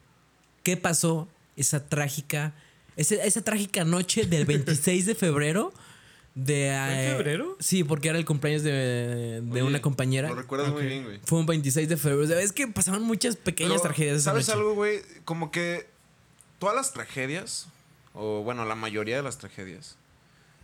¿qué 0.61 0.77
pasó 0.77 1.27
esa 1.55 1.87
trágica, 1.89 2.53
esa, 2.97 3.15
esa 3.15 3.41
trágica 3.43 3.85
noche 3.85 4.25
del 4.25 4.45
26 4.47 5.05
de 5.05 5.15
febrero? 5.15 5.73
De, 6.35 6.67
en 6.67 6.99
eh, 6.99 7.13
febrero? 7.15 7.57
Sí, 7.59 7.83
porque 7.83 8.09
era 8.09 8.17
el 8.19 8.25
cumpleaños 8.25 8.61
de, 8.61 9.41
de 9.41 9.51
Oye, 9.51 9.63
una 9.63 9.81
compañera. 9.81 10.29
Lo 10.29 10.35
recuerdas 10.35 10.71
muy 10.71 10.85
bien, 10.85 11.03
güey. 11.03 11.19
Fue 11.23 11.39
un 11.39 11.47
26 11.47 11.89
de 11.89 11.97
febrero. 11.97 12.23
O 12.23 12.27
sea, 12.27 12.39
es 12.41 12.51
que 12.51 12.67
pasaban 12.67 13.01
muchas 13.01 13.35
pequeñas 13.37 13.73
Pero, 13.73 13.83
tragedias 13.83 14.17
esa 14.17 14.31
¿Sabes 14.31 14.47
noche. 14.47 14.59
algo, 14.59 14.75
güey? 14.75 15.01
Como 15.25 15.49
que 15.49 15.87
todas 16.59 16.75
las 16.75 16.93
tragedias, 16.93 17.67
o 18.13 18.43
bueno, 18.43 18.65
la 18.65 18.75
mayoría 18.75 19.15
de 19.15 19.23
las 19.23 19.39
tragedias, 19.39 19.95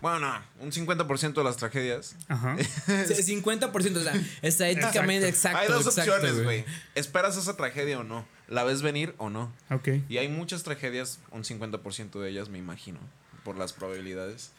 Bueno, 0.03 0.19
no, 0.19 0.43
un 0.59 0.73
50% 0.73 1.33
de 1.33 1.43
las 1.45 1.55
tragedias. 1.55 2.17
Ajá. 2.27 2.57
Sí, 3.07 3.41
50%, 3.41 3.95
o 3.95 4.03
sea, 4.03 4.13
estadísticamente 4.41 5.29
exacto. 5.29 5.59
Hay 5.59 5.69
dos 5.69 5.87
exacto, 5.87 6.11
opciones, 6.11 6.43
güey. 6.43 6.65
¿Esperas 6.93 7.37
esa 7.37 7.55
tragedia 7.55 7.97
o 7.99 8.03
no? 8.03 8.25
¿La 8.49 8.65
ves 8.65 8.81
venir 8.81 9.15
o 9.17 9.29
no? 9.29 9.53
Ok. 9.71 9.87
Y 10.09 10.17
hay 10.17 10.27
muchas 10.27 10.63
tragedias, 10.63 11.19
un 11.31 11.45
50% 11.45 12.19
de 12.19 12.29
ellas, 12.29 12.49
me 12.49 12.57
imagino, 12.57 12.99
por 13.45 13.57
las 13.57 13.71
probabilidades. 13.71 14.51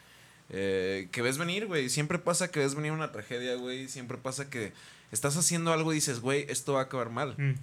eh, 0.49 1.09
que 1.11 1.21
ves 1.21 1.37
venir, 1.37 1.67
güey. 1.67 1.89
Siempre 1.89 2.17
pasa 2.17 2.47
que 2.49 2.59
ves 2.61 2.73
venir 2.73 2.91
una 2.91 3.11
tragedia, 3.11 3.53
güey. 3.55 3.87
Siempre 3.87 4.17
pasa 4.17 4.49
que 4.49 4.73
estás 5.11 5.37
haciendo 5.37 5.71
algo 5.73 5.91
y 5.91 5.95
dices, 5.95 6.21
güey, 6.21 6.47
esto 6.49 6.73
va 6.73 6.79
a 6.79 6.83
acabar 6.85 7.11
mal. 7.11 7.35
Mm. 7.37 7.53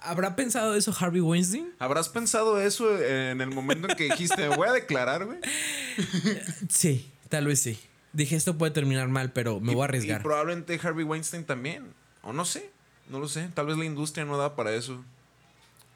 ¿Habrá 0.00 0.36
pensado 0.36 0.74
eso 0.76 0.94
Harvey 0.98 1.20
Weinstein? 1.20 1.74
¿Habrás 1.78 2.08
pensado 2.08 2.60
eso 2.60 2.96
en 3.02 3.40
el 3.40 3.50
momento 3.50 3.88
en 3.90 3.96
que 3.96 4.04
dijiste, 4.04 4.48
voy 4.48 4.68
a 4.68 4.72
declarar, 4.72 5.26
güey? 5.26 5.38
Sí, 6.68 7.10
tal 7.28 7.46
vez 7.46 7.60
sí. 7.62 7.78
Dije, 8.12 8.36
esto 8.36 8.56
puede 8.58 8.72
terminar 8.72 9.08
mal, 9.08 9.32
pero 9.32 9.60
me 9.60 9.72
Y- 9.72 9.74
voy 9.74 9.82
a 9.82 9.86
Y 9.86 9.88
arriesgar. 9.88 10.22
probablemente 10.22 10.78
Harvey 10.82 11.04
Weinstein 11.04 11.44
también. 11.44 11.92
O 12.22 12.32
no 12.32 12.44
sé, 12.44 12.70
no 13.10 13.18
lo 13.20 13.28
sé. 13.28 13.48
Tal 13.54 13.66
vez 13.66 13.76
la 13.76 13.84
industria 13.84 14.24
no 14.24 14.36
da 14.38 14.56
para 14.56 14.74
eso. 14.74 15.04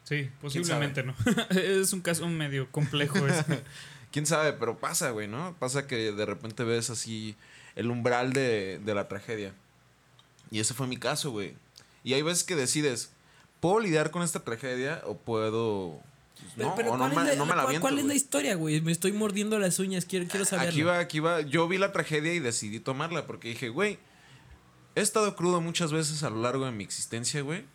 Sí, 0.03 0.29
posiblemente 0.41 1.03
no. 1.03 1.15
es 1.49 1.93
un 1.93 2.01
caso 2.01 2.27
medio 2.27 2.69
complejo 2.71 3.25
ese. 3.27 3.63
Quién 4.11 4.25
sabe, 4.27 4.53
pero 4.53 4.77
pasa, 4.77 5.09
güey, 5.09 5.27
¿no? 5.27 5.55
Pasa 5.59 5.87
que 5.87 6.11
de 6.11 6.25
repente 6.25 6.63
ves 6.63 6.89
así 6.91 7.35
el 7.75 7.89
umbral 7.89 8.31
de, 8.33 8.79
de 8.83 8.93
la 8.93 9.07
tragedia. 9.07 9.53
Y 10.51 10.59
ese 10.59 10.73
fue 10.75 10.85
mi 10.87 10.97
caso, 10.97 11.31
güey. 11.31 11.55
Y 12.03 12.13
hay 12.13 12.21
veces 12.21 12.43
que 12.43 12.55
decides, 12.55 13.11
¿puedo 13.59 13.79
lidiar 13.79 14.11
con 14.11 14.21
esta 14.21 14.41
tragedia 14.43 15.01
o 15.05 15.17
puedo... 15.17 15.99
pues, 16.43 16.53
Pero- 16.55 16.69
no, 16.69 16.75
pero 16.75 16.89
o 16.91 16.97
no 16.97 16.99
¿cuál 16.99 17.15
me, 17.15 17.21
es 17.21 17.27
la- 17.29 17.35
no 17.35 17.45
me 17.45 17.49
la 17.49 17.55
cuál- 17.55 17.65
aviento, 17.65 17.81
¿Cuál 17.81 17.99
es 17.99 18.05
la 18.05 18.13
historia, 18.13 18.55
güey? 18.55 18.81
Me 18.81 18.91
estoy 18.91 19.11
mordiendo 19.13 19.57
las 19.59 19.79
uñas, 19.79 20.05
quiero, 20.05 20.27
quiero 20.27 20.45
saberlo. 20.45 20.69
Aquí 20.71 20.81
va, 20.83 20.99
aquí 20.99 21.19
va. 21.19 21.41
Yo 21.41 21.67
vi 21.67 21.77
la 21.77 21.91
tragedia 21.91 22.33
y 22.33 22.39
decidí 22.39 22.79
tomarla 22.79 23.25
porque 23.25 23.49
dije, 23.49 23.69
güey, 23.69 23.97
he 24.95 25.01
estado 25.01 25.35
crudo 25.35 25.61
muchas 25.61 25.91
veces 25.91 26.23
a 26.23 26.29
lo 26.29 26.41
largo 26.41 26.65
de 26.65 26.71
mi 26.71 26.83
existencia, 26.83 27.41
güey. 27.41 27.65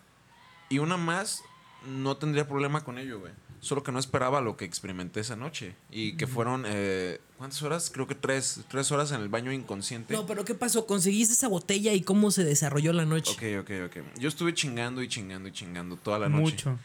Y 0.68 0.78
una 0.78 0.96
más, 0.96 1.42
no 1.86 2.16
tendría 2.16 2.46
problema 2.46 2.84
con 2.84 2.98
ello, 2.98 3.20
güey. 3.20 3.32
Solo 3.60 3.82
que 3.82 3.90
no 3.90 3.98
esperaba 3.98 4.40
lo 4.40 4.56
que 4.56 4.64
experimenté 4.64 5.18
esa 5.18 5.34
noche. 5.34 5.74
Y 5.90 6.12
que 6.16 6.28
fueron, 6.28 6.62
eh, 6.64 7.20
¿cuántas 7.38 7.60
horas? 7.62 7.90
Creo 7.92 8.06
que 8.06 8.14
tres, 8.14 8.60
tres 8.68 8.92
horas 8.92 9.10
en 9.10 9.20
el 9.20 9.28
baño 9.28 9.50
inconsciente. 9.50 10.14
No, 10.14 10.26
pero 10.26 10.44
¿qué 10.44 10.54
pasó? 10.54 10.86
¿Conseguiste 10.86 11.32
esa 11.34 11.48
botella 11.48 11.92
y 11.92 12.02
cómo 12.02 12.30
se 12.30 12.44
desarrolló 12.44 12.92
la 12.92 13.04
noche? 13.04 13.32
Ok, 13.32 13.64
ok, 13.68 13.70
ok. 13.86 14.18
Yo 14.20 14.28
estuve 14.28 14.54
chingando 14.54 15.02
y 15.02 15.08
chingando 15.08 15.48
y 15.48 15.52
chingando 15.52 15.96
toda 15.96 16.20
la 16.20 16.28
noche. 16.28 16.42
Mucho. 16.52 16.78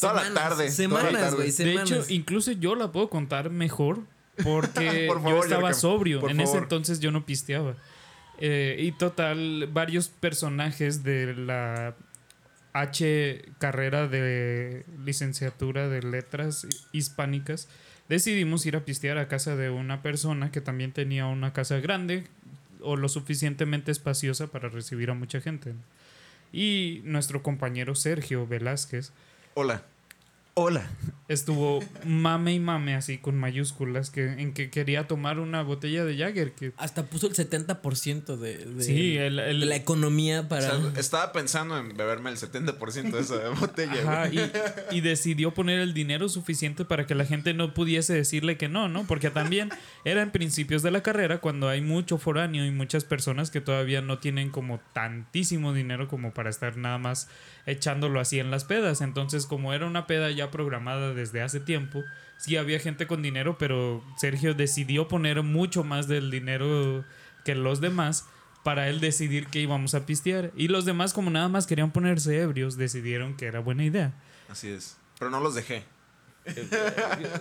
Toda 0.00 0.24
la 0.24 0.34
tarde. 0.34 0.70
Semanas, 0.70 1.34
güey, 1.34 1.50
De 1.50 1.74
hecho, 1.74 2.04
incluso 2.08 2.52
yo 2.52 2.74
la 2.74 2.92
puedo 2.92 3.08
contar 3.08 3.50
mejor 3.50 4.00
porque 4.42 5.06
Por 5.08 5.22
favor, 5.22 5.38
yo 5.38 5.44
estaba 5.44 5.72
sobrio. 5.74 6.28
en 6.28 6.40
ese 6.40 6.58
entonces 6.58 7.00
yo 7.00 7.10
no 7.10 7.24
pisteaba. 7.24 7.74
Eh, 8.38 8.76
y 8.80 8.92
total, 8.92 9.68
varios 9.72 10.08
personajes 10.08 11.02
de 11.02 11.34
la 11.34 11.94
H 12.74 13.44
carrera 13.58 14.06
de 14.08 14.84
licenciatura 15.04 15.88
de 15.88 16.02
letras 16.02 16.66
hispánicas 16.92 17.68
decidimos 18.08 18.66
ir 18.66 18.76
a 18.76 18.84
pistear 18.84 19.16
a 19.16 19.28
casa 19.28 19.56
de 19.56 19.70
una 19.70 20.02
persona 20.02 20.50
que 20.52 20.60
también 20.60 20.92
tenía 20.92 21.26
una 21.26 21.54
casa 21.54 21.78
grande 21.80 22.24
o 22.80 22.96
lo 22.96 23.08
suficientemente 23.08 23.90
espaciosa 23.90 24.48
para 24.48 24.68
recibir 24.68 25.10
a 25.10 25.14
mucha 25.14 25.40
gente. 25.40 25.74
Y 26.56 27.02
nuestro 27.04 27.42
compañero 27.42 27.94
Sergio 27.94 28.46
Velázquez 28.46 29.12
Hola. 29.52 29.82
Hola. 30.58 30.88
estuvo 31.28 31.80
mame 32.04 32.54
y 32.54 32.60
mame 32.60 32.94
así 32.94 33.18
con 33.18 33.36
mayúsculas 33.36 34.10
que 34.10 34.24
en 34.40 34.54
que 34.54 34.70
quería 34.70 35.08
tomar 35.08 35.40
una 35.40 35.60
botella 35.62 36.04
de 36.04 36.16
Jagger 36.16 36.52
que 36.52 36.72
Hasta 36.76 37.02
puso 37.06 37.26
el 37.26 37.34
70% 37.34 38.36
de, 38.38 38.58
de, 38.64 38.82
Sí, 38.84 39.16
el- 39.18 39.40
el- 39.40 39.58
de 39.60 39.66
la 39.66 39.74
economía 39.76 40.42
O 40.42 40.48
para... 40.48 40.62
sea, 40.70 40.92
estaba 40.96 41.32
pensando 41.32 41.76
en 41.76 41.94
beberme 41.96 42.30
el 42.30 42.36
70% 42.38 43.10
de 43.10 43.20
esa 43.20 43.48
botella, 43.60 44.00
Ajá, 44.02 44.28
y, 44.32 44.38
y 44.96 45.00
decidió 45.00 45.52
poner 45.52 45.80
el 45.80 45.92
dinero 45.94 46.28
suficiente 46.28 46.84
para 46.84 47.06
que 47.06 47.16
la 47.16 47.24
gente 47.26 47.52
no 47.52 47.74
pudiese 47.74 48.14
decirle 48.14 48.56
que 48.56 48.68
no, 48.68 48.88
¿no? 48.88 49.04
Porque 49.06 49.30
también 49.30 49.68
era 50.04 50.22
en 50.22 50.30
principios 50.30 50.82
de 50.84 50.92
la 50.92 51.02
carrera 51.02 51.38
cuando 51.40 51.68
hay 51.68 51.80
mucho 51.82 52.18
foráneo 52.18 52.64
y 52.64 52.70
muchas 52.70 53.04
personas 53.04 53.50
que 53.50 53.60
todavía 53.60 54.00
no 54.00 54.20
tienen 54.20 54.50
como 54.50 54.80
tantísimo 54.94 55.74
dinero 55.74 56.06
como 56.08 56.32
para 56.32 56.48
estar 56.50 56.76
nada 56.76 56.98
más 56.98 57.28
echándolo 57.66 58.20
así 58.20 58.38
en 58.38 58.50
las 58.50 58.64
pedas. 58.64 59.00
Entonces, 59.00 59.46
como 59.46 59.74
era 59.74 59.86
una 59.86 60.06
peda 60.06 60.30
ya 60.30 60.50
programada 60.50 61.12
desde 61.12 61.42
hace 61.42 61.60
tiempo, 61.60 62.02
sí 62.38 62.56
había 62.56 62.78
gente 62.78 63.06
con 63.06 63.22
dinero, 63.22 63.58
pero 63.58 64.02
Sergio 64.16 64.54
decidió 64.54 65.08
poner 65.08 65.42
mucho 65.42 65.84
más 65.84 66.08
del 66.08 66.30
dinero 66.30 67.04
que 67.44 67.54
los 67.54 67.80
demás 67.80 68.26
para 68.62 68.88
él 68.88 69.00
decidir 69.00 69.46
que 69.46 69.60
íbamos 69.60 69.94
a 69.94 70.06
pistear. 70.06 70.52
Y 70.56 70.68
los 70.68 70.84
demás, 70.84 71.12
como 71.12 71.30
nada 71.30 71.48
más 71.48 71.66
querían 71.66 71.92
ponerse 71.92 72.40
ebrios, 72.40 72.76
decidieron 72.76 73.36
que 73.36 73.46
era 73.46 73.60
buena 73.60 73.84
idea. 73.84 74.12
Así 74.48 74.68
es. 74.68 74.96
Pero 75.18 75.30
no 75.30 75.40
los 75.40 75.54
dejé. 75.54 75.84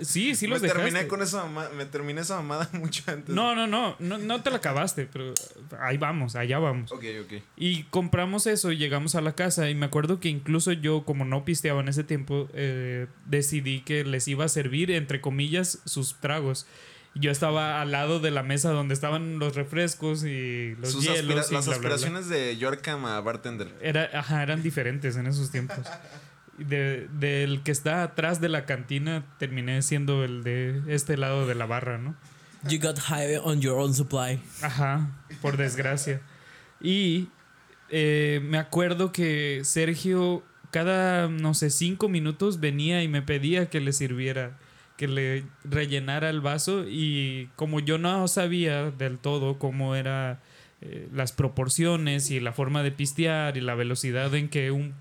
Sí, 0.02 0.36
sí 0.36 0.48
los 0.48 0.62
me 0.62 0.68
terminé 0.68 0.88
dejaste. 0.92 1.08
con 1.08 1.22
esa 1.22 1.44
mamada, 1.44 1.70
me 1.72 1.86
terminé 1.86 2.22
esa 2.22 2.38
mamada 2.38 2.70
mucho 2.74 3.04
antes. 3.08 3.34
No, 3.34 3.56
no, 3.56 3.68
no, 3.68 3.96
no, 4.00 4.18
no 4.18 4.42
te 4.42 4.50
la 4.50 4.58
acabaste, 4.58 5.08
pero 5.12 5.34
ahí 5.80 5.98
vamos, 5.98 6.36
allá 6.36 6.60
vamos. 6.60 6.92
Ok, 6.92 7.04
ok. 7.24 7.34
Y 7.58 7.84
compramos 7.84 8.48
eso 8.48 8.72
y 8.72 8.78
llegamos 8.78 9.16
a 9.16 9.22
la 9.22 9.34
casa 9.36 9.70
y 9.70 9.76
me 9.76 9.86
acuerdo 9.86 10.20
que 10.20 10.30
incluso 10.30 10.72
yo, 10.72 11.04
como 11.06 11.26
no 11.26 11.46
pisteaba 11.46 11.82
en 11.82 11.88
ese 11.90 12.04
tiempo, 12.04 12.50
eh, 12.54 13.08
decidí 13.26 13.82
que 13.82 14.04
les 14.04 14.28
iba 14.28 14.46
a 14.46 14.50
servir, 14.50 14.92
entre 14.92 15.22
comillas, 15.22 15.80
sus 15.86 16.16
tragos. 16.20 16.68
Yo 17.18 17.32
estaba 17.32 17.82
al 17.82 17.92
lado 17.94 18.20
de 18.20 18.30
la 18.30 18.44
mesa 18.44 18.72
donde 18.72 18.94
estaban 18.94 19.40
los 19.40 19.56
refrescos 19.56 20.26
y 20.26 20.76
los 20.82 20.92
Sus 20.92 21.04
hielos. 21.06 21.20
aspira- 21.20 21.34
y 21.34 21.36
las 21.38 21.50
bla, 21.50 21.60
bla, 21.62 21.66
bla. 21.68 21.76
aspiraciones 21.76 22.28
de 22.28 22.58
Yorkham 22.58 23.06
a 23.06 23.22
bartender. 23.22 23.74
Era, 23.82 24.10
ajá, 24.14 24.44
eran 24.44 24.62
diferentes 24.62 25.16
en 25.16 25.26
esos 25.28 25.50
tiempos. 25.50 25.78
De- 26.58 27.08
del 27.20 27.64
que 27.64 27.72
está 27.72 28.04
atrás 28.04 28.40
de 28.40 28.48
la 28.50 28.66
cantina 28.66 29.26
terminé 29.40 29.82
siendo 29.82 30.24
el 30.24 30.44
de 30.44 30.82
este 30.88 31.18
lado 31.18 31.46
de 31.48 31.56
la 31.56 31.66
barra, 31.66 31.98
¿no? 31.98 32.16
You 32.70 32.80
got 32.80 32.98
high 32.98 33.36
on 33.44 33.62
your 33.62 33.78
own 33.78 33.94
supply. 33.94 34.40
Ajá, 34.62 35.12
por 35.42 35.58
desgracia. 35.58 36.22
Y 36.82 37.28
eh, 37.90 38.40
me 38.44 38.58
acuerdo 38.58 39.12
que 39.12 39.62
Sergio 39.64 40.44
cada, 40.72 41.28
no 41.28 41.54
sé, 41.54 41.70
cinco 41.70 42.10
minutos 42.10 42.60
venía 42.60 43.04
y 43.04 43.08
me 43.08 43.22
pedía 43.22 43.70
que 43.70 43.80
le 43.82 43.94
sirviera, 43.94 44.58
que 44.98 45.08
le 45.08 45.46
rellenara 45.64 46.30
el 46.30 46.42
vaso 46.42 46.86
y 46.88 47.50
como 47.56 47.80
yo 47.80 47.98
no 47.98 48.28
sabía 48.28 48.92
del 48.92 49.18
todo 49.20 49.60
cómo 49.60 49.96
era 49.96 50.42
eh, 50.82 51.08
las 51.14 51.32
proporciones 51.34 52.32
y 52.32 52.40
la 52.40 52.52
forma 52.52 52.82
de 52.82 52.92
pistear 52.92 53.58
y 53.58 53.62
la 53.62 53.76
velocidad 53.76 54.34
en 54.36 54.50
que 54.50 54.72
un 54.72 54.94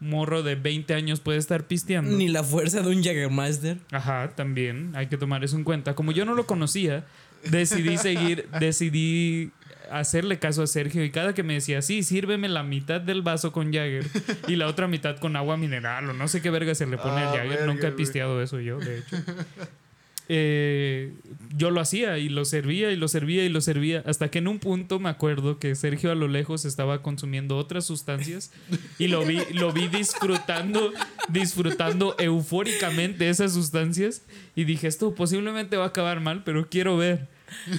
morro 0.00 0.42
de 0.42 0.54
20 0.54 0.94
años 0.94 1.20
puede 1.20 1.38
estar 1.38 1.66
pisteando. 1.66 2.10
Ni 2.16 2.28
la 2.28 2.42
fuerza 2.42 2.80
de 2.82 2.88
un 2.88 3.02
Jaggermeister. 3.02 3.78
Ajá, 3.92 4.30
también 4.34 4.92
hay 4.94 5.06
que 5.08 5.16
tomar 5.16 5.44
eso 5.44 5.56
en 5.56 5.64
cuenta. 5.64 5.94
Como 5.94 6.12
yo 6.12 6.24
no 6.24 6.34
lo 6.34 6.46
conocía, 6.46 7.04
decidí 7.50 7.96
seguir, 7.98 8.48
decidí 8.58 9.50
hacerle 9.90 10.38
caso 10.38 10.62
a 10.62 10.66
Sergio 10.68 11.04
y 11.04 11.10
cada 11.10 11.34
que 11.34 11.42
me 11.42 11.54
decía, 11.54 11.82
sí, 11.82 12.02
sírveme 12.04 12.48
la 12.48 12.62
mitad 12.62 13.00
del 13.00 13.22
vaso 13.22 13.50
con 13.52 13.72
Jagger 13.72 14.06
y 14.46 14.54
la 14.56 14.68
otra 14.68 14.86
mitad 14.86 15.16
con 15.18 15.34
agua 15.34 15.56
mineral 15.56 16.08
o 16.08 16.12
no 16.12 16.28
sé 16.28 16.40
qué 16.40 16.50
verga 16.50 16.74
se 16.76 16.86
le 16.86 16.96
pone 16.96 17.20
Ah, 17.22 17.30
al 17.32 17.36
Jagger. 17.36 17.48
verga, 17.50 17.66
Nunca 17.66 17.88
he 17.88 17.92
pisteado 17.92 18.40
eso 18.40 18.60
yo, 18.60 18.78
de 18.78 18.98
hecho. 18.98 19.16
Eh, 20.32 21.12
yo 21.56 21.70
lo 21.72 21.80
hacía 21.80 22.18
y 22.18 22.28
lo 22.28 22.44
servía 22.44 22.92
y 22.92 22.96
lo 22.96 23.08
servía 23.08 23.44
y 23.44 23.48
lo 23.48 23.60
servía 23.60 24.04
hasta 24.06 24.30
que 24.30 24.38
en 24.38 24.46
un 24.46 24.60
punto 24.60 25.00
me 25.00 25.08
acuerdo 25.08 25.58
que 25.58 25.74
Sergio 25.74 26.12
a 26.12 26.14
lo 26.14 26.28
lejos 26.28 26.64
estaba 26.64 27.02
consumiendo 27.02 27.56
otras 27.56 27.84
sustancias 27.84 28.52
y 29.00 29.08
lo 29.08 29.24
vi 29.24 29.40
lo 29.54 29.72
vi 29.72 29.88
disfrutando 29.88 30.92
disfrutando 31.30 32.14
eufóricamente 32.20 33.28
esas 33.28 33.52
sustancias 33.54 34.22
y 34.54 34.62
dije 34.64 34.86
esto 34.86 35.16
posiblemente 35.16 35.76
va 35.76 35.84
a 35.84 35.88
acabar 35.88 36.20
mal 36.20 36.44
pero 36.44 36.68
quiero 36.68 36.96
ver 36.96 37.26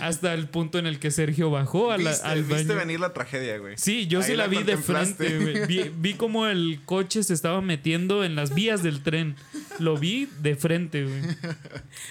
hasta 0.01 0.33
el 0.33 0.49
punto 0.49 0.77
en 0.79 0.85
el 0.85 0.99
que 0.99 1.09
Sergio 1.11 1.49
bajó 1.49 1.91
a 1.93 1.97
la- 1.97 2.09
Viste, 2.11 2.27
al 2.27 2.43
viste 2.43 2.75
venir 2.75 2.99
la 2.99 3.13
tragedia, 3.13 3.57
güey. 3.57 3.75
Sí, 3.77 4.05
yo 4.07 4.21
sí 4.21 4.31
la, 4.33 4.43
la 4.43 4.47
vi 4.47 4.63
de 4.63 4.75
frente. 4.75 5.65
Vi, 5.65 5.89
vi 5.97 6.13
cómo 6.15 6.45
el 6.47 6.81
coche 6.83 7.23
se 7.23 7.33
estaba 7.33 7.61
metiendo 7.61 8.25
en 8.25 8.35
las 8.35 8.53
vías 8.53 8.83
del 8.83 9.01
tren. 9.01 9.37
Lo 9.79 9.97
vi 9.97 10.29
de 10.39 10.55
frente, 10.55 11.03
güey. 11.03 11.21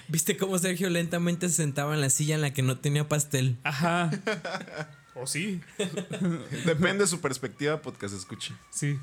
¿Viste 0.09 0.37
cómo 0.37 0.59
Sergio 0.59 0.90
lentamente 0.90 1.49
se 1.49 1.57
sentaba 1.57 1.94
en 1.94 2.01
la 2.01 2.11
silla 2.11 2.35
en 2.35 2.40
la 2.40 2.53
que 2.53 2.62
no 2.62 2.79
tenía 2.79 3.09
pastel? 3.09 3.59
Ajá. 3.64 4.11
¿O 5.14 5.27
sí? 5.27 5.61
Depende 6.64 7.05
de 7.05 7.07
su 7.07 7.20
perspectiva, 7.20 7.83
podcast 7.83 8.14
escuche. 8.14 8.55
Sí. 8.70 8.99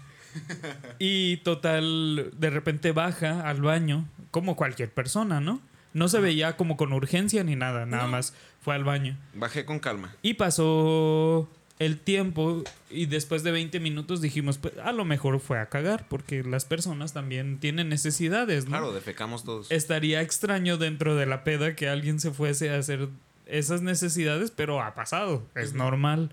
Y 0.99 1.37
total, 1.37 2.31
de 2.37 2.49
repente 2.49 2.91
baja 2.91 3.47
al 3.47 3.61
baño, 3.61 4.07
como 4.31 4.55
cualquier 4.55 4.91
persona, 4.91 5.39
¿no? 5.39 5.61
No 5.93 6.09
se 6.09 6.19
veía 6.19 6.57
como 6.57 6.77
con 6.77 6.93
urgencia 6.93 7.43
ni 7.43 7.55
nada, 7.55 7.85
nada 7.85 8.07
más 8.07 8.33
fue 8.61 8.75
al 8.75 8.83
baño. 8.83 9.17
Bajé 9.33 9.65
con 9.65 9.79
calma. 9.79 10.15
Y 10.21 10.35
pasó 10.35 11.49
el 11.79 11.99
tiempo 11.99 12.63
y 12.89 13.05
después 13.05 13.43
de 13.43 13.51
20 13.51 13.79
minutos 13.79 14.21
dijimos, 14.21 14.57
pues 14.57 14.77
a 14.79 14.91
lo 14.91 15.05
mejor 15.05 15.39
fue 15.39 15.59
a 15.59 15.67
cagar, 15.67 16.07
porque 16.07 16.43
las 16.43 16.65
personas 16.65 17.13
también 17.13 17.59
tienen 17.59 17.89
necesidades, 17.89 18.65
¿no? 18.65 18.71
Claro, 18.71 18.93
defecamos 18.93 19.43
todos. 19.43 19.71
Estaría 19.71 20.21
extraño 20.21 20.77
dentro 20.77 21.15
de 21.15 21.25
la 21.25 21.43
peda 21.43 21.75
que 21.75 21.87
alguien 21.87 22.19
se 22.19 22.31
fuese 22.31 22.71
a 22.71 22.79
hacer 22.79 23.09
esas 23.45 23.81
necesidades, 23.81 24.51
pero 24.51 24.81
ha 24.81 24.95
pasado, 24.95 25.45
es 25.55 25.73
normal. 25.73 26.31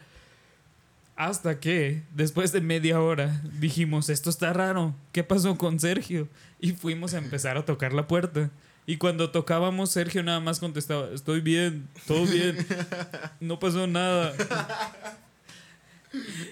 Hasta 1.16 1.60
que, 1.60 2.02
después 2.12 2.50
de 2.50 2.60
media 2.60 3.00
hora, 3.00 3.40
dijimos, 3.60 4.08
esto 4.08 4.30
está 4.30 4.52
raro, 4.52 4.94
¿qué 5.12 5.22
pasó 5.22 5.56
con 5.56 5.78
Sergio? 5.78 6.26
Y 6.58 6.72
fuimos 6.72 7.14
a 7.14 7.18
empezar 7.18 7.56
a 7.56 7.64
tocar 7.64 7.92
la 7.92 8.08
puerta. 8.08 8.50
Y 8.86 8.96
cuando 8.96 9.30
tocábamos, 9.30 9.92
Sergio 9.92 10.22
nada 10.22 10.40
más 10.40 10.58
contestaba, 10.58 11.08
estoy 11.14 11.40
bien, 11.40 11.88
todo 12.06 12.26
bien, 12.26 12.66
no 13.40 13.58
pasó 13.58 13.86
nada. 13.86 14.34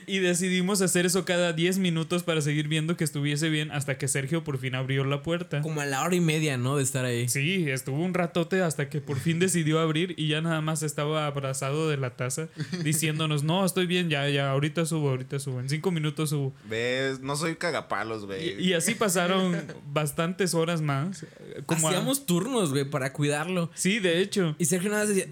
Y 0.06 0.18
decidimos 0.18 0.80
hacer 0.82 1.06
eso 1.06 1.24
cada 1.24 1.52
10 1.52 1.78
minutos 1.78 2.22
para 2.22 2.40
seguir 2.40 2.68
viendo 2.68 2.96
que 2.96 3.04
estuviese 3.04 3.48
bien 3.48 3.70
hasta 3.70 3.98
que 3.98 4.08
Sergio 4.08 4.44
por 4.44 4.58
fin 4.58 4.74
abrió 4.74 5.04
la 5.04 5.22
puerta. 5.22 5.60
Como 5.62 5.80
a 5.80 5.86
la 5.86 6.02
hora 6.02 6.14
y 6.14 6.20
media, 6.20 6.56
¿no? 6.56 6.76
De 6.76 6.82
estar 6.82 7.04
ahí. 7.04 7.28
Sí, 7.28 7.68
estuvo 7.70 7.98
un 8.02 8.14
ratote 8.14 8.62
hasta 8.62 8.88
que 8.88 9.00
por 9.00 9.18
fin 9.18 9.38
decidió 9.38 9.80
abrir 9.80 10.14
y 10.16 10.28
ya 10.28 10.40
nada 10.40 10.60
más 10.60 10.82
estaba 10.82 11.26
abrazado 11.26 11.88
de 11.88 11.96
la 11.96 12.16
taza 12.16 12.48
diciéndonos, 12.84 13.42
no, 13.44 13.64
estoy 13.64 13.86
bien, 13.86 14.08
ya, 14.10 14.28
ya, 14.28 14.50
ahorita 14.50 14.86
subo, 14.86 15.10
ahorita 15.10 15.38
subo, 15.38 15.60
en 15.60 15.68
cinco 15.68 15.90
minutos 15.90 16.30
subo. 16.30 16.52
¿Ves? 16.68 17.20
No 17.20 17.36
soy 17.36 17.56
cagapalos, 17.56 18.26
güey. 18.26 18.60
y 18.62 18.72
así 18.74 18.94
pasaron 18.94 19.56
bastantes 19.92 20.54
horas 20.54 20.80
más. 20.80 21.26
Como 21.66 21.88
a- 21.88 21.92
Hacíamos 21.92 22.26
turnos, 22.26 22.70
güey, 22.70 22.84
para 22.84 23.12
cuidarlo. 23.12 23.70
Sí, 23.74 23.98
de 23.98 24.20
hecho, 24.20 24.54
Y 24.58 24.64
Sergio 24.64 24.90
nada 24.90 25.04
más 25.04 25.14
decía, 25.14 25.30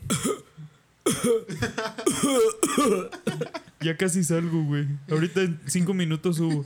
ya 3.80 3.96
casi 3.96 4.22
salgo, 4.24 4.62
güey. 4.64 4.86
Ahorita 5.10 5.40
en 5.42 5.60
cinco 5.66 5.94
minutos 5.94 6.36
subo. 6.36 6.62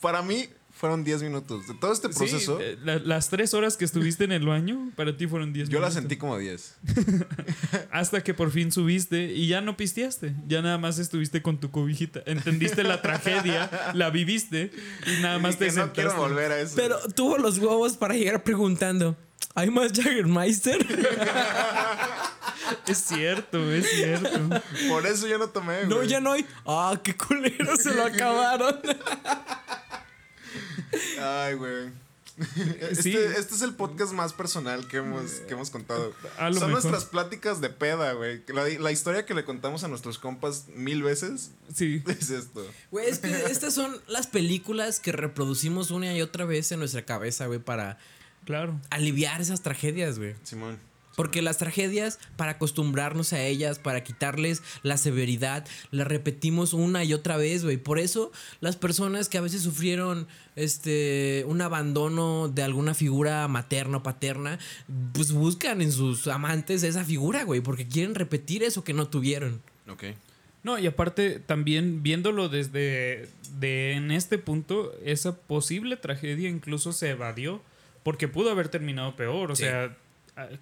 Para 0.00 0.22
mí 0.22 0.48
fueron 0.70 1.04
10 1.04 1.22
minutos. 1.22 1.68
De 1.68 1.74
todo 1.74 1.92
este 1.92 2.08
proceso, 2.08 2.58
Sí, 2.58 2.64
eh, 2.64 2.76
la- 2.82 2.98
las 2.98 3.28
tres 3.28 3.54
horas 3.54 3.76
que 3.76 3.84
estuviste 3.84 4.24
en 4.24 4.32
el 4.32 4.44
baño, 4.44 4.90
para 4.96 5.16
ti 5.16 5.28
fueron 5.28 5.52
diez 5.52 5.68
yo 5.68 5.78
la 5.78 5.86
minutos. 5.86 5.94
sentí 6.02 6.16
como 6.16 6.36
10. 6.38 6.74
Hasta 7.92 8.24
que 8.24 8.34
por 8.34 8.50
fin 8.50 8.72
subiste 8.72 9.26
y 9.32 9.46
ya 9.46 9.60
no 9.60 9.76
pisteaste. 9.76 10.34
Ya 10.48 10.60
nada 10.60 10.78
más 10.78 10.98
estuviste 10.98 11.40
con 11.40 11.60
tu 11.60 11.70
cobijita. 11.70 12.20
Entendiste 12.26 12.82
la 12.82 13.00
tragedia, 13.00 13.70
la 13.94 14.10
viviste 14.10 14.72
y 15.06 15.22
nada 15.22 15.38
más 15.38 15.54
Y 15.54 15.58
te 15.58 15.64
que 15.66 15.70
no 15.70 15.76
sentaste. 15.76 16.02
quiero 16.02 16.16
volver 16.16 16.50
a 16.50 16.60
eso. 16.60 16.72
pero 16.74 16.98
tuvo 17.14 17.38
los 17.38 17.58
huevos 17.58 17.96
para 17.96 18.14
llegar 18.14 18.42
preguntando, 18.42 19.16
¿hay 19.54 19.70
más 19.70 19.92
Jaggermeister? 19.92 20.84
Es 22.86 22.98
cierto, 23.04 23.72
es 23.72 23.88
cierto. 23.90 24.30
Por 24.88 25.06
eso 25.06 25.26
yo 25.26 25.38
no 25.38 25.48
tomé, 25.48 25.84
no, 25.86 25.96
güey. 25.96 26.08
ya 26.08 26.20
no 26.20 26.32
hay. 26.32 26.46
Ah, 26.66 26.98
qué 27.02 27.16
culero, 27.16 27.76
se 27.76 27.94
lo 27.94 28.04
acabaron. 28.04 28.80
Ay, 31.20 31.54
güey. 31.54 32.02
Este, 32.80 33.02
Sí. 33.02 33.14
este 33.16 33.54
es 33.54 33.62
el 33.62 33.74
podcast 33.74 34.12
más 34.12 34.32
personal 34.32 34.88
que 34.88 34.96
hemos, 34.96 35.30
que 35.46 35.52
hemos 35.52 35.70
contado. 35.70 36.14
A 36.38 36.48
lo 36.48 36.58
Son 36.58 36.68
mejor. 36.70 36.84
nuestras 36.84 37.04
pláticas 37.04 37.60
de 37.60 37.68
peda, 37.68 38.12
güey. 38.14 38.42
La, 38.48 38.64
la 38.80 38.90
historia 38.90 39.26
que 39.26 39.34
le 39.34 39.44
contamos 39.44 39.84
a 39.84 39.88
nuestros 39.88 40.18
compas 40.18 40.66
mil 40.74 41.02
veces 41.02 41.50
Sí. 41.74 42.02
es 42.06 42.30
esto. 42.30 42.66
Güey, 42.90 43.08
es 43.08 43.18
que 43.18 43.30
estas 43.50 43.74
son 43.74 44.00
las 44.08 44.26
películas 44.26 44.98
que 44.98 45.12
reproducimos 45.12 45.90
una 45.90 46.12
y 46.16 46.22
otra 46.22 46.44
vez 46.46 46.72
en 46.72 46.78
nuestra 46.78 47.04
cabeza, 47.04 47.46
güey, 47.46 47.58
para 47.58 47.98
Claro. 48.46 48.80
aliviar 48.90 49.40
esas 49.40 49.60
tragedias, 49.60 50.18
güey. 50.18 50.34
Simón. 50.42 50.78
Porque 51.16 51.42
las 51.42 51.58
tragedias, 51.58 52.18
para 52.36 52.52
acostumbrarnos 52.52 53.32
a 53.32 53.42
ellas, 53.44 53.78
para 53.78 54.02
quitarles 54.02 54.62
la 54.82 54.96
severidad, 54.96 55.66
las 55.90 56.06
repetimos 56.06 56.72
una 56.72 57.04
y 57.04 57.12
otra 57.12 57.36
vez, 57.36 57.64
güey. 57.64 57.76
Por 57.76 57.98
eso 57.98 58.32
las 58.60 58.76
personas 58.76 59.28
que 59.28 59.38
a 59.38 59.42
veces 59.42 59.62
sufrieron 59.62 60.26
este 60.56 61.44
un 61.46 61.60
abandono 61.60 62.48
de 62.48 62.62
alguna 62.62 62.94
figura 62.94 63.46
materna 63.48 63.98
o 63.98 64.02
paterna, 64.02 64.58
pues 65.12 65.32
buscan 65.32 65.80
en 65.82 65.92
sus 65.92 66.26
amantes 66.28 66.82
esa 66.82 67.04
figura, 67.04 67.44
güey, 67.44 67.60
porque 67.60 67.86
quieren 67.86 68.14
repetir 68.14 68.62
eso 68.62 68.84
que 68.84 68.92
no 68.94 69.08
tuvieron. 69.08 69.60
Ok. 69.88 70.04
No, 70.62 70.78
y 70.78 70.86
aparte 70.86 71.40
también 71.40 72.02
viéndolo 72.02 72.48
desde 72.48 73.28
de 73.58 73.92
en 73.92 74.10
este 74.12 74.38
punto, 74.38 74.92
esa 75.04 75.36
posible 75.36 75.96
tragedia 75.96 76.48
incluso 76.48 76.92
se 76.92 77.10
evadió 77.10 77.60
porque 78.04 78.28
pudo 78.28 78.50
haber 78.50 78.68
terminado 78.68 79.14
peor, 79.16 79.50
o 79.50 79.56
Sí. 79.56 79.64
sea, 79.64 79.96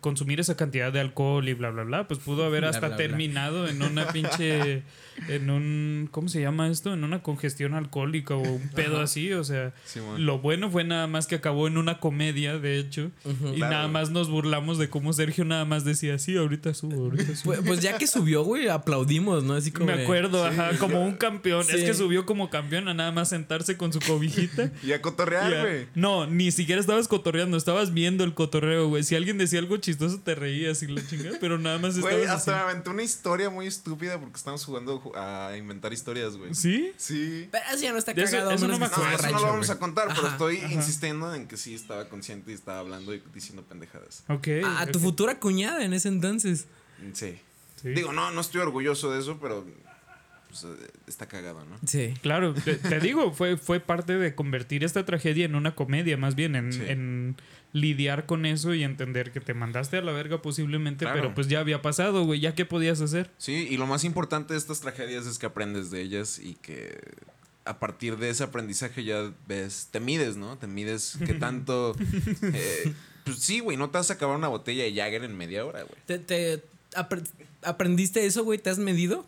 consumir 0.00 0.40
esa 0.40 0.56
cantidad 0.56 0.92
de 0.92 1.00
alcohol 1.00 1.48
y 1.48 1.54
bla 1.54 1.70
bla 1.70 1.84
bla, 1.84 2.08
pues 2.08 2.20
pudo 2.20 2.44
haber 2.44 2.64
hasta 2.64 2.80
bla, 2.80 2.88
bla. 2.88 2.96
terminado 2.96 3.68
en 3.68 3.82
una 3.82 4.08
pinche 4.12 4.82
en 5.28 5.50
un 5.50 6.08
¿cómo 6.10 6.28
se 6.28 6.40
llama 6.40 6.68
esto? 6.68 6.92
En 6.92 7.04
una 7.04 7.22
congestión 7.22 7.74
alcohólica 7.74 8.34
o 8.34 8.40
un 8.40 8.68
pedo 8.70 8.96
Ajá. 8.96 9.04
así, 9.04 9.32
o 9.32 9.44
sea, 9.44 9.72
lo 10.16 10.38
bueno 10.38 10.70
fue 10.70 10.84
nada 10.84 11.06
más 11.06 11.26
que 11.26 11.34
acabó 11.36 11.66
en 11.66 11.76
una 11.78 11.98
comedia, 12.00 12.58
de 12.58 12.78
hecho, 12.78 13.10
y 13.24 13.56
Claro. 13.56 13.72
nada 13.74 13.88
más 13.88 14.10
nos 14.10 14.28
burlamos 14.30 14.78
de 14.78 14.88
cómo 14.88 15.12
Sergio 15.12 15.44
nada 15.44 15.64
más 15.64 15.84
decía, 15.84 16.18
"Sí, 16.18 16.36
ahorita 16.36 16.74
subo, 16.74 17.04
ahorita 17.04 17.34
subo." 17.36 17.52
Pues, 17.54 17.60
pues 17.66 17.80
ya 17.80 17.98
que 17.98 18.06
subió, 18.06 18.42
güey, 18.44 18.68
aplaudimos, 18.68 19.44
¿no? 19.44 19.54
Así 19.54 19.70
como. 19.70 19.86
Me 19.86 20.02
acuerdo, 20.02 20.44
ajá, 20.44 20.70
como 20.78 21.04
un 21.04 21.14
campeón. 21.14 21.64
Sí. 21.64 21.76
Es 21.76 21.84
que 21.84 21.94
subió 21.94 22.26
como 22.26 22.50
campeón 22.50 22.88
a 22.88 22.94
nada 22.94 23.12
más 23.12 23.28
sentarse 23.28 23.76
con 23.76 23.92
su 23.92 24.00
cobijita. 24.00 24.70
Y 24.82 24.92
a 24.92 25.02
cotorrear, 25.02 25.60
güey. 25.60 25.86
no, 25.94 26.26
ni 26.26 26.50
siquiera 26.50 26.80
estabas 26.80 27.06
cotorreando, 27.08 27.56
estabas 27.56 27.92
viendo 27.92 28.24
el 28.24 28.34
cotorreo, 28.34 28.88
güey. 28.88 29.02
Si 29.02 29.14
alguien 29.16 29.38
decía 29.38 29.58
algo 29.58 29.76
chistoso, 29.76 30.20
te 30.20 30.34
reías 30.34 30.82
y 30.82 30.86
la 30.88 31.06
chingada, 31.06 31.36
pero 31.40 31.58
nada 31.58 31.78
más 31.78 31.96
estabas. 31.96 32.16
Güey, 32.16 32.26
hasta 32.26 32.52
me 32.52 32.58
así. 32.58 32.70
aventé 32.70 32.90
una 32.90 33.02
historia 33.02 33.50
muy 33.50 33.66
estúpida 33.66 34.18
porque 34.18 34.36
estamos 34.36 34.64
jugando 34.64 34.99
a 35.16 35.56
inventar 35.56 35.92
historias, 35.92 36.36
güey. 36.36 36.54
¿Sí? 36.54 36.92
Sí. 36.96 37.48
Pero 37.50 37.64
eso 37.72 37.82
ya 37.82 37.92
no 37.92 37.98
está 37.98 38.12
eso- 38.12 38.30
cagado. 38.30 38.50
a 38.50 38.54
eso 38.54 38.68
no 38.68 38.78
me 38.78 38.86
No, 38.88 38.94
eso 39.12 39.30
no 39.32 39.38
lo 39.40 39.46
vamos 39.46 39.70
a 39.70 39.78
contar, 39.78 40.08
pero 40.08 40.20
Ajá. 40.20 40.32
estoy 40.32 40.58
insistiendo 40.72 41.34
en 41.34 41.46
que 41.48 41.56
sí 41.56 41.74
estaba 41.74 42.08
consciente 42.08 42.50
y 42.50 42.54
estaba 42.54 42.78
hablando 42.80 43.14
y 43.14 43.22
diciendo 43.34 43.62
pendejadas. 43.62 44.24
Ok. 44.28 44.48
A, 44.64 44.82
a 44.82 44.86
tu 44.86 44.98
futura 45.00 45.38
cuñada 45.38 45.84
en 45.84 45.92
ese 45.92 46.08
entonces. 46.08 46.66
Sí. 47.12 47.38
Sí. 47.82 47.88
Digo, 47.90 48.12
no, 48.12 48.30
no 48.30 48.40
estoy 48.40 48.60
orgulloso 48.60 49.10
de 49.12 49.20
eso, 49.20 49.38
pero 49.40 49.64
pues, 50.48 50.64
eh, 50.64 50.90
está 51.06 51.26
cagado, 51.26 51.64
¿no? 51.64 51.78
Sí. 51.86 52.12
Claro, 52.22 52.52
te, 52.54 52.74
te 52.74 53.00
digo, 53.00 53.32
fue, 53.32 53.56
fue 53.56 53.80
parte 53.80 54.18
de 54.18 54.34
convertir 54.34 54.84
esta 54.84 55.06
tragedia 55.06 55.44
en 55.46 55.54
una 55.54 55.74
comedia, 55.74 56.16
más 56.16 56.34
bien, 56.34 56.56
en, 56.56 56.72
Sí. 56.72 56.82
en 56.86 57.36
lidiar 57.72 58.26
con 58.26 58.46
eso 58.46 58.74
y 58.74 58.82
entender 58.82 59.30
que 59.32 59.40
te 59.40 59.54
mandaste 59.54 59.96
a 59.98 60.02
la 60.02 60.12
verga 60.12 60.42
posiblemente, 60.42 61.04
Claro. 61.04 61.20
pero 61.20 61.34
pues 61.34 61.48
ya 61.48 61.60
había 61.60 61.82
pasado, 61.82 62.24
güey, 62.24 62.40
ya 62.40 62.54
qué 62.54 62.64
podías 62.64 63.00
hacer. 63.00 63.30
Sí, 63.38 63.68
y 63.70 63.76
lo 63.76 63.86
más 63.86 64.04
importante 64.04 64.54
de 64.54 64.58
estas 64.58 64.80
tragedias 64.80 65.26
es 65.26 65.38
que 65.38 65.46
aprendes 65.46 65.90
de 65.90 66.00
ellas 66.02 66.38
y 66.40 66.54
que 66.56 66.98
a 67.64 67.78
partir 67.78 68.16
de 68.16 68.30
ese 68.30 68.42
aprendizaje 68.42 69.04
ya 69.04 69.32
ves, 69.46 69.88
te 69.92 70.00
mides, 70.00 70.36
¿no? 70.36 70.56
Te 70.58 70.66
mides 70.66 71.16
qué 71.24 71.34
tanto... 71.46 71.94
eh, 72.42 72.92
pues 73.24 73.38
sí, 73.38 73.60
güey, 73.60 73.76
no 73.76 73.90
te 73.90 73.98
vas 73.98 74.10
a 74.10 74.14
acabar 74.14 74.36
una 74.36 74.48
botella 74.48 74.82
de 74.84 74.94
Jagger 74.94 75.22
en 75.24 75.36
media 75.36 75.64
hora, 75.64 75.82
güey. 75.82 75.94
¿Te, 76.06 76.18
te 76.18 76.62
apre- 76.94 77.28
aprendiste 77.62 78.24
eso, 78.26 78.42
güey? 78.44 78.58
¿Te 78.58 78.70
has 78.70 78.78
medido? 78.78 79.26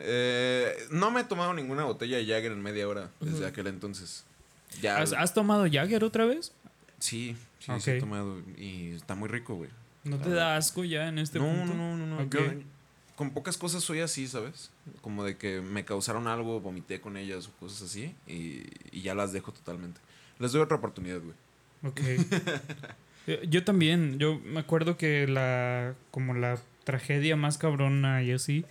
Eh, 0.00 0.72
no 0.90 1.10
me 1.10 1.22
he 1.22 1.24
tomado 1.24 1.52
ninguna 1.54 1.84
botella 1.84 2.16
de 2.18 2.26
Jagger 2.26 2.52
en 2.52 2.62
media 2.62 2.86
hora 2.88 3.10
desde 3.20 3.46
aquel 3.46 3.66
entonces. 3.66 4.24
Ya, 4.82 4.98
¿Has, 4.98 5.12
has 5.14 5.32
tomado 5.32 5.64
Jagger 5.70 6.04
otra 6.04 6.26
vez? 6.26 6.52
Sí, 6.98 7.36
sí, 7.58 7.72
sí 7.80 7.90
he 7.90 8.00
tomado 8.00 8.40
y 8.56 8.90
está 8.90 9.14
muy 9.14 9.28
rico, 9.28 9.54
güey. 9.54 9.70
¿No 10.04 10.18
te 10.18 10.30
da 10.30 10.56
asco 10.56 10.84
ya 10.84 11.08
en 11.08 11.18
este 11.18 11.38
no, 11.38 11.46
punto? 11.46 11.74
no, 11.74 11.96
no, 11.96 12.06
no, 12.06 12.16
no. 12.16 12.22
Ok. 12.24 12.34
Yo, 12.34 12.40
con 13.16 13.30
pocas 13.30 13.56
cosas 13.56 13.82
soy 13.82 14.00
así, 14.00 14.28
¿sabes? 14.28 14.70
Como 15.00 15.24
de 15.24 15.36
que 15.36 15.60
me 15.60 15.84
causaron 15.84 16.28
algo, 16.28 16.60
vomité 16.60 17.00
con 17.00 17.16
ellas 17.16 17.48
o 17.48 17.52
cosas 17.58 17.82
así 17.90 18.14
y, 18.26 18.62
y 18.92 19.02
ya 19.02 19.14
las 19.14 19.32
dejo 19.32 19.52
totalmente. 19.52 20.00
Les 20.38 20.52
doy 20.52 20.62
otra 20.62 20.76
oportunidad, 20.76 21.20
güey. 21.20 21.34
Ok. 21.82 22.00
Yo 23.48 23.62
también, 23.62 24.18
yo 24.18 24.40
me 24.42 24.60
acuerdo 24.60 24.96
que 24.96 25.26
la 25.26 25.94
como 26.10 26.32
la 26.32 26.58
tragedia 26.84 27.36
más 27.36 27.58
cabrona 27.58 28.22
y 28.22 28.32
así 28.32 28.64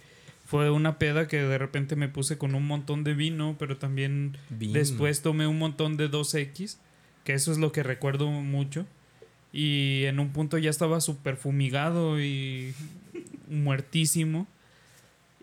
fue 0.47 0.71
una 0.71 0.97
peda 0.97 1.27
que 1.27 1.37
de 1.37 1.57
repente 1.59 1.95
me 1.95 2.07
puse 2.07 2.39
con 2.39 2.55
un 2.55 2.65
montón 2.65 3.03
de 3.03 3.13
vino, 3.13 3.55
pero 3.59 3.77
también 3.77 4.37
Vino. 4.49 4.73
después 4.73 5.21
tomé 5.21 5.45
un 5.45 5.59
montón 5.59 5.95
de 5.97 6.09
2X, 6.09 6.77
que 7.27 7.33
eso 7.33 7.51
es 7.51 7.57
lo 7.57 7.73
que 7.73 7.83
recuerdo 7.83 8.31
mucho. 8.31 8.85
Y 9.51 10.05
en 10.05 10.21
un 10.21 10.29
punto 10.29 10.57
ya 10.57 10.69
estaba 10.69 11.01
súper 11.01 11.35
fumigado 11.35 12.21
y 12.21 12.73
muertísimo. 13.49 14.47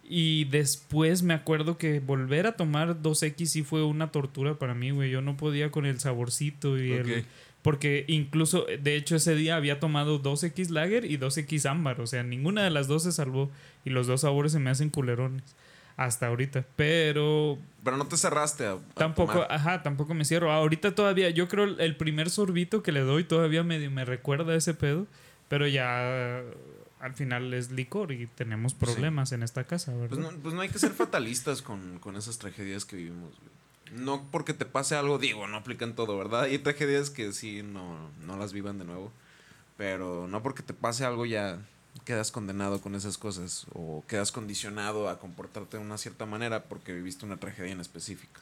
Y 0.03 0.45
después 0.47 1.23
me 1.23 1.35
acuerdo 1.35 1.77
que 1.77 2.01
volver 2.01 2.47
a 2.47 2.57
tomar 2.57 3.03
2X 3.03 3.45
sí 3.45 3.63
fue 3.63 3.85
una 3.85 4.11
tortura 4.13 4.55
para 4.59 4.73
mí, 4.75 4.93
güey. 4.93 5.11
Yo 5.11 5.21
no 5.21 5.37
podía 5.37 5.71
con 5.71 5.85
el 5.85 6.01
saborcito 6.01 6.83
y 6.83 6.93
el, 6.93 7.27
porque 7.61 8.07
incluso, 8.09 8.65
de 8.65 8.97
hecho, 8.97 9.17
ese 9.17 9.35
día 9.35 9.57
había 9.57 9.79
tomado 9.79 10.23
2X 10.23 10.71
Lager 10.71 11.05
y 11.05 11.19
2X 11.19 11.69
Ámbar. 11.69 12.01
O 12.01 12.07
sea, 12.07 12.23
ninguna 12.23 12.65
de 12.65 12.71
las 12.71 12.89
dos 12.89 13.03
se 13.03 13.13
salvó. 13.13 13.51
Y 13.85 13.91
los 13.91 14.07
dos 14.07 14.23
sabores 14.23 14.53
se 14.53 14.59
me 14.59 14.71
hacen 14.71 14.89
culerones. 14.89 15.55
Hasta 15.97 16.27
ahorita. 16.27 16.65
Pero 16.77 17.59
Pero 17.85 17.97
no 17.97 18.07
te 18.07 18.17
cerraste 18.17 18.67
a, 18.67 18.73
a 18.73 18.79
tampoco, 18.95 19.33
tomar. 19.35 19.53
ajá, 19.53 19.83
tampoco 19.83 20.15
me 20.15 20.25
cierro. 20.25 20.51
Ahorita 20.53 20.95
todavía, 20.95 21.31
yo 21.31 21.49
creo 21.49 21.65
el 21.65 21.97
primer 21.97 22.31
sorbito 22.31 22.83
que 22.83 22.91
le 22.93 23.01
doy 23.01 23.25
todavía 23.25 23.63
medio 23.63 23.91
me 23.91 24.05
recuerda 24.05 24.53
a 24.53 24.57
ese 24.57 24.75
pedo. 24.75 25.07
Pero 25.49 25.67
ya 25.69 26.43
al 27.01 27.15
final 27.15 27.53
es 27.55 27.71
licor 27.71 28.11
y 28.13 28.27
tenemos 28.27 28.73
problemas 28.75 29.31
en 29.33 29.43
esta 29.43 29.65
casa, 29.65 29.93
¿verdad? 29.93 30.09
Pues 30.17 30.21
no, 30.21 30.31
pues 30.41 30.55
no 30.55 30.63
hay 30.63 30.69
que 30.71 30.79
ser 30.79 30.93
fatalistas 30.93 31.61
con, 31.63 31.99
con 31.99 32.17
esas 32.17 32.39
tragedias 32.39 32.85
que 32.85 32.97
vivimos, 32.97 33.35
güey. 33.39 33.55
No 34.03 34.27
porque 34.33 34.55
te 34.55 34.65
pase 34.65 34.97
algo, 34.97 35.19
digo, 35.19 35.47
no 35.47 35.59
aplican 35.59 35.95
todo, 35.95 36.17
¿verdad? 36.19 36.45
Hay 36.45 36.59
tragedias 36.59 37.11
que 37.11 37.33
sí 37.33 37.63
no, 37.63 38.11
no 38.27 38.37
las 38.39 38.53
vivan 38.53 38.79
de 38.79 38.85
nuevo. 38.87 39.13
Pero 39.77 40.27
no 40.29 40.43
porque 40.43 40.63
te 40.63 40.73
pase 40.73 41.05
algo 41.05 41.27
ya 41.27 41.59
quedas 42.05 42.33
condenado 42.33 42.81
con 42.81 42.95
esas 42.95 43.19
cosas 43.19 43.67
o 43.73 44.05
quedas 44.09 44.33
condicionado 44.33 45.09
a 45.09 45.19
comportarte 45.19 45.77
de 45.77 45.83
una 45.83 45.99
cierta 45.99 46.27
manera 46.27 46.65
porque 46.65 46.93
viviste 46.93 47.25
una 47.25 47.37
tragedia 47.37 47.73
en 47.73 47.81
específico. 47.81 48.41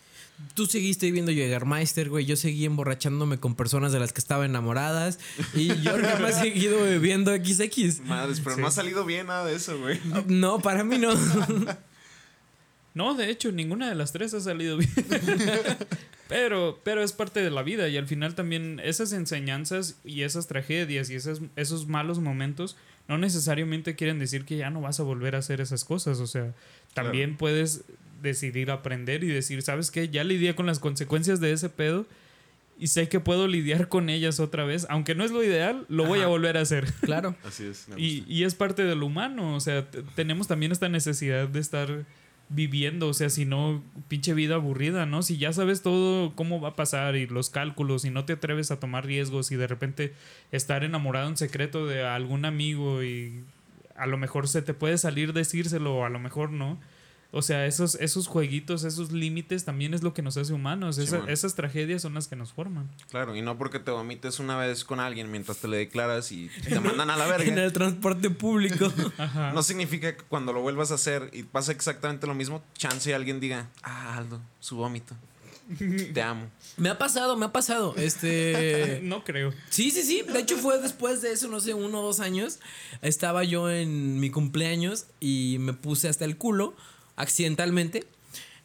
Tú 0.54 0.66
seguiste 0.66 1.10
viendo 1.10 1.30
Jägermeister, 1.30 2.08
güey. 2.08 2.24
Yo 2.24 2.36
seguí 2.36 2.64
emborrachándome 2.64 3.38
con 3.38 3.54
personas 3.54 3.92
de 3.92 4.00
las 4.00 4.12
que 4.12 4.20
estaba 4.20 4.44
enamoradas. 4.44 5.18
Y 5.54 5.68
yo 5.82 5.96
me 6.20 6.28
he 6.28 6.32
seguido 6.32 6.82
bebiendo 6.82 7.32
XX. 7.32 8.00
Madres, 8.00 8.40
pero 8.40 8.56
no 8.56 8.66
ha 8.66 8.70
salido 8.70 9.04
bien 9.04 9.26
nada 9.26 9.44
de 9.44 9.54
eso, 9.54 9.78
güey. 9.78 10.00
No, 10.26 10.58
para 10.60 10.84
mí 10.84 10.98
no. 10.98 11.12
No, 12.94 13.14
de 13.14 13.30
hecho, 13.30 13.52
ninguna 13.52 13.88
de 13.88 13.94
las 13.94 14.12
tres 14.12 14.34
ha 14.34 14.40
salido 14.40 14.76
bien. 14.76 14.90
pero, 16.28 16.78
pero 16.84 17.02
es 17.02 17.12
parte 17.12 17.40
de 17.40 17.50
la 17.50 17.62
vida 17.62 17.88
y 17.88 17.96
al 17.96 18.06
final 18.06 18.34
también 18.34 18.80
esas 18.84 19.12
enseñanzas 19.12 19.96
y 20.04 20.22
esas 20.22 20.46
tragedias 20.46 21.08
y 21.08 21.14
esos, 21.14 21.40
esos 21.56 21.86
malos 21.86 22.18
momentos 22.18 22.76
no 23.08 23.18
necesariamente 23.18 23.94
quieren 23.94 24.18
decir 24.18 24.44
que 24.44 24.56
ya 24.56 24.70
no 24.70 24.80
vas 24.80 25.00
a 25.00 25.02
volver 25.02 25.34
a 25.34 25.38
hacer 25.38 25.60
esas 25.60 25.84
cosas. 25.84 26.20
O 26.20 26.26
sea, 26.26 26.54
también 26.94 27.36
puedes 27.36 27.84
decidir 28.22 28.70
aprender 28.70 29.24
y 29.24 29.28
decir, 29.28 29.62
¿sabes 29.62 29.90
qué? 29.90 30.08
Ya 30.08 30.24
lidié 30.24 30.54
con 30.54 30.66
las 30.66 30.78
consecuencias 30.78 31.40
de 31.40 31.52
ese 31.52 31.68
pedo 31.68 32.06
y 32.78 32.88
sé 32.88 33.08
que 33.08 33.20
puedo 33.20 33.48
lidiar 33.48 33.88
con 33.88 34.08
ellas 34.08 34.40
otra 34.40 34.64
vez. 34.64 34.86
Aunque 34.88 35.14
no 35.14 35.24
es 35.24 35.30
lo 35.30 35.42
ideal, 35.42 35.84
lo 35.88 36.04
voy 36.04 36.20
a 36.20 36.26
volver 36.26 36.56
a 36.56 36.62
hacer. 36.62 36.92
Claro. 37.02 37.36
Así 37.44 37.66
es. 37.66 37.86
Y, 37.96 38.24
y, 38.26 38.44
es 38.44 38.54
parte 38.54 38.84
del 38.84 39.02
humano. 39.02 39.54
O 39.54 39.60
sea, 39.60 39.88
tenemos 40.14 40.48
también 40.48 40.72
esta 40.72 40.88
necesidad 40.88 41.48
de 41.48 41.60
estar 41.60 42.04
viviendo, 42.54 43.08
o 43.08 43.14
sea, 43.14 43.30
si 43.30 43.44
no, 43.44 43.82
pinche 44.08 44.34
vida 44.34 44.56
aburrida, 44.56 45.06
¿no? 45.06 45.22
Si 45.22 45.38
ya 45.38 45.52
sabes 45.52 45.82
todo 45.82 46.34
cómo 46.34 46.60
va 46.60 46.70
a 46.70 46.76
pasar 46.76 47.16
y 47.16 47.26
los 47.26 47.50
cálculos 47.50 48.04
y 48.04 48.10
no 48.10 48.24
te 48.24 48.34
atreves 48.34 48.70
a 48.70 48.78
tomar 48.78 49.06
riesgos 49.06 49.50
y 49.52 49.56
de 49.56 49.66
repente 49.66 50.14
estar 50.50 50.84
enamorado 50.84 51.28
en 51.28 51.36
secreto 51.36 51.86
de 51.86 52.04
algún 52.06 52.44
amigo 52.44 53.02
y 53.02 53.44
a 53.96 54.06
lo 54.06 54.18
mejor 54.18 54.48
se 54.48 54.62
te 54.62 54.74
puede 54.74 54.98
salir 54.98 55.32
decírselo 55.32 56.04
a 56.04 56.08
lo 56.08 56.18
mejor 56.18 56.50
no. 56.50 56.78
O 57.34 57.40
sea, 57.40 57.64
esos, 57.64 57.94
esos 57.94 58.26
jueguitos, 58.26 58.84
esos 58.84 59.10
límites 59.10 59.64
también 59.64 59.94
es 59.94 60.02
lo 60.02 60.12
que 60.12 60.20
nos 60.20 60.36
hace 60.36 60.52
humanos. 60.52 60.98
esas 60.98 61.54
tragedias 61.54 62.02
son 62.02 62.12
las 62.12 62.28
que 62.28 62.36
nos 62.36 62.52
forman. 62.52 62.90
Claro, 63.10 63.34
y 63.34 63.40
no 63.40 63.56
porque 63.56 63.78
te 63.78 63.90
vomites 63.90 64.38
una 64.38 64.58
vez 64.58 64.84
con 64.84 65.00
alguien 65.00 65.30
mientras 65.30 65.56
te 65.56 65.66
le 65.66 65.78
declaras 65.78 66.30
y 66.30 66.50
te 66.68 66.78
mandan 66.78 67.08
a 67.08 67.16
la 67.16 67.26
verga. 67.26 67.50
en 67.50 67.58
el 67.58 67.72
transporte 67.72 68.30
público. 68.30 68.92
No 69.54 69.62
significa 69.62 70.16
que 70.16 70.22
cuando 70.24 70.52
lo 70.52 70.60
vuelvas 70.60 70.90
a 70.90 70.94
hacer 70.94 71.30
y 71.32 71.42
pasa 71.42 71.72
exactamente 71.72 72.26
lo 72.26 72.34
mismo, 72.34 72.62
chance 72.74 73.08
y 73.08 73.12
alguien 73.12 73.40
diga, 73.40 73.68
ah, 73.82 74.16
Aldo, 74.18 74.40
su 74.60 74.76
vómito. 74.76 75.14
Te 76.12 76.22
amo. 76.22 76.50
Me 76.76 76.88
ha 76.88 76.98
pasado, 76.98 77.36
me 77.36 77.46
ha 77.46 77.52
pasado. 77.52 77.94
Este. 77.96 79.00
no 79.02 79.24
creo. 79.24 79.52
Sí, 79.68 79.90
sí, 79.90 80.02
sí. 80.02 80.22
De 80.22 80.40
hecho, 80.40 80.56
fue 80.56 80.80
después 80.80 81.20
de 81.20 81.32
eso, 81.32 81.48
no 81.48 81.60
sé, 81.60 81.74
uno 81.74 82.00
o 82.00 82.02
dos 82.02 82.20
años. 82.20 82.60
Estaba 83.02 83.44
yo 83.44 83.70
en 83.70 84.18
mi 84.20 84.30
cumpleaños 84.30 85.06
y 85.20 85.58
me 85.60 85.74
puse 85.74 86.08
hasta 86.08 86.24
el 86.24 86.38
culo 86.38 86.74
accidentalmente. 87.16 88.04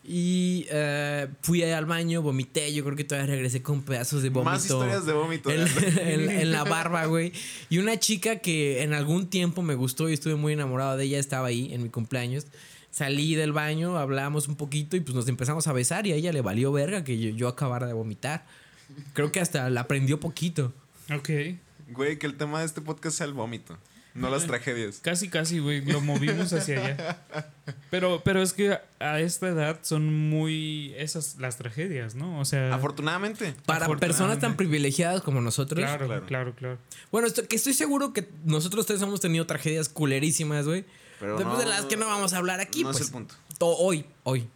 Y 0.10 0.66
eh, 0.70 1.28
fui 1.42 1.62
al 1.64 1.86
baño, 1.86 2.22
vomité. 2.22 2.74
Yo 2.74 2.86
creo 2.86 2.96
que 2.96 3.04
todavía 3.04 3.36
regresé 3.36 3.62
con 3.62 3.84
pedazos 3.84 4.24
de 4.24 4.30
vómito. 4.30 4.52
Más 4.52 4.64
historias 4.64 5.06
de 5.06 5.12
vómito. 5.12 5.50
En, 5.52 6.52
la 6.52 6.64
barba, 6.64 7.06
güey. 7.06 7.34
Y 7.70 7.80
una 7.80 8.00
chica 8.00 8.38
que 8.38 8.84
en 8.84 8.94
algún 8.94 9.30
tiempo 9.30 9.62
me 9.62 9.76
gustó 9.76 10.10
y 10.10 10.14
estuve 10.14 10.36
muy 10.36 10.54
enamorado 10.54 10.96
de 10.96 11.04
ella 11.04 11.20
estaba 11.20 11.48
ahí 11.48 11.74
en 11.74 11.84
mi 11.84 11.90
cumpleaños. 11.90 12.46
Salí 12.90 13.36
del 13.36 13.52
baño, 13.52 13.98
hablamos 13.98 14.48
un 14.48 14.56
poquito 14.56 14.96
y 14.96 15.02
pues 15.02 15.14
nos 15.14 15.28
empezamos 15.28 15.68
a 15.68 15.74
besar 15.74 16.08
y 16.08 16.14
a 16.14 16.16
ella 16.16 16.32
le 16.32 16.42
valió 16.42 16.72
verga 16.72 17.04
que 17.04 17.20
yo, 17.20 17.30
yo 17.32 17.50
acabara 17.50 17.86
de 17.86 17.94
vomitar. 17.94 18.46
Creo 19.12 19.34
que 19.34 19.42
hasta 19.42 19.70
la 19.70 19.82
aprendió 19.82 20.22
poquito. 20.22 20.74
Ok. 21.14 21.30
Güey, 21.92 22.18
que 22.18 22.28
el 22.28 22.38
tema 22.38 22.62
de 22.62 22.66
este 22.66 22.80
podcast 22.80 23.18
sea 23.18 23.28
el 23.28 23.34
vómito. 23.34 23.78
No 24.18 24.30
las 24.30 24.46
tragedias. 24.48 25.00
Casi, 25.02 25.30
casi, 25.30 25.60
güey. 25.60 25.86
Lo 25.86 26.02
movimos 26.02 26.52
hacia 26.52 26.84
allá. 26.84 27.18
Pero, 27.90 28.22
pero 28.24 28.42
es 28.42 28.54
que 28.54 28.78
a 29.00 29.20
esta 29.20 29.48
edad 29.48 29.80
son 29.84 30.30
muy 30.30 30.94
esas 30.98 31.38
las 31.38 31.58
tragedias, 31.58 32.16
¿no? 32.16 32.40
O 32.40 32.46
sea. 32.46 32.74
Afortunadamente. 32.74 33.56
Para 33.66 33.88
personas 33.98 34.40
tan 34.40 34.58
privilegiadas 34.58 35.22
como 35.22 35.40
nosotros. 35.42 35.80
Claro, 35.80 36.08
claro, 36.26 36.54
claro. 36.56 36.78
Bueno, 37.12 37.28
esto, 37.28 37.48
que 37.48 37.56
estoy 37.56 37.74
seguro 37.74 38.14
que 38.14 38.28
nosotros 38.44 38.86
tres 38.86 39.02
hemos 39.02 39.22
tenido 39.22 39.46
tragedias 39.46 39.88
culerísimas, 39.90 40.66
güey. 40.66 40.86
Pero 41.20 41.38
Después 41.38 41.60
de 41.60 41.66
las 41.66 41.86
que 41.86 41.98
no 41.98 42.08
vamos 42.08 42.34
a 42.34 42.38
hablar 42.38 42.60
aquí. 42.60 42.84
No 42.84 42.92
es 42.92 42.98
pues. 42.98 43.08
el 43.08 43.14
punto. 43.14 43.36
Hoy, 43.60 44.06
hoy. 44.24 44.48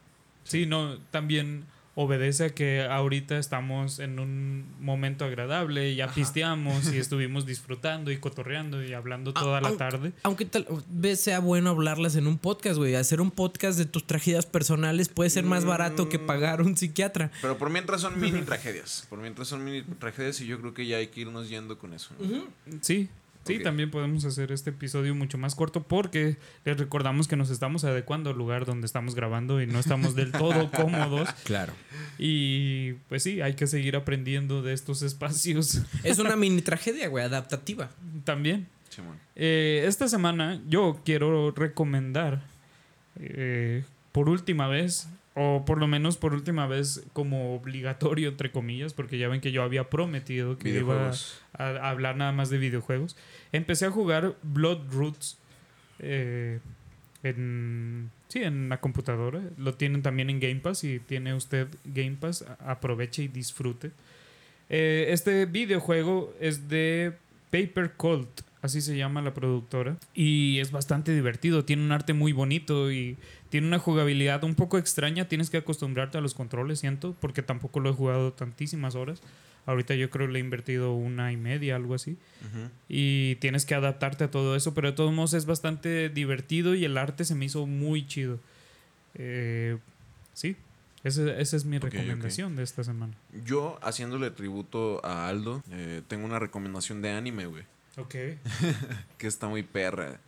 Sí, 0.44 0.66
no, 0.66 0.98
también 1.12 1.66
obedece 1.96 2.46
a 2.46 2.50
que 2.50 2.84
ahorita 2.84 3.38
estamos 3.38 4.00
en 4.00 4.20
un 4.20 4.66
momento 4.80 5.26
agradable, 5.26 5.94
ya 5.96 6.08
pisteamos 6.08 6.94
y 6.94 6.98
estuvimos 7.00 7.46
disfrutando 7.46 8.12
y 8.12 8.18
cotorreando 8.18 8.84
y 8.84 8.94
hablando 8.94 9.34
toda 9.34 9.60
la 9.62 9.76
tarde. 9.76 10.14
Aunque 10.24 10.46
tal 10.46 10.66
vez 10.90 11.20
sea 11.20 11.40
bueno 11.40 11.70
hablarlas 11.70 12.16
en 12.16 12.28
un 12.28 12.38
podcast, 12.38 12.78
güey. 12.78 12.96
Hacer 12.96 13.20
un 13.22 13.32
podcast 13.32 13.78
de 13.78 13.86
tus 13.86 14.06
tragedias 14.06 14.46
personales 14.46 15.10
puede 15.10 15.30
ser 15.30 15.44
más 15.44 15.66
barato 15.66 16.08
que 16.10 16.20
pagar 16.20 16.62
un 16.62 16.78
psiquiatra. 16.78 17.32
Pero 17.42 17.58
por 17.58 17.70
mientras 17.70 18.02
son 18.02 18.20
mini 18.20 18.42
tragedias. 18.46 19.06
Por 19.10 19.20
mientras 19.20 19.48
son 19.48 19.64
mini 19.64 19.82
tragedias 19.82 20.40
y 20.42 20.48
yo 20.48 20.60
creo 20.60 20.74
que 20.74 20.86
ya 20.86 20.98
hay 20.98 21.08
que 21.08 21.22
irnos 21.22 21.50
yendo 21.50 21.78
con 21.78 21.94
eso. 21.94 22.14
Sí, 22.82 23.10
Sí, 23.46 23.60
también 23.60 23.90
podemos 23.90 24.24
hacer 24.26 24.52
este 24.52 24.70
episodio 24.70 25.16
mucho 25.16 25.38
más 25.38 25.56
corto 25.56 25.84
porque 25.84 26.38
les 26.64 26.78
recordamos 26.78 27.28
que 27.28 27.36
nos 27.36 27.50
estamos 27.50 27.84
adecuando 27.84 28.30
al 28.30 28.38
lugar 28.38 28.66
donde 28.66 28.86
estamos 28.86 29.16
grabando 29.16 29.62
y 29.62 29.68
no 29.68 29.80
estamos 29.80 30.16
del 30.16 30.32
todo 30.32 30.70
cómodos. 30.76 31.30
Claro. 31.44 31.74
Y 32.20 32.94
pues 33.10 33.24
sí, 33.24 33.42
hay 33.42 33.56
que 33.56 33.68
seguir 33.68 33.96
aprendiendo 33.96 34.62
de 34.62 34.74
estos 34.74 35.02
espacios. 35.02 35.82
Es 36.04 36.20
una 36.20 36.36
mini 36.38 36.62
tragedia, 36.62 37.08
güey, 37.08 37.26
adaptativa. 37.26 37.90
También. 38.24 38.68
Eh, 39.36 39.86
esta 39.88 40.08
semana 40.08 40.62
yo 40.68 41.00
quiero 41.06 41.52
recomendar 41.52 42.42
eh, 43.20 43.84
por 44.12 44.30
última 44.30 44.68
vez 44.68 45.08
o 45.34 45.64
por 45.66 45.80
lo 45.80 45.88
menos 45.88 46.18
por 46.18 46.34
última 46.34 46.68
vez 46.68 47.04
como 47.14 47.56
obligatorio, 47.56 48.30
entre 48.30 48.52
comillas, 48.52 48.94
porque 48.94 49.18
ya 49.18 49.30
ven 49.30 49.40
que 49.40 49.52
yo 49.52 49.64
había 49.64 49.90
prometido 49.90 50.58
que 50.58 50.70
iba 50.70 51.12
a, 51.54 51.90
hablar 51.90 52.18
nada 52.18 52.32
más 52.32 52.50
de 52.50 52.58
videojuegos. 52.58 53.16
Empecé 53.52 53.86
a 53.86 53.92
jugar 53.92 54.36
Blood 54.44 54.92
Roots 54.92 55.38
eh, 56.00 56.60
en, 57.24 58.12
sí, 58.28 58.44
en 58.44 58.68
la 58.68 58.82
computadora. 58.82 59.42
Lo 59.58 59.74
tienen 59.76 60.02
también 60.02 60.30
en 60.30 60.40
Game 60.40 60.58
Pass. 60.58 60.80
Si 60.80 61.00
tiene 61.00 61.34
usted 61.34 61.68
Game 61.86 62.18
Pass, 62.20 62.44
aproveche 62.60 63.24
y 63.24 63.28
disfrute. 63.30 63.92
Eh, 64.70 65.08
este 65.10 65.46
videojuego 65.46 66.34
es 66.42 66.68
de 66.68 67.14
Paper 67.52 67.94
Cult 67.94 68.42
así 68.62 68.82
se 68.82 68.98
llama 68.98 69.22
la 69.22 69.34
productora. 69.34 69.98
Y 70.14 70.60
es 70.60 70.72
bastante 70.72 71.14
divertido, 71.14 71.66
tiene 71.66 71.84
un 71.84 71.92
arte 71.92 72.14
muy 72.14 72.32
bonito 72.32 72.92
y 72.92 73.18
tiene 73.50 73.68
una 73.68 73.80
jugabilidad 73.80 74.44
un 74.44 74.56
poco 74.56 74.78
extraña. 74.78 75.28
Tienes 75.28 75.50
que 75.50 75.58
acostumbrarte 75.58 76.18
a 76.18 76.22
los 76.22 76.34
controles, 76.34 76.80
siento, 76.80 77.16
porque 77.20 77.42
tampoco 77.42 77.80
lo 77.80 77.90
he 77.90 77.94
jugado 77.94 78.34
tantísimas 78.34 78.96
horas. 78.96 79.22
Ahorita 79.66 79.94
yo 79.94 80.10
creo 80.10 80.28
que 80.28 80.34
le 80.34 80.40
he 80.40 80.42
invertido 80.42 80.94
una 80.94 81.32
y 81.32 81.38
media, 81.38 81.76
algo 81.76 81.94
así. 81.94 82.18
Y 82.90 83.36
tienes 83.36 83.66
que 83.66 83.76
adaptarte 83.76 84.24
a 84.24 84.32
todo 84.32 84.56
eso, 84.56 84.74
pero 84.74 84.90
de 84.90 84.96
todos 84.96 85.14
modos 85.14 85.34
es 85.34 85.46
bastante 85.46 86.10
divertido 86.10 86.74
y 86.74 86.84
el 86.86 86.98
arte 86.98 87.26
se 87.26 87.36
me 87.36 87.46
hizo 87.46 87.68
muy 87.68 88.08
chido. 88.08 88.40
Eh, 89.16 89.78
sí, 90.34 90.56
esa, 91.04 91.38
es 91.38 91.66
mi 91.66 91.78
recomendación 91.78 92.56
de 92.56 92.64
esta 92.64 92.84
semana. 92.84 93.14
Yo, 93.46 93.80
haciéndole 93.84 94.32
tributo 94.32 95.04
a 95.06 95.28
Aldo, 95.28 95.64
eh, 95.72 96.02
tengo 96.08 96.26
una 96.26 96.40
recomendación 96.40 97.02
de 97.02 97.12
anime, 97.12 97.46
güey. 97.46 97.64
Ok. 97.98 98.16
que 99.18 99.28
está 99.28 99.48
muy 99.48 99.64
perra. 99.64 100.20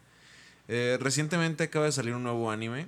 Eh, 0.67 0.97
recientemente 0.99 1.65
acaba 1.65 1.85
de 1.85 1.91
salir 1.91 2.13
un 2.13 2.23
nuevo 2.23 2.51
anime 2.51 2.87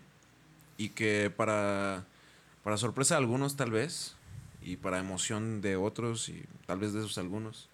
y 0.77 0.89
que 0.89 1.31
para, 1.35 2.05
para 2.63 2.77
sorpresa 2.77 3.15
de 3.15 3.19
algunos 3.19 3.55
tal 3.55 3.71
vez 3.71 4.15
y 4.61 4.77
para 4.77 4.99
emoción 4.99 5.61
de 5.61 5.75
otros 5.75 6.29
y 6.29 6.43
tal 6.65 6.79
vez 6.79 6.93
de 6.93 6.99
esos 6.99 7.17
algunos, 7.17 7.69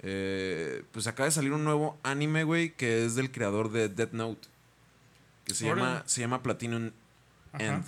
eh, 0.00 0.84
pues 0.92 1.06
acaba 1.06 1.26
de 1.26 1.32
salir 1.32 1.52
un 1.52 1.64
nuevo 1.64 1.98
anime, 2.02 2.44
güey, 2.44 2.74
que 2.74 3.04
es 3.04 3.14
del 3.14 3.30
creador 3.32 3.72
de 3.72 3.88
Death 3.88 4.12
Note, 4.12 4.48
que 5.44 5.54
se, 5.54 5.66
llama, 5.66 6.02
se 6.06 6.20
llama 6.20 6.42
Platinum 6.42 6.90
End. 7.58 7.84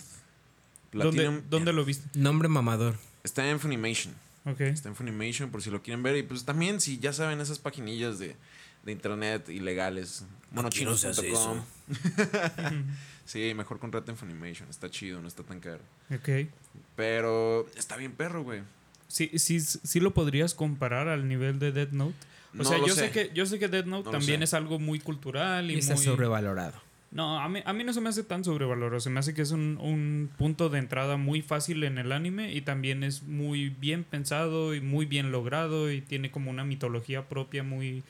¿Dónde, 0.92 1.72
lo 1.72 1.84
viste? 1.84 2.08
Nombre 2.18 2.48
mamador. 2.48 2.96
Está 3.22 3.48
en 3.48 3.60
Funimation. 3.60 4.14
Okay. 4.52 4.68
Está 4.68 4.88
en 4.88 4.96
Funimation 4.96 5.50
por 5.50 5.62
si 5.62 5.70
lo 5.70 5.82
quieren 5.82 6.02
ver. 6.02 6.16
Y 6.16 6.22
pues 6.22 6.44
también, 6.44 6.80
si 6.80 6.98
ya 6.98 7.12
saben 7.12 7.40
esas 7.40 7.58
paginillas 7.58 8.18
de, 8.18 8.36
de 8.84 8.92
internet 8.92 9.48
ilegales, 9.48 10.24
monochinos.com. 10.52 11.62
sí, 13.24 13.52
mejor 13.54 13.78
contraten 13.78 14.16
Funimation. 14.16 14.68
Está 14.70 14.90
chido, 14.90 15.20
no 15.20 15.28
está 15.28 15.42
tan 15.42 15.60
caro. 15.60 15.80
Ok. 16.10 16.48
Pero 16.96 17.66
está 17.76 17.96
bien 17.96 18.12
perro, 18.12 18.42
güey. 18.42 18.62
Sí, 19.08 19.30
sí, 19.38 19.60
sí 19.60 20.00
lo 20.00 20.12
podrías 20.12 20.54
comparar 20.54 21.08
al 21.08 21.28
nivel 21.28 21.58
de 21.58 21.72
Dead 21.72 21.90
Note. 21.90 22.14
O 22.58 22.64
sea, 22.64 22.78
yo 22.78 22.94
sé. 22.94 23.10
que 23.10 23.30
yo 23.34 23.46
sé 23.46 23.58
que 23.58 23.68
Dead 23.68 23.84
Note 23.84 24.10
también 24.10 24.42
es 24.42 24.54
algo 24.54 24.78
muy 24.78 25.00
cultural 25.00 25.70
y, 25.70 25.74
y 25.74 25.78
está 25.78 25.96
sobrevalorado. 25.96 26.87
No, 27.10 27.40
a 27.40 27.48
mí, 27.48 27.60
a 27.64 27.72
mí 27.72 27.84
no 27.84 27.92
se 27.92 28.00
me 28.00 28.10
hace 28.10 28.22
tan 28.22 28.44
sobrevalorado. 28.44 29.00
Se 29.00 29.10
me 29.10 29.20
hace 29.20 29.32
que 29.32 29.42
es 29.42 29.50
un, 29.50 29.78
un, 29.80 30.30
punto 30.36 30.68
de 30.68 30.78
entrada 30.78 31.16
muy 31.16 31.40
fácil 31.40 31.84
en 31.84 31.96
el 31.96 32.12
anime 32.12 32.52
y 32.52 32.60
también 32.60 33.02
es 33.02 33.22
muy 33.22 33.70
bien 33.70 34.04
pensado 34.04 34.74
y 34.74 34.80
muy 34.80 35.06
bien 35.06 35.32
logrado 35.32 35.90
y 35.90 36.02
tiene 36.02 36.30
como 36.30 36.50
una 36.50 36.64
mitología 36.64 37.28
propia 37.28 37.62
muy, 37.62 38.02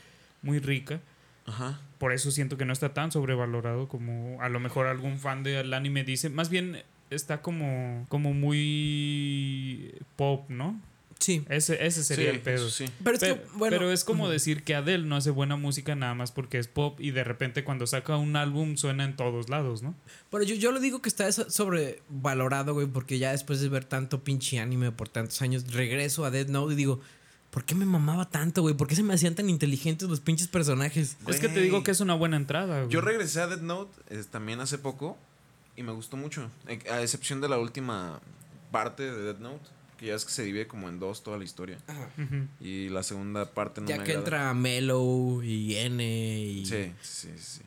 muy 0.42 0.58
rica. 0.58 1.00
Ajá. 1.46 1.80
Por 1.98 2.12
eso 2.12 2.30
siento 2.30 2.58
que 2.58 2.64
no 2.64 2.72
está 2.72 2.92
tan 2.92 3.12
sobrevalorado 3.12 3.88
como 3.88 4.42
a 4.42 4.48
lo 4.48 4.60
mejor 4.60 4.86
algún 4.86 5.18
fan 5.18 5.42
del 5.42 5.72
anime 5.72 6.04
dice. 6.04 6.28
Más 6.28 6.50
bien 6.50 6.82
está 7.10 7.40
como, 7.40 8.04
como 8.08 8.34
muy 8.34 9.94
pop, 10.16 10.48
¿no? 10.50 10.80
Sí. 11.18 11.44
Ese, 11.48 11.84
ese 11.84 12.04
sería 12.04 12.30
Sí, 12.30 12.36
el 12.36 12.40
pedo. 12.42 12.70
sí. 12.70 12.84
Pero 13.02 13.14
es 13.16 13.20
Pe- 13.20 13.34
que, 13.34 13.46
bueno. 13.54 13.76
pero 13.76 13.90
es 13.92 14.04
como 14.04 14.28
decir 14.28 14.62
que 14.62 14.74
Adele 14.76 15.04
no 15.04 15.16
hace 15.16 15.30
buena 15.30 15.56
música 15.56 15.96
nada 15.96 16.14
más 16.14 16.30
porque 16.30 16.58
es 16.58 16.68
pop 16.68 17.00
y 17.00 17.10
de 17.10 17.24
repente 17.24 17.64
cuando 17.64 17.86
saca 17.88 18.16
un 18.16 18.36
álbum 18.36 18.76
suena 18.76 19.04
en 19.04 19.16
todos 19.16 19.48
lados, 19.48 19.82
¿no? 19.82 19.94
Pero 20.30 20.44
yo, 20.44 20.54
yo 20.54 20.70
lo 20.70 20.78
digo 20.78 21.02
que 21.02 21.08
está 21.08 21.30
sobrevalorado, 21.88 22.74
güey, 22.74 22.86
porque 22.86 23.18
ya 23.18 23.32
después 23.32 23.60
de 23.60 23.68
ver 23.68 23.84
tanto 23.84 24.22
pinche 24.24 24.58
anime 24.58 24.92
por 24.92 25.08
tantos 25.08 25.40
años, 25.42 25.72
regreso 25.72 26.24
a 26.24 26.30
Dead 26.30 26.48
Note 26.48 26.74
y 26.74 26.76
digo, 26.76 27.00
¿por 27.50 27.64
qué 27.64 27.74
me 27.74 27.84
mamaba 27.84 28.28
tanto, 28.30 28.62
güey? 28.62 28.74
¿Por 28.74 28.86
qué 28.88 28.94
se 28.94 29.02
me 29.02 29.14
hacían 29.14 29.34
tan 29.34 29.48
inteligentes 29.50 30.08
los 30.08 30.20
pinches 30.20 30.48
personajes? 30.48 31.16
Es 31.26 31.40
que 31.40 31.48
te 31.48 31.60
digo 31.60 31.82
que 31.82 31.90
es 31.90 32.00
una 32.00 32.14
buena 32.14 32.36
entrada. 32.36 32.78
güey. 32.82 32.90
Yo 32.92 33.00
regresé 33.00 33.40
a 33.40 33.46
Dead 33.46 33.60
Note 33.60 33.90
eh, 34.10 34.22
también 34.30 34.60
hace 34.60 34.78
poco 34.78 35.16
y 35.76 35.82
me 35.82 35.92
gustó 35.92 36.16
mucho. 36.16 36.50
eh, 36.68 36.78
A 36.90 37.02
excepción 37.02 37.40
de 37.40 37.48
la 37.48 37.58
última 37.58 38.20
parte 38.70 39.02
de 39.10 39.22
Dead 39.22 39.38
Note, 39.38 39.66
que 39.98 40.06
ya 40.06 40.14
es 40.14 40.24
que 40.24 40.30
se 40.30 40.44
divide 40.44 40.66
como 40.66 40.88
en 40.88 40.98
dos 40.98 41.22
toda 41.22 41.36
la 41.36 41.44
historia. 41.44 41.78
Ujú. 42.16 42.46
Y 42.60 42.88
la 42.88 43.02
segunda 43.02 43.44
parte 43.46 43.80
no 43.80 43.88
ya 43.88 43.98
me 43.98 44.04
que 44.04 44.12
agrada. 44.12 44.24
entra 44.24 44.54
Mellow 44.54 45.42
y 45.42 45.76
N 45.76 46.02
y... 46.02 46.64
Sí, 46.64 46.92
sí, 47.02 47.30
sí. 47.36 47.60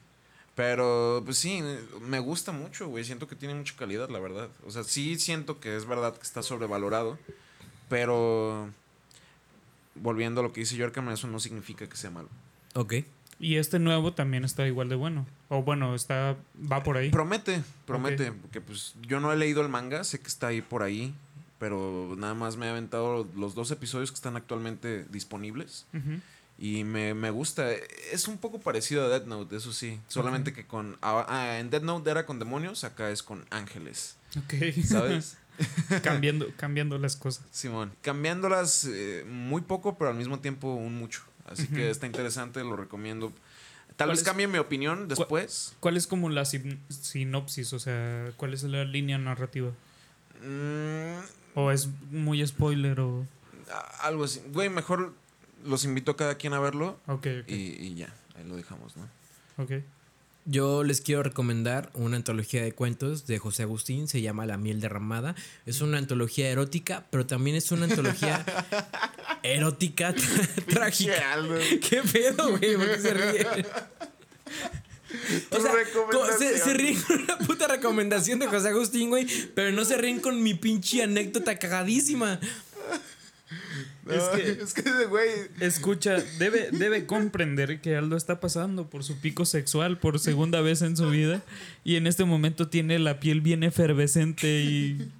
Pero, 0.55 1.21
pues 1.23 1.37
sí, 1.37 1.61
me 2.01 2.19
gusta 2.19 2.51
mucho, 2.51 2.87
güey. 2.87 3.03
Siento 3.03 3.27
que 3.27 3.35
tiene 3.35 3.55
mucha 3.55 3.75
calidad, 3.75 4.09
la 4.09 4.19
verdad. 4.19 4.49
O 4.65 4.71
sea, 4.71 4.83
sí 4.83 5.17
siento 5.17 5.59
que 5.59 5.75
es 5.75 5.85
verdad 5.85 6.15
que 6.15 6.23
está 6.23 6.43
sobrevalorado. 6.43 7.17
Pero, 7.89 8.69
volviendo 9.95 10.41
a 10.41 10.43
lo 10.43 10.53
que 10.53 10.61
dice 10.61 10.75
Yorkam, 10.75 11.09
eso 11.09 11.27
no 11.27 11.39
significa 11.39 11.87
que 11.87 11.95
sea 11.95 12.11
malo. 12.11 12.29
Ok. 12.75 12.95
Y 13.39 13.55
este 13.55 13.79
nuevo 13.79 14.13
también 14.13 14.43
está 14.43 14.67
igual 14.67 14.87
de 14.87 14.95
bueno. 14.95 15.25
O 15.49 15.63
bueno, 15.63 15.95
está 15.95 16.35
va 16.71 16.83
por 16.83 16.97
ahí. 16.97 17.09
Promete, 17.09 17.63
promete. 17.87 18.31
Porque, 18.33 18.61
pues, 18.61 18.93
yo 19.07 19.19
no 19.19 19.33
he 19.33 19.37
leído 19.37 19.61
el 19.61 19.69
manga, 19.69 20.03
sé 20.03 20.19
que 20.19 20.27
está 20.27 20.47
ahí 20.47 20.61
por 20.61 20.83
ahí. 20.83 21.15
Pero 21.61 22.15
nada 22.17 22.33
más 22.33 22.57
me 22.57 22.65
he 22.65 22.69
aventado 22.69 23.25
los 23.37 23.53
dos 23.53 23.69
episodios 23.69 24.09
que 24.09 24.15
están 24.15 24.35
actualmente 24.35 25.05
disponibles. 25.11 25.85
Y 26.57 26.83
me, 26.83 27.13
me 27.13 27.29
gusta. 27.29 27.71
Es 28.11 28.27
un 28.27 28.39
poco 28.39 28.59
parecido 28.59 29.05
a 29.05 29.09
Dead 29.09 29.25
Note, 29.27 29.55
eso 29.55 29.71
sí. 29.71 29.99
Solamente 30.07 30.53
que 30.53 30.65
con. 30.65 30.97
ah, 31.03 31.23
ah, 31.29 31.59
en 31.59 31.69
Dead 31.69 31.83
Note 31.83 32.09
era 32.09 32.25
con 32.25 32.39
demonios, 32.39 32.83
acá 32.83 33.11
es 33.11 33.21
con 33.21 33.45
ángeles. 33.51 34.15
Ok. 34.37 34.55
¿Sabes? 34.83 35.37
cambiando, 36.03 36.47
cambiando 36.57 36.97
las 36.97 37.15
cosas. 37.15 37.45
Simón. 37.51 37.91
Cambiándolas 38.01 38.85
eh, 38.85 39.23
muy 39.29 39.61
poco, 39.61 39.97
pero 39.99 40.09
al 40.09 40.17
mismo 40.17 40.39
tiempo 40.39 40.73
un 40.73 40.95
mucho. 40.97 41.21
Así 41.45 41.67
que 41.67 41.89
está 41.91 42.07
interesante, 42.07 42.63
lo 42.63 42.75
recomiendo. 42.75 43.31
Tal 43.97 44.07
¿Cuál 44.07 44.09
vez 44.11 44.19
es- 44.19 44.25
cambie 44.25 44.47
mi 44.47 44.57
opinión 44.57 45.07
después. 45.07 45.73
¿Cuál 45.79 45.95
es 45.97 46.07
como 46.07 46.29
la 46.29 46.45
sin- 46.45 46.79
sinopsis? 46.89 47.71
O 47.73 47.79
sea, 47.79 48.31
¿cuál 48.37 48.53
es 48.55 48.63
la 48.63 48.83
línea 48.83 49.17
narrativa? 49.19 49.71
Mm, 50.43 51.19
¿O 51.55 51.71
es 51.71 51.89
muy 52.11 52.45
spoiler 52.45 52.99
o...? 52.99 53.25
algo 54.01 54.25
así. 54.25 54.41
Güey, 54.51 54.69
mejor 54.69 55.13
los 55.63 55.85
invito 55.85 56.11
a 56.11 56.17
cada 56.17 56.35
quien 56.35 56.53
a 56.53 56.59
verlo. 56.59 56.99
Ok, 57.07 57.27
ok. 57.43 57.49
Y, 57.49 57.53
y 57.53 57.95
ya, 57.95 58.13
ahí 58.35 58.43
lo 58.45 58.55
dejamos, 58.55 58.97
¿no? 58.97 59.07
ok. 59.63 59.71
Yo 60.45 60.83
les 60.83 61.01
quiero 61.01 61.21
recomendar 61.21 61.91
una 61.93 62.17
antología 62.17 62.63
de 62.63 62.71
cuentos 62.71 63.27
de 63.27 63.37
José 63.37 63.61
Agustín, 63.61 64.07
se 64.07 64.21
llama 64.21 64.47
La 64.47 64.57
miel 64.57 64.81
derramada. 64.81 65.35
Es 65.67 65.81
una 65.81 65.99
antología 65.99 66.49
erótica, 66.49 67.05
pero 67.11 67.27
también 67.27 67.55
es 67.55 67.71
una 67.71 67.85
antología 67.85 68.43
erótica 69.43 70.15
trágica. 70.67 71.37
¿Qué 71.87 72.01
pedo, 72.11 72.57
güey? 72.57 72.75
¿Por 72.75 72.87
qué 72.87 72.99
se 72.99 73.13
ríe? 73.13 73.47
O 75.49 75.59
sea, 75.59 76.57
se, 76.57 76.73
ríen 76.73 77.01
con 77.01 77.21
una 77.21 77.37
puta 77.39 77.67
recomendación 77.67 78.39
de 78.39 78.47
José 78.47 78.69
Agustín, 78.69 79.09
güey, 79.09 79.27
pero 79.53 79.71
no 79.71 79.85
se 79.85 79.97
ríen 79.97 80.19
con 80.19 80.41
mi 80.41 80.53
pinche 80.53 81.03
anécdota 81.03 81.57
cagadísima. 81.57 82.39
Es 84.09 84.23
que, 84.23 84.63
es 84.63 84.73
que, 84.73 85.05
güey. 85.05 85.29
Escucha, 85.59 86.17
debe, 86.39 86.69
debe 86.71 87.05
comprender 87.05 87.81
que 87.81 87.95
Aldo 87.95 88.17
está 88.17 88.39
pasando 88.39 88.89
por 88.89 89.03
su 89.03 89.19
pico 89.19 89.45
sexual 89.45 89.97
por 89.97 90.19
segunda 90.19 90.61
vez 90.61 90.81
en 90.81 90.97
su 90.97 91.09
vida 91.09 91.43
y 91.83 91.95
en 91.95 92.07
este 92.07 92.25
momento 92.25 92.67
tiene 92.67 92.99
la 92.99 93.19
piel 93.19 93.41
bien 93.41 93.63
efervescente 93.63 94.61
y... 94.61 95.11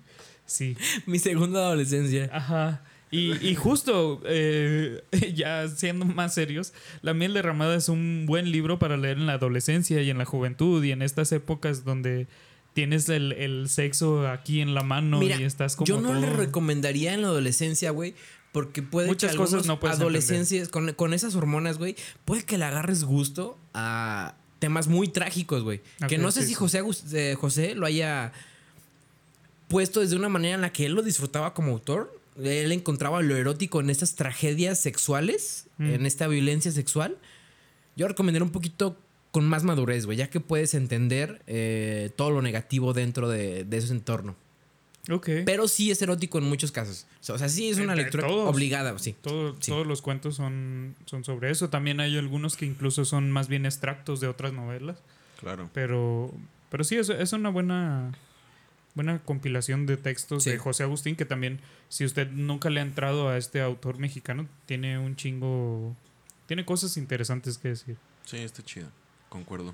Sí, 0.45 0.75
Mi 1.05 1.17
segunda 1.19 1.61
adolescencia. 1.61 2.29
ajá. 2.33 2.81
Y, 3.11 3.33
y 3.45 3.55
justo, 3.55 4.21
eh, 4.25 5.03
ya 5.35 5.67
siendo 5.67 6.05
más 6.05 6.33
serios, 6.33 6.73
La 7.01 7.13
miel 7.13 7.33
derramada 7.33 7.75
es 7.75 7.89
un 7.89 8.25
buen 8.25 8.51
libro 8.51 8.79
para 8.79 8.97
leer 8.97 9.17
en 9.17 9.27
la 9.27 9.33
adolescencia 9.33 10.01
y 10.01 10.09
en 10.09 10.17
la 10.17 10.25
juventud 10.25 10.83
y 10.83 10.91
en 10.91 11.01
estas 11.01 11.31
épocas 11.33 11.83
donde 11.83 12.27
tienes 12.73 13.09
el, 13.09 13.33
el 13.33 13.67
sexo 13.67 14.27
aquí 14.27 14.61
en 14.61 14.73
la 14.73 14.83
mano 14.83 15.19
Mira, 15.19 15.39
y 15.39 15.43
estás 15.43 15.75
como 15.75 15.85
yo 15.85 15.99
no 15.99 16.13
le 16.13 16.29
recomendaría 16.29 17.13
en 17.13 17.21
la 17.21 17.27
adolescencia, 17.27 17.91
güey. 17.91 18.15
Porque 18.51 18.81
puede 18.81 19.07
Muchas 19.07 19.31
que 19.31 19.37
cosas 19.37 19.65
no 19.65 19.79
adolescencias, 19.81 20.67
con, 20.67 20.91
con 20.93 21.13
esas 21.13 21.35
hormonas, 21.35 21.77
güey, 21.77 21.95
puede 22.25 22.43
que 22.43 22.57
le 22.57 22.65
agarres 22.65 23.05
gusto 23.05 23.57
a 23.73 24.35
temas 24.59 24.87
muy 24.87 25.07
trágicos, 25.07 25.63
güey. 25.63 25.81
que 26.09 26.17
no 26.17 26.31
sé 26.31 26.41
sí, 26.41 26.49
si. 26.49 26.53
José, 26.53 26.83
eh, 27.13 27.35
José 27.39 27.75
lo 27.75 27.85
haya 27.85 28.33
puesto 29.69 30.01
desde 30.01 30.17
una 30.17 30.27
manera 30.27 30.55
en 30.55 30.61
la 30.61 30.73
que 30.73 30.85
él 30.85 30.93
lo 30.93 31.01
disfrutaba 31.01 31.53
como 31.53 31.71
autor. 31.71 32.19
Él 32.43 32.71
encontraba 32.71 33.21
lo 33.21 33.35
erótico 33.35 33.79
en 33.79 33.89
estas 33.89 34.15
tragedias 34.15 34.79
sexuales, 34.79 35.67
Mm. 35.77 35.89
en 35.93 36.05
esta 36.05 36.27
violencia 36.27 36.71
sexual. 36.71 37.17
Yo 37.95 38.07
recomendaría 38.07 38.43
un 38.45 38.51
poquito 38.51 38.97
con 39.31 39.45
más 39.47 39.63
madurez, 39.63 40.05
güey, 40.05 40.17
ya 40.17 40.29
que 40.29 40.39
puedes 40.39 40.73
entender 40.73 41.41
eh, 41.47 42.09
todo 42.15 42.31
lo 42.31 42.41
negativo 42.41 42.93
dentro 42.93 43.29
de, 43.29 43.63
de 43.63 43.77
ese 43.77 43.93
entorno. 43.93 44.35
Ok. 45.09 45.29
Pero 45.45 45.67
sí 45.67 45.89
es 45.89 46.01
erótico 46.01 46.37
en 46.37 46.43
muchos 46.43 46.71
casos. 46.71 47.07
O 47.27 47.37
sea, 47.37 47.49
sí 47.49 47.69
es 47.69 47.77
una 47.77 47.93
Entre 47.93 48.03
lectura 48.03 48.27
todos. 48.27 48.53
obligada, 48.53 48.97
sí. 48.99 49.15
Todo- 49.21 49.55
Sí. 49.59 49.71
Todos 49.71 49.87
los 49.87 50.01
cuentos 50.01 50.35
son, 50.35 50.95
son 51.05 51.23
sobre 51.23 51.49
eso. 51.49 51.69
También 51.69 51.99
hay 51.99 52.17
algunos 52.17 52.55
que 52.55 52.65
incluso 52.65 53.03
son 53.05 53.31
más 53.31 53.47
bien 53.47 53.65
extractos 53.65 54.19
de 54.19 54.27
otras 54.27 54.53
novelas. 54.53 54.97
Claro. 55.39 55.69
Pero, 55.73 56.31
pero 56.69 56.83
sí, 56.83 56.97
es, 56.97 57.09
es 57.09 57.33
una 57.33 57.49
buena, 57.49 58.11
buena 58.95 59.19
compilación 59.19 59.85
de 59.85 59.97
textos 59.97 60.43
Sí. 60.43 60.51
de 60.51 60.57
José 60.57 60.83
Agustín, 60.83 61.15
que 61.15 61.25
también, 61.25 61.59
si 61.89 62.05
usted 62.05 62.29
nunca 62.31 62.69
le 62.69 62.79
ha 62.79 62.83
entrado 62.83 63.29
a 63.29 63.37
este 63.37 63.61
autor 63.61 63.97
mexicano, 63.97 64.47
tiene 64.65 64.97
un 64.99 65.15
chingo... 65.15 65.95
Tiene 66.47 66.65
cosas 66.65 66.97
interesantes 66.97 67.57
que 67.57 67.69
decir. 67.69 67.95
Sí, 68.25 68.37
está 68.37 68.61
chido. 68.63 68.87
Concuerdo. 69.29 69.73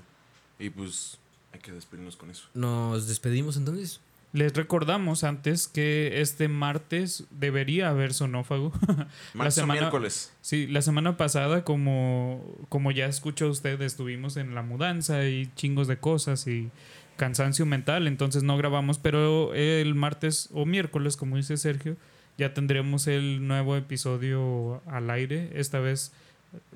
Y 0.58 0.70
pues 0.70 1.18
hay 1.52 1.60
que 1.60 1.72
despedirnos 1.72 2.16
con 2.16 2.30
eso. 2.30 2.48
Nos 2.54 3.08
despedimos 3.08 3.56
entonces. 3.56 4.00
Les 4.34 4.52
recordamos 4.52 5.24
antes 5.24 5.66
que 5.68 6.20
este 6.20 6.48
martes 6.48 7.24
debería 7.30 7.88
haber 7.88 8.12
sonófago. 8.12 8.72
Marzo 9.34 9.62
semana- 9.62 9.80
miércoles. 9.80 10.32
Sí, 10.42 10.66
la 10.66 10.82
semana 10.82 11.16
pasada, 11.16 11.64
como, 11.64 12.44
como 12.68 12.90
ya 12.92 13.06
escuchó 13.06 13.48
usted, 13.48 13.80
estuvimos 13.80 14.36
en 14.36 14.54
la 14.54 14.62
mudanza 14.62 15.24
y 15.26 15.50
chingos 15.56 15.88
de 15.88 15.96
cosas 15.98 16.46
y 16.46 16.70
cansancio 17.18 17.66
mental, 17.66 18.06
entonces 18.06 18.42
no 18.42 18.56
grabamos, 18.56 18.98
pero 18.98 19.52
el 19.52 19.94
martes 19.94 20.48
o 20.54 20.64
miércoles, 20.64 21.18
como 21.18 21.36
dice 21.36 21.58
Sergio, 21.58 21.96
ya 22.38 22.54
tendremos 22.54 23.06
el 23.06 23.46
nuevo 23.46 23.76
episodio 23.76 24.80
al 24.86 25.10
aire. 25.10 25.50
Esta 25.54 25.80
vez, 25.80 26.12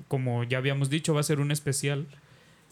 como 0.07 0.43
ya 0.43 0.59
habíamos 0.59 0.91
dicho, 0.91 1.15
va 1.15 1.21
a 1.21 1.23
ser 1.23 1.39
un 1.39 1.51
especial. 1.51 2.05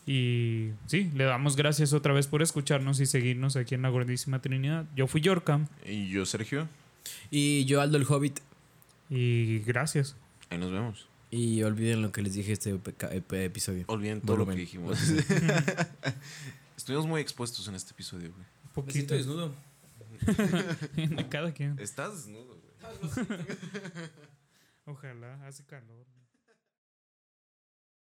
Y 0.05 0.71
sí, 0.87 1.09
le 1.15 1.23
damos 1.23 1.55
gracias 1.55 1.93
otra 1.93 2.13
vez 2.13 2.27
por 2.27 2.41
escucharnos 2.41 2.99
y 2.99 3.05
seguirnos 3.05 3.55
aquí 3.55 3.75
en 3.75 3.81
la 3.81 3.89
Gordísima 3.89 4.41
Trinidad. 4.41 4.85
Yo 4.95 5.07
fui 5.07 5.21
Yorkam 5.21 5.67
Y 5.85 6.09
yo, 6.09 6.25
Sergio. 6.25 6.67
Y 7.31 7.65
yo, 7.65 7.81
Aldo 7.81 7.97
el 7.97 8.05
Hobbit. 8.07 8.39
y 9.09 9.59
gracias. 9.59 10.15
Ahí 10.49 10.57
nos 10.57 10.71
vemos. 10.71 11.07
Y 11.31 11.63
olviden 11.63 12.01
lo 12.01 12.11
que 12.11 12.21
les 12.21 12.33
dije 12.33 12.51
este 12.51 12.77
episodio. 13.31 13.85
Olviden 13.87 14.19
todo 14.19 14.35
lo 14.35 14.45
que 14.45 14.55
dijimos. 14.55 14.99
Estuvimos 16.81 17.05
muy 17.05 17.21
expuestos 17.21 17.67
en 17.67 17.75
este 17.75 17.91
episodio, 17.91 18.33
güey. 18.33 18.43
Poquito. 18.73 19.13
desnudo. 19.13 19.53
Cada 21.29 21.53
quien. 21.53 21.77
Estás 21.77 22.25
desnudo, 22.25 22.59
güey. 22.59 24.09
Ojalá, 24.85 25.45
hace 25.45 25.63
calor. 25.63 26.07